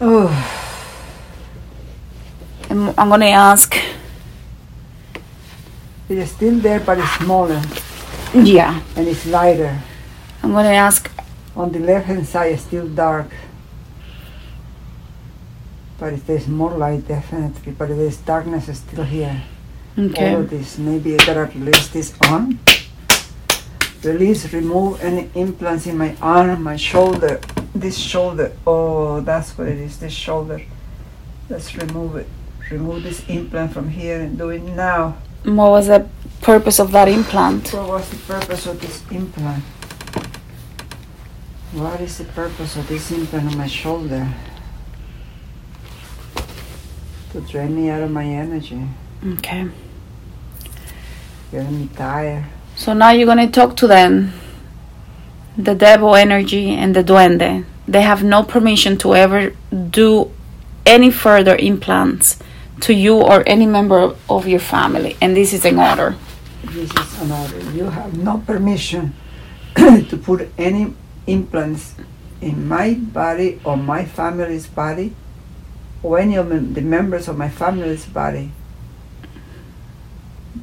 [0.00, 0.30] Oh.
[2.70, 3.74] And I'm gonna ask.
[6.08, 7.60] It is still there but it's smaller
[8.34, 8.80] Yeah.
[8.96, 9.80] and it's lighter.
[10.42, 11.10] I'm gonna ask.
[11.56, 13.30] On the left hand side it's still dark.
[15.98, 17.72] But there's more light definitely.
[17.72, 19.42] But there's darkness it's still here.
[19.96, 20.34] All Okay.
[20.34, 20.78] of this.
[20.78, 22.58] Maybe I gotta release this arm.
[24.02, 27.40] Release, remove any implants in my arm, my shoulder,
[27.74, 28.52] this shoulder.
[28.66, 30.60] Oh, that's what it is, this shoulder.
[31.48, 32.26] Let's remove it.
[32.70, 35.16] Remove this implant from here and do it now.
[35.44, 36.06] What was the
[36.40, 37.72] purpose of that implant?
[37.72, 39.62] What was the purpose of this implant?
[41.72, 44.28] What is the purpose of this implant on my shoulder?
[47.32, 48.82] To drain me out of my energy,
[49.38, 49.68] Okay.
[51.96, 52.44] Tired.
[52.76, 54.32] So now you're gonna talk to them.
[55.56, 57.64] The devil energy and the duende.
[57.86, 60.30] They have no permission to ever do
[60.86, 62.38] any further implants
[62.80, 65.16] to you or any member of your family.
[65.20, 66.16] And this is an order.
[66.64, 67.60] This is an order.
[67.70, 69.14] You have no permission
[69.76, 70.94] to put any
[71.26, 71.94] implants
[72.40, 75.14] in my body or my family's body
[76.02, 78.52] or any of the members of my family's body.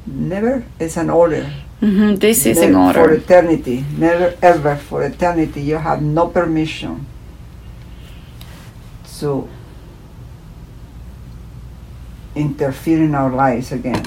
[0.06, 0.64] Never.
[0.78, 1.44] It's an order.
[1.80, 3.84] hmm This is an Never For eternity.
[3.96, 5.62] Never ever for eternity.
[5.62, 7.06] You have no permission
[9.22, 9.48] to
[12.34, 14.02] interfere in our lives again.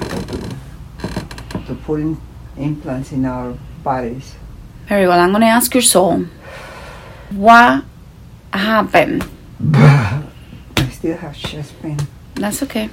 [1.67, 2.17] To put in
[2.57, 4.35] implants in our bodies.
[4.87, 5.19] Very well.
[5.19, 6.25] I'm gonna ask your soul.
[7.31, 7.83] What
[8.53, 9.25] happened?
[9.73, 11.97] I still have chest pain.
[12.35, 12.89] That's okay.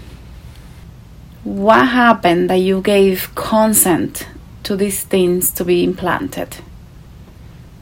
[1.45, 4.29] What happened that you gave consent
[4.63, 6.59] to these things to be implanted?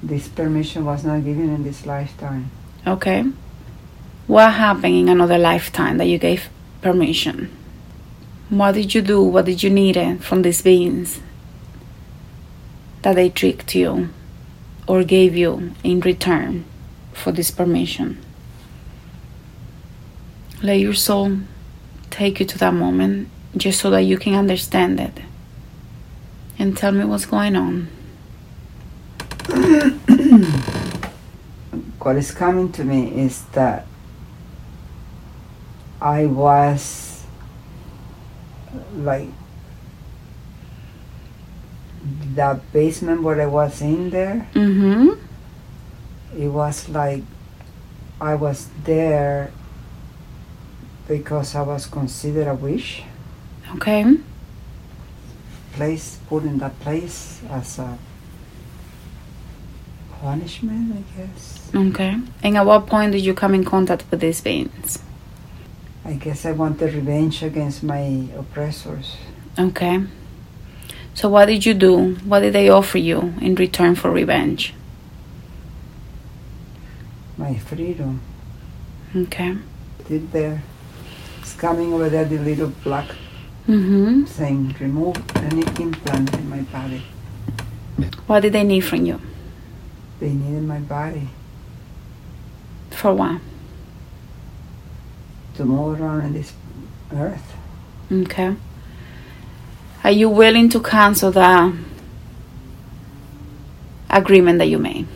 [0.02, 2.50] This permission was not given in this lifetime.
[2.86, 3.22] Okay.
[4.26, 6.48] What happened in another lifetime that you gave
[6.80, 7.54] permission?
[8.48, 9.22] What did you do?
[9.22, 11.20] What did you need from these beings
[13.02, 14.08] that they tricked you
[14.86, 16.64] or gave you in return
[17.12, 18.24] for this permission?
[20.62, 21.40] Let your soul
[22.08, 25.18] take you to that moment just so that you can understand it.
[26.58, 27.88] And tell me what's going on.
[32.00, 33.86] What is coming to me is that
[36.00, 37.26] I was
[38.94, 39.28] like
[42.34, 44.48] that basement where I was in there.
[44.54, 45.10] Mm-hmm.
[46.40, 47.22] It was like
[48.18, 49.52] I was there
[51.06, 53.02] because I was considered a wish
[53.76, 54.16] Okay.
[55.72, 57.98] place put in that place as a
[60.20, 61.70] punishment, I guess.
[61.74, 62.16] Okay.
[62.42, 64.98] And at what point did you come in contact with these beings?
[66.04, 69.16] I guess I wanted revenge against my oppressors.
[69.58, 70.04] Okay.
[71.14, 72.14] So what did you do?
[72.24, 74.74] What did they offer you in return for revenge?
[77.36, 78.20] My freedom.
[79.14, 79.56] Okay.
[80.08, 80.62] Did there.
[81.40, 83.08] It's coming over there, the little black
[83.70, 84.24] Mm-hmm.
[84.24, 84.74] thing.
[84.80, 87.04] Remove any implant in my body.
[88.26, 89.20] What did they need from you?
[90.18, 91.28] They needed my body
[92.90, 93.40] For what?
[95.54, 96.52] to move around in this
[97.12, 97.54] earth.
[98.10, 98.56] Okay.
[100.02, 101.72] Are you willing to cancel the
[104.08, 105.06] agreement that you made?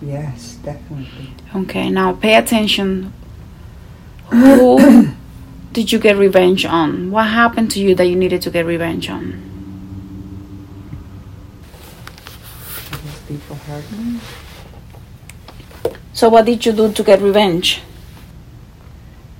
[0.00, 1.34] Yes, definitely.
[1.54, 1.90] Okay.
[1.90, 3.12] Now pay attention.
[4.30, 5.08] Who
[5.78, 7.08] did you get revenge on?
[7.12, 9.22] What happened to you that you needed to get revenge on?
[13.28, 14.18] People hurt me.
[16.12, 17.80] So what did you do to get revenge?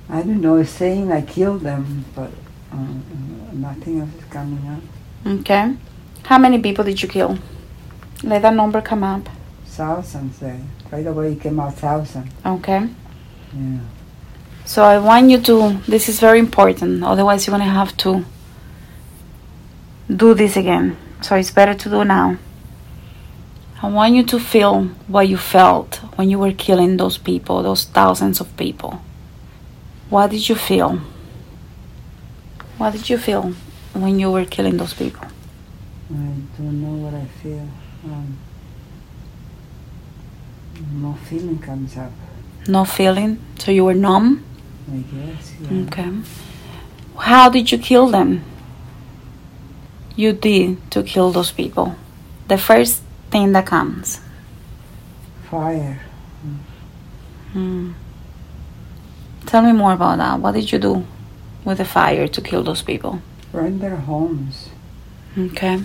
[0.07, 2.31] I don't know, it's saying I killed them, but
[2.71, 2.87] uh,
[3.51, 5.39] nothing else is coming up.
[5.41, 5.75] Okay.
[6.23, 7.37] How many people did you kill?
[8.23, 9.27] Let that number come up.
[9.65, 10.61] Thousands there.
[10.89, 12.31] Right away it came out thousand.
[12.45, 12.87] Okay.
[13.53, 13.79] Yeah.
[14.69, 18.23] So I want you to, this is very important, otherwise, you're going to have to
[20.15, 20.95] do this again.
[21.21, 22.37] So it's better to do now.
[23.81, 27.85] I want you to feel what you felt when you were killing those people, those
[27.85, 29.01] thousands of people.
[30.11, 31.01] What did you feel?
[32.77, 33.53] What did you feel
[33.93, 35.25] when you were killing those people?
[36.11, 36.13] I
[36.59, 37.67] don't know what I feel.
[38.05, 38.37] Um,
[40.91, 42.11] no feeling comes up.
[42.67, 43.39] No feeling?
[43.57, 44.45] So you were numb?
[44.91, 45.53] I guess.
[45.61, 45.81] Yeah.
[45.87, 46.11] Okay.
[47.17, 48.43] How did you kill them?
[50.15, 51.95] You did to kill those people.
[52.47, 54.19] The first thing that comes.
[55.49, 56.01] Fire.
[57.53, 57.91] Hmm.
[59.45, 60.39] Tell me more about that.
[60.39, 61.05] What did you do
[61.65, 63.21] with the fire to kill those people?
[63.51, 64.69] Burn their homes.
[65.37, 65.83] Okay.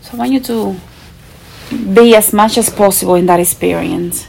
[0.00, 0.76] So I want you to
[1.94, 4.24] be as much as possible in that experience.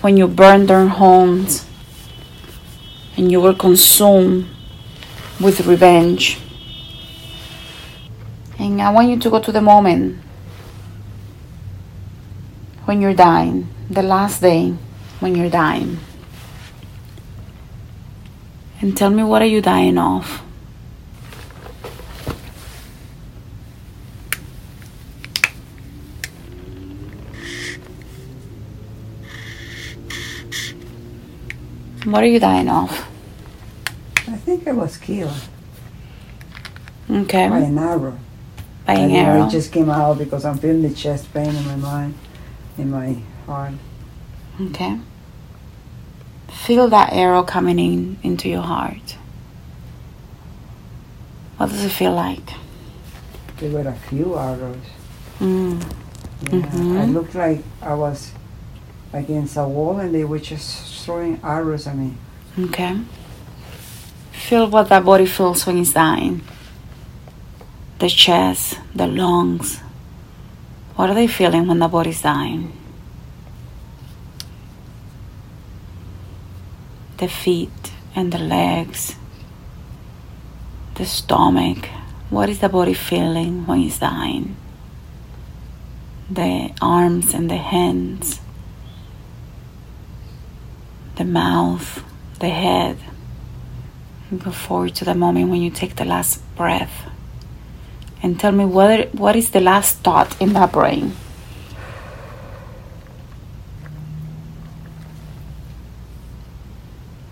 [0.00, 1.66] When you burn their homes
[3.16, 4.46] and you were consumed
[5.40, 6.38] with revenge.
[8.58, 10.18] And I want you to go to the moment
[12.84, 14.74] when you're dying, the last day
[15.20, 15.98] when you're dying.
[18.80, 20.45] And tell me what are you dying of?
[32.06, 32.90] What are you dying of?
[34.28, 35.32] I think I was killed
[37.10, 37.48] Okay.
[37.48, 38.16] by an arrow.
[38.86, 39.46] By an And, arrow.
[39.46, 42.14] It just came out because I'm feeling the chest pain in my mind,
[42.78, 43.16] in my
[43.46, 43.74] heart.
[44.60, 45.00] Okay.
[46.48, 49.16] Feel that arrow coming in into your heart.
[51.56, 52.50] What does it feel like?
[53.58, 54.76] There were a few arrows.
[55.40, 55.82] Mm.
[56.52, 57.02] Yeah.
[57.02, 58.30] I looked like I was
[59.12, 62.14] against a wall and they were just throwing arrows at me.
[62.58, 63.00] Okay.
[64.32, 66.42] Feel what that body feels when it's dying.
[67.98, 69.80] The chest, the lungs.
[70.96, 72.72] What are they feeling when the body's dying?
[77.18, 79.16] The feet and the legs.
[80.94, 81.86] The stomach.
[82.30, 84.56] What is the body feeling when it's dying?
[86.30, 88.40] The arms and the hands.
[91.16, 92.02] The mouth,
[92.38, 92.98] the head.
[94.30, 97.10] And go forward to the moment when you take the last breath.
[98.22, 101.14] And tell me what, what is the last thought in that brain?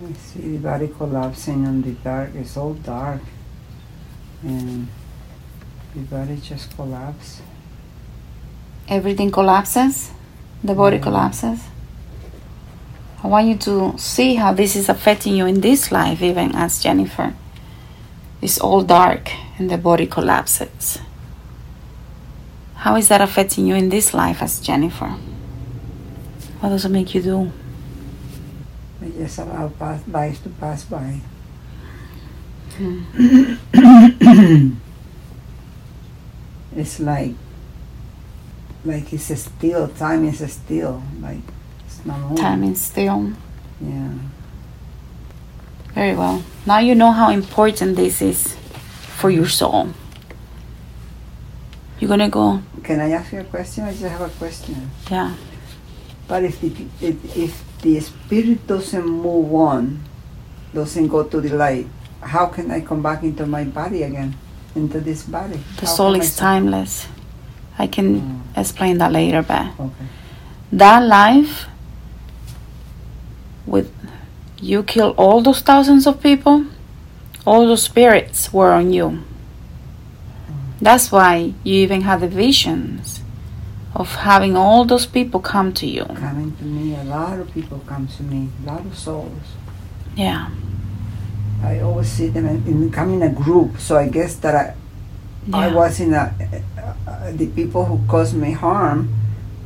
[0.03, 2.35] I see the body collapsing on the dark.
[2.35, 3.21] It's all dark.
[4.43, 4.87] And
[5.93, 7.41] the body just collapses.
[8.87, 10.11] Everything collapses,
[10.63, 11.03] the body Mhm.
[11.03, 11.59] collapses.
[13.25, 16.77] I want you to see how this is affecting you in this life, even as
[16.83, 17.33] Jennifer.
[18.39, 20.99] It's all dark and the body collapses.
[22.75, 25.17] How is that affecting you in this life as Jennifer?
[26.59, 27.51] What does it make you do?
[29.01, 30.03] I just allow pass,
[30.41, 31.19] to pass by.
[32.77, 33.55] Hmm.
[36.75, 37.33] it's like,
[38.85, 39.87] like it's a still.
[39.87, 41.01] Time is a still.
[41.19, 41.54] Like
[42.05, 42.37] it's not moving.
[42.37, 43.31] Time is still.
[43.81, 44.09] Yeah.
[45.93, 46.43] Very well.
[46.65, 48.55] Now you know how important this is
[49.17, 49.89] for your soul.
[51.99, 53.85] You're gonna go, Can I ask you a question?
[53.85, 54.91] I just have a question.
[55.09, 55.33] yeah.
[56.27, 60.01] But if the if, if the spirit doesn't move on,
[60.73, 61.87] doesn't go to the light,
[62.21, 64.35] how can I come back into my body again,
[64.75, 65.59] into this body?
[65.77, 67.07] The How soul I is timeless.
[67.77, 68.41] I can Mm.
[68.57, 70.05] explain that later, but Okay.
[70.73, 71.67] that life
[73.65, 73.91] with
[74.59, 76.65] you kill all those thousands of people,
[77.45, 79.23] all those spirits were on you.
[80.81, 83.21] That's why you even had the visions
[83.95, 86.05] of having all those people come to you.
[86.05, 89.55] Coming to me, a lot of people come to me, a lot of souls.
[90.15, 90.49] Yeah.
[91.63, 93.79] I always see them in, in come in a group.
[93.79, 94.75] So I guess that I,
[95.53, 96.35] I was in a
[96.77, 99.13] uh, uh, the people who caused me harm,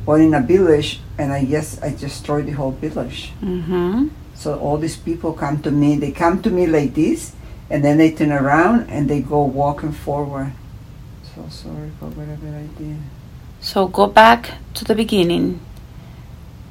[0.06, 3.32] were in a village, and I guess I destroyed the whole village.
[3.42, 4.08] Mm-hmm.
[4.34, 5.96] So all these people come to me.
[5.96, 7.36] They come to me like this,
[7.68, 10.52] and then they turn around and they go walking forward.
[11.22, 12.96] So sorry for whatever I did.
[13.60, 15.60] So go back to the beginning.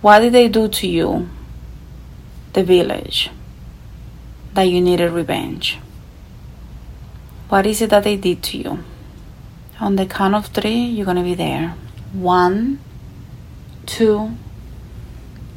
[0.02, 1.30] What did they do to you,
[2.54, 3.30] the village,
[4.54, 5.78] that you needed revenge?
[7.50, 8.84] What is it that they did to you?
[9.80, 11.76] On the count of three, you're gonna be there.
[12.14, 12.80] One,
[13.90, 14.32] two,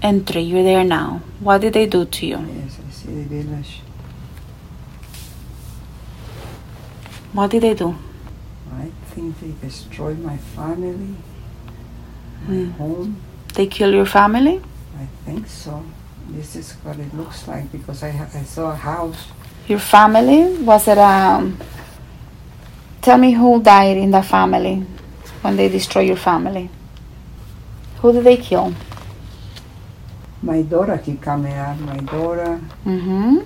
[0.03, 0.43] and three.
[0.43, 1.21] You're there now.
[1.41, 2.39] What did they do to you?
[2.39, 3.81] Yes, I see the village.
[7.33, 7.95] What did they do?
[8.79, 11.15] I think they destroyed my family,
[12.49, 12.71] my Hmm.
[12.81, 13.17] home.
[13.55, 14.61] They kill your family?
[14.99, 15.83] I think so.
[16.31, 18.11] This is what it looks like because I
[18.41, 19.29] I saw a house.
[19.69, 20.57] Your family?
[20.65, 21.57] Was it um
[23.03, 24.77] Tell me who died in the family
[25.43, 26.69] when they destroy your family.
[28.03, 28.75] Who did they kill?
[30.43, 31.79] My daughter coming out.
[31.79, 33.39] My daughter, Mm-hmm.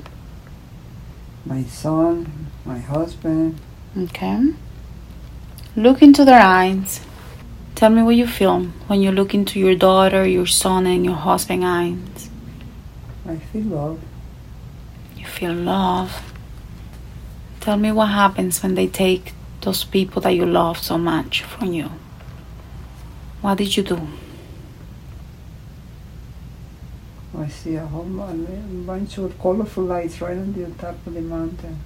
[1.45, 3.61] my son, my husband.
[3.97, 4.55] Okay.
[5.77, 7.01] Look into their eyes.
[7.75, 11.17] Tell me what you feel when you look into your daughter, your son, and your
[11.17, 12.31] husband's eyes.
[13.29, 14.01] I feel love.
[15.19, 16.33] You feel love.
[17.61, 21.75] Tell me what happens when they take those people that you love so much from
[21.75, 21.91] you.
[23.43, 24.09] What did you do?
[27.39, 31.15] I see a whole bu- a bunch of colorful lights right on the top of
[31.15, 31.79] the mountain.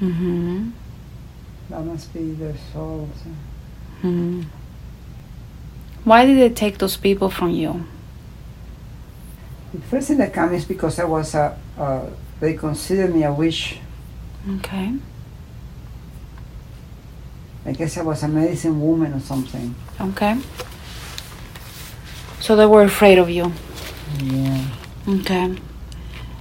[0.00, 0.70] Mm-hmm.
[1.70, 3.08] That must be their souls.
[4.02, 4.42] hmm
[6.04, 7.84] Why did they take those people from you?
[9.72, 12.06] The first thing that comes is because I was a, uh,
[12.40, 13.78] they consider me a witch.
[14.56, 14.94] Okay.
[17.64, 19.74] I guess I was a medicine woman or something.
[20.00, 20.38] Okay.
[22.40, 23.52] So they were afraid of you.
[24.22, 24.64] Yeah.
[25.10, 25.56] Okay.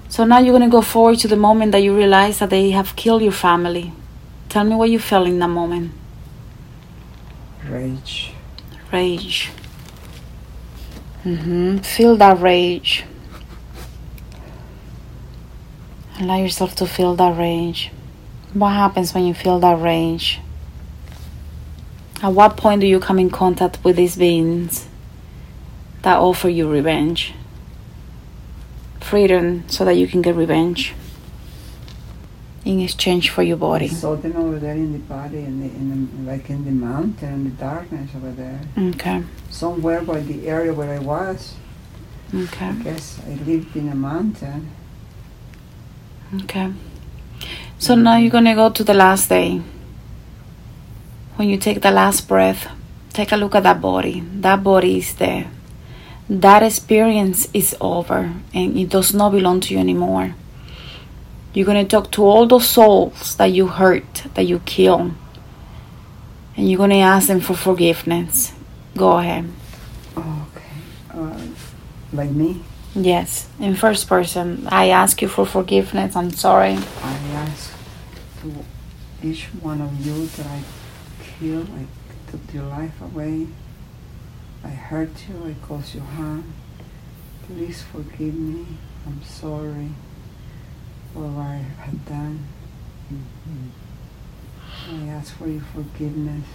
[0.09, 2.95] So now you're gonna go forward to the moment that you realize that they have
[2.95, 3.93] killed your family.
[4.47, 5.91] Tell me what you felt in that moment.
[7.67, 8.31] Rage.
[8.91, 9.49] Rage.
[11.23, 11.77] Mm-hmm.
[11.79, 13.05] Feel that rage.
[16.19, 17.91] Allow yourself to feel that rage.
[18.53, 20.39] What happens when you feel that rage?
[22.21, 24.87] At what point do you come in contact with these beings
[26.01, 27.33] that offer you revenge?
[29.09, 30.93] Freedom so that you can get revenge
[32.63, 33.87] in exchange for your body.
[33.87, 37.33] saw them over there in the body, in the, in the, like in the mountain,
[37.33, 38.59] in the darkness over there.
[38.77, 41.55] Okay, Somewhere by the area where I was.
[42.35, 44.69] okay, I guess I lived in a mountain.
[46.43, 46.71] okay.
[47.79, 49.61] So now you're gonna go to the last day.
[51.37, 52.67] When you take the last breath,
[53.13, 54.21] take a look at that body.
[54.41, 55.49] That body is there.
[56.29, 60.35] That experience is over and it does not belong to you anymore.
[61.53, 65.13] You're gonna talk to all those souls that you hurt, that you killed,
[66.55, 68.53] and you're gonna ask them for forgiveness.
[68.95, 69.49] Go ahead.
[70.15, 70.63] Okay.
[71.11, 71.41] Uh,
[72.13, 72.61] like me,
[72.95, 74.67] Yes, in first person.
[74.67, 76.15] I ask you for forgiveness.
[76.15, 76.77] I'm sorry.
[77.03, 77.71] I ask
[78.41, 78.53] to
[79.21, 80.63] each one of you that I
[81.21, 81.85] killed, I
[82.31, 83.47] took your life away.
[84.63, 86.53] I hurt you, I caused you harm.
[87.45, 88.65] Please forgive me.
[89.05, 89.89] I'm sorry
[91.13, 92.45] for what I have done.
[94.91, 96.45] I ask for your forgiveness.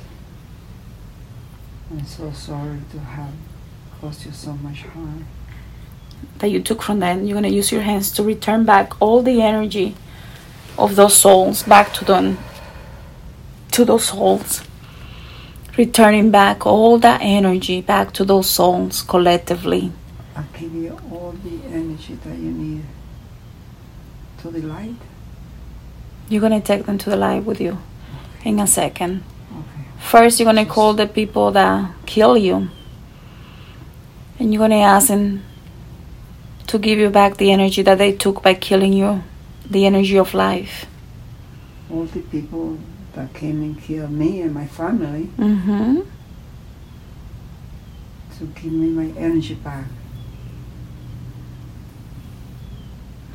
[1.90, 3.32] I'm so sorry to have
[4.00, 5.26] caused you so much harm.
[6.38, 7.24] that you took from them.
[7.24, 9.94] You're gonna use your hands to return back all the energy
[10.78, 12.38] of those souls back to them,
[13.72, 14.62] to those souls.
[15.76, 19.90] Returning back all that energy back to those souls collectively.
[20.36, 22.84] I'll give you all the energy that you need
[24.38, 24.94] to the light.
[26.28, 27.78] You're gonna take them to the light with you
[28.44, 29.22] in a second.
[29.50, 29.84] Okay.
[29.98, 32.68] First, you're gonna call the people that kill you,
[34.38, 35.42] and you're gonna ask them
[36.68, 39.22] to give you back the energy that they took by killing you,
[39.68, 40.86] the energy of life.
[41.90, 42.78] all the people
[43.14, 46.00] that came and killed me and my family Mm-hmm.
[48.38, 49.84] to give me my energy back.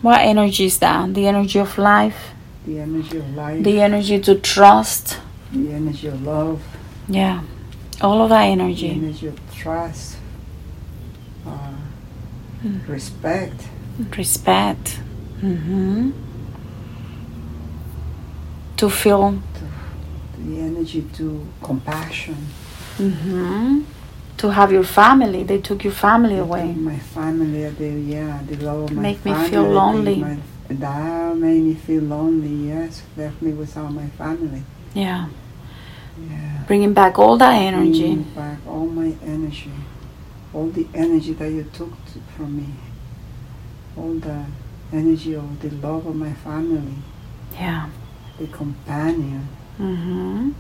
[0.02, 1.14] What energy is that?
[1.14, 2.32] The energy of life,
[2.66, 5.20] The energy of life, the energy to trust.
[5.52, 6.62] the energy of love,
[7.08, 7.42] Yeah,
[8.02, 8.90] all of that energy.
[8.90, 9.28] the energy.
[9.28, 10.18] of trust,
[11.46, 11.50] uh,
[12.66, 12.88] Mm.
[12.88, 13.62] respect,
[14.18, 15.00] Respect.
[15.42, 16.12] Mm-hmm.
[18.78, 19.40] To feel.
[20.40, 22.38] The energy to compassion.
[22.98, 23.82] Mm-hmm.
[24.38, 25.44] To have your family.
[25.44, 26.74] They took your family away.
[26.74, 30.16] My family, the, yeah, the love of my Make me feel lonely.
[30.16, 30.38] My,
[30.70, 34.64] that made me feel lonely, yes, left me without my family.
[34.94, 35.28] Yeah.
[36.30, 36.64] Yeah.
[36.68, 38.14] Bringing back all that energy.
[38.16, 39.72] Bring back all my energy,
[40.54, 42.74] all the energy that you took to, from me,
[43.98, 44.46] all the
[44.94, 46.96] energy of the love of my family,
[47.54, 47.90] Yeah.
[48.38, 49.48] the companion.
[49.80, 50.52] Mm-hmm.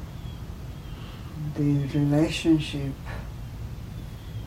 [1.55, 2.93] the relationship,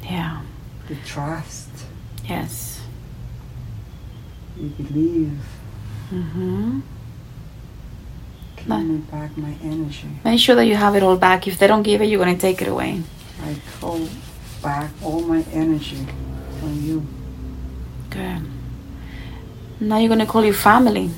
[0.03, 0.41] Yeah.
[0.89, 1.69] the trust,
[2.29, 2.81] Yes.
[4.59, 5.39] You believe.
[6.13, 6.81] Mm-hmm.
[8.57, 10.07] Give me back my energy.
[10.25, 11.49] Make sure that you have it all back.
[11.49, 13.03] If they don't give it, you're gonna take it away.
[13.43, 14.01] I call
[14.63, 16.07] back all my energy
[16.61, 17.05] from you.
[18.11, 18.43] Good.
[19.81, 21.11] Now you're gonna call your family.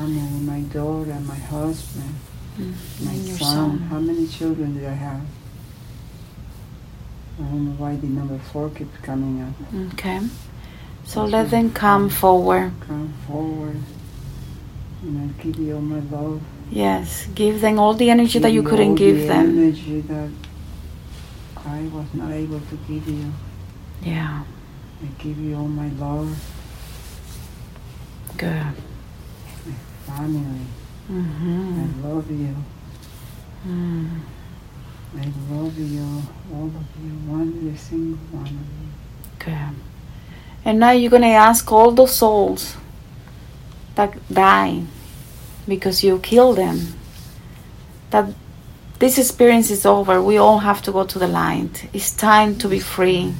[0.00, 2.14] My family, my daughter, my husband,
[2.58, 2.72] Mm,
[3.04, 3.38] my son.
[3.38, 3.78] son.
[3.90, 5.20] How many children did I have?
[7.38, 9.54] I don't know why the number four keeps coming up.
[9.92, 10.20] Okay.
[11.04, 12.72] So let them come forward.
[12.86, 13.76] Come forward.
[15.02, 16.40] And I give you all my love.
[16.70, 17.26] Yes.
[17.34, 19.58] Give them all the energy that you couldn't the give them.
[19.58, 20.30] energy that
[21.66, 23.32] I was not able to give you.
[24.02, 24.44] Yeah.
[25.02, 26.30] I give you all my love,
[28.38, 28.74] Good.
[30.16, 30.66] Family.
[31.10, 31.80] Mm-hmm.
[31.80, 32.56] I love you.
[33.66, 34.20] Mm.
[35.16, 36.22] I love you,
[36.54, 38.88] all of you, one every single one of you.
[39.38, 39.76] Good.
[40.64, 42.76] And now you're gonna ask all those souls
[43.96, 44.82] that die
[45.66, 46.94] because you killed them
[48.10, 48.32] that
[49.00, 50.22] this experience is over.
[50.22, 51.88] We all have to go to the light.
[51.92, 53.34] It's time to be free.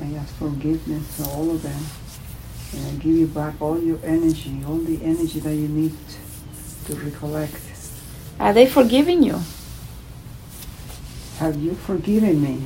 [0.00, 1.82] I ask forgiveness for all of them.
[2.76, 5.94] And I give you back all your energy, all the energy that you need
[6.86, 7.56] to recollect.
[8.40, 9.40] Are they forgiving you?
[11.38, 12.64] Have you forgiven me?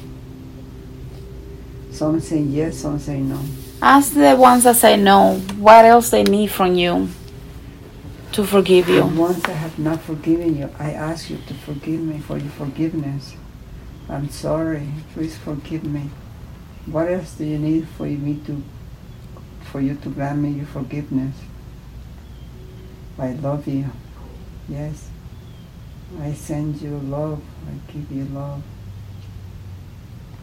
[1.90, 3.40] Some say yes, some say no.
[3.82, 7.08] Ask the ones that say no, what else they need from you
[8.32, 9.04] to forgive The you.
[9.06, 13.34] ones that have not forgiven you, I ask you to forgive me for your forgiveness.
[14.08, 14.88] I'm sorry.
[15.12, 16.10] Please forgive me.
[16.86, 18.62] What else do you need for me to
[19.70, 21.36] for you to grant me your forgiveness?
[23.18, 23.86] I love you.
[24.68, 25.10] Yes.
[26.20, 27.42] I send you love.
[27.66, 28.62] I give you love.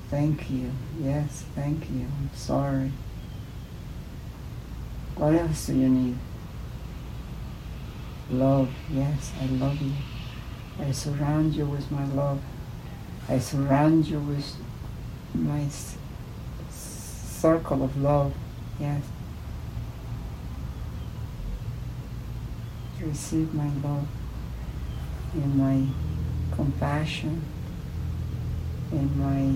[0.09, 0.71] Thank you.
[0.99, 2.05] Yes, thank you.
[2.05, 2.91] I'm sorry.
[5.15, 6.17] What else do you need?
[8.29, 9.93] Love, yes, I love you.
[10.79, 12.41] I surround you with my love.
[13.29, 14.55] I surround you with
[15.33, 15.67] my
[16.69, 18.33] circle of love,
[18.79, 19.03] yes.
[23.01, 24.07] Receive my love
[25.33, 25.85] and my
[26.55, 27.41] compassion
[28.91, 29.53] and my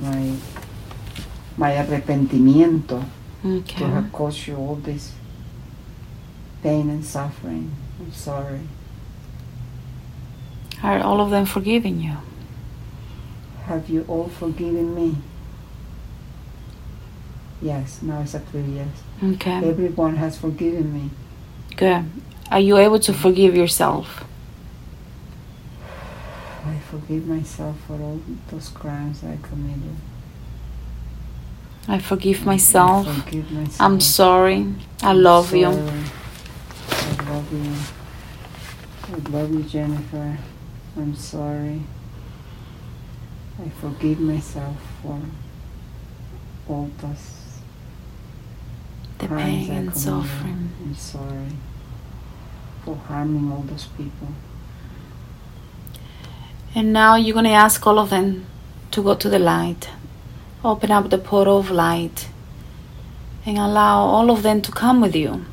[0.00, 0.36] my
[1.56, 3.04] my arrepentimiento
[3.42, 5.12] to have caused you all this
[6.62, 7.70] pain and suffering.
[8.00, 8.60] I'm sorry.
[10.84, 12.18] Are all of them forgiving you?
[13.64, 15.16] Have you all forgiven me?
[17.62, 18.88] Yes, now it's a clear yes.
[19.22, 19.66] Okay.
[19.66, 21.10] Everyone has forgiven me.
[21.74, 22.04] Good.
[22.50, 24.24] Are you able to forgive yourself?
[26.66, 28.20] I forgive myself for all
[28.50, 29.96] those crimes I committed.
[31.88, 33.08] I forgive myself.
[33.08, 33.80] I forgive myself.
[33.80, 34.66] I'm sorry.
[35.02, 35.68] I love you.
[35.68, 35.70] I
[37.30, 37.72] love you.
[39.14, 40.36] I love you, Jennifer.
[40.96, 41.82] I'm sorry.
[43.64, 45.20] I forgive myself for
[46.68, 47.60] all those
[49.18, 50.70] The pain I and suffering.
[50.82, 51.56] I'm sorry
[52.84, 54.28] for harming all those people.
[56.74, 58.46] And now you're going to ask all of them
[58.90, 59.88] to go to the light.
[60.64, 62.28] Open up the portal of light
[63.46, 65.44] and allow all of them to come with you.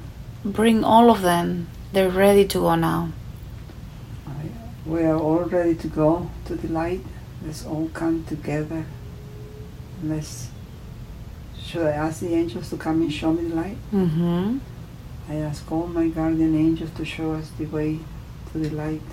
[0.44, 1.68] Bring all of them.
[1.94, 3.10] They're ready to go now.
[4.92, 7.00] We are all ready to go to the light.
[7.46, 8.84] Let's all come together.
[10.04, 10.50] Let's.
[11.58, 13.78] Should I ask the angels to come and show me the light?
[13.94, 14.58] Mm-hmm.
[15.30, 18.00] I ask all my guardian angels to show us the way
[18.52, 19.10] to the light.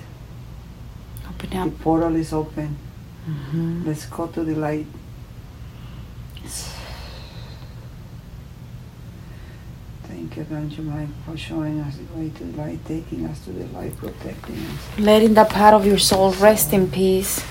[1.30, 2.76] Open The portal is open.
[3.30, 3.86] Mm-hmm.
[3.86, 4.86] Let's go to the light.
[10.18, 13.66] Thank you, Mike, for showing us the way to the light, taking us to the
[13.66, 14.98] light, protecting us.
[14.98, 17.44] Letting that part of your soul rest in peace.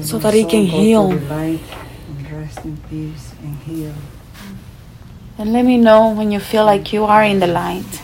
[0.00, 1.12] So that it can heal.
[1.12, 1.60] Light
[2.08, 3.94] and rest in peace and heal.
[5.36, 8.00] And let me know when you feel like you are in the light.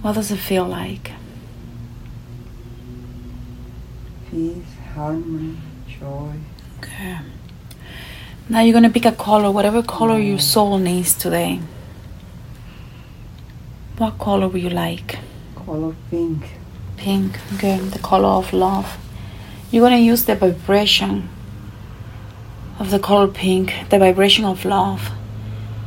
[0.00, 1.12] What does it feel like?
[4.30, 4.64] Peace,
[4.94, 6.32] harmony, joy.
[6.78, 7.18] Okay.
[8.52, 10.42] Now you're gonna pick a color, whatever color your mm.
[10.42, 11.58] soul needs today.
[13.96, 15.18] What color would you like?
[15.56, 16.50] Color pink.
[16.98, 17.38] Pink.
[17.54, 17.78] Okay.
[17.78, 18.98] The color of love.
[19.70, 21.30] You're gonna use the vibration
[22.78, 25.10] of the color pink, the vibration of love,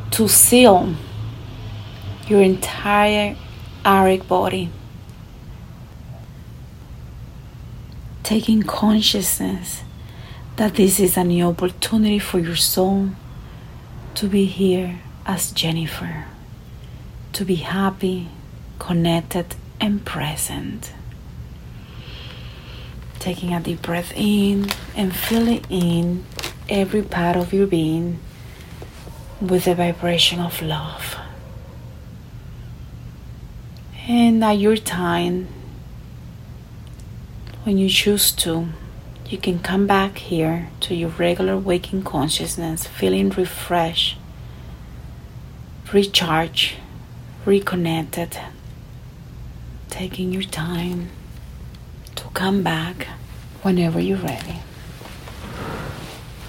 [0.10, 0.96] to seal
[2.28, 3.36] your entire
[3.86, 4.72] auric body.
[8.24, 9.85] Taking consciousness
[10.58, 13.10] that this is a new opportunity for your soul
[14.14, 16.26] to be here as Jennifer,
[17.34, 18.30] to be happy,
[18.80, 20.94] connected, and present.
[23.20, 26.24] Taking a deep breath in and filling in
[26.70, 28.20] every part of your being
[29.42, 31.18] with the vibration of love.
[34.08, 35.48] And at your time,
[37.64, 38.70] when you choose to,
[39.28, 44.18] you can come back here to your regular waking consciousness, feeling refreshed,
[45.92, 46.76] recharged,
[47.46, 48.38] reconnected,
[49.90, 51.10] taking your time
[52.16, 53.08] to come back
[53.64, 54.65] whenever you're ready.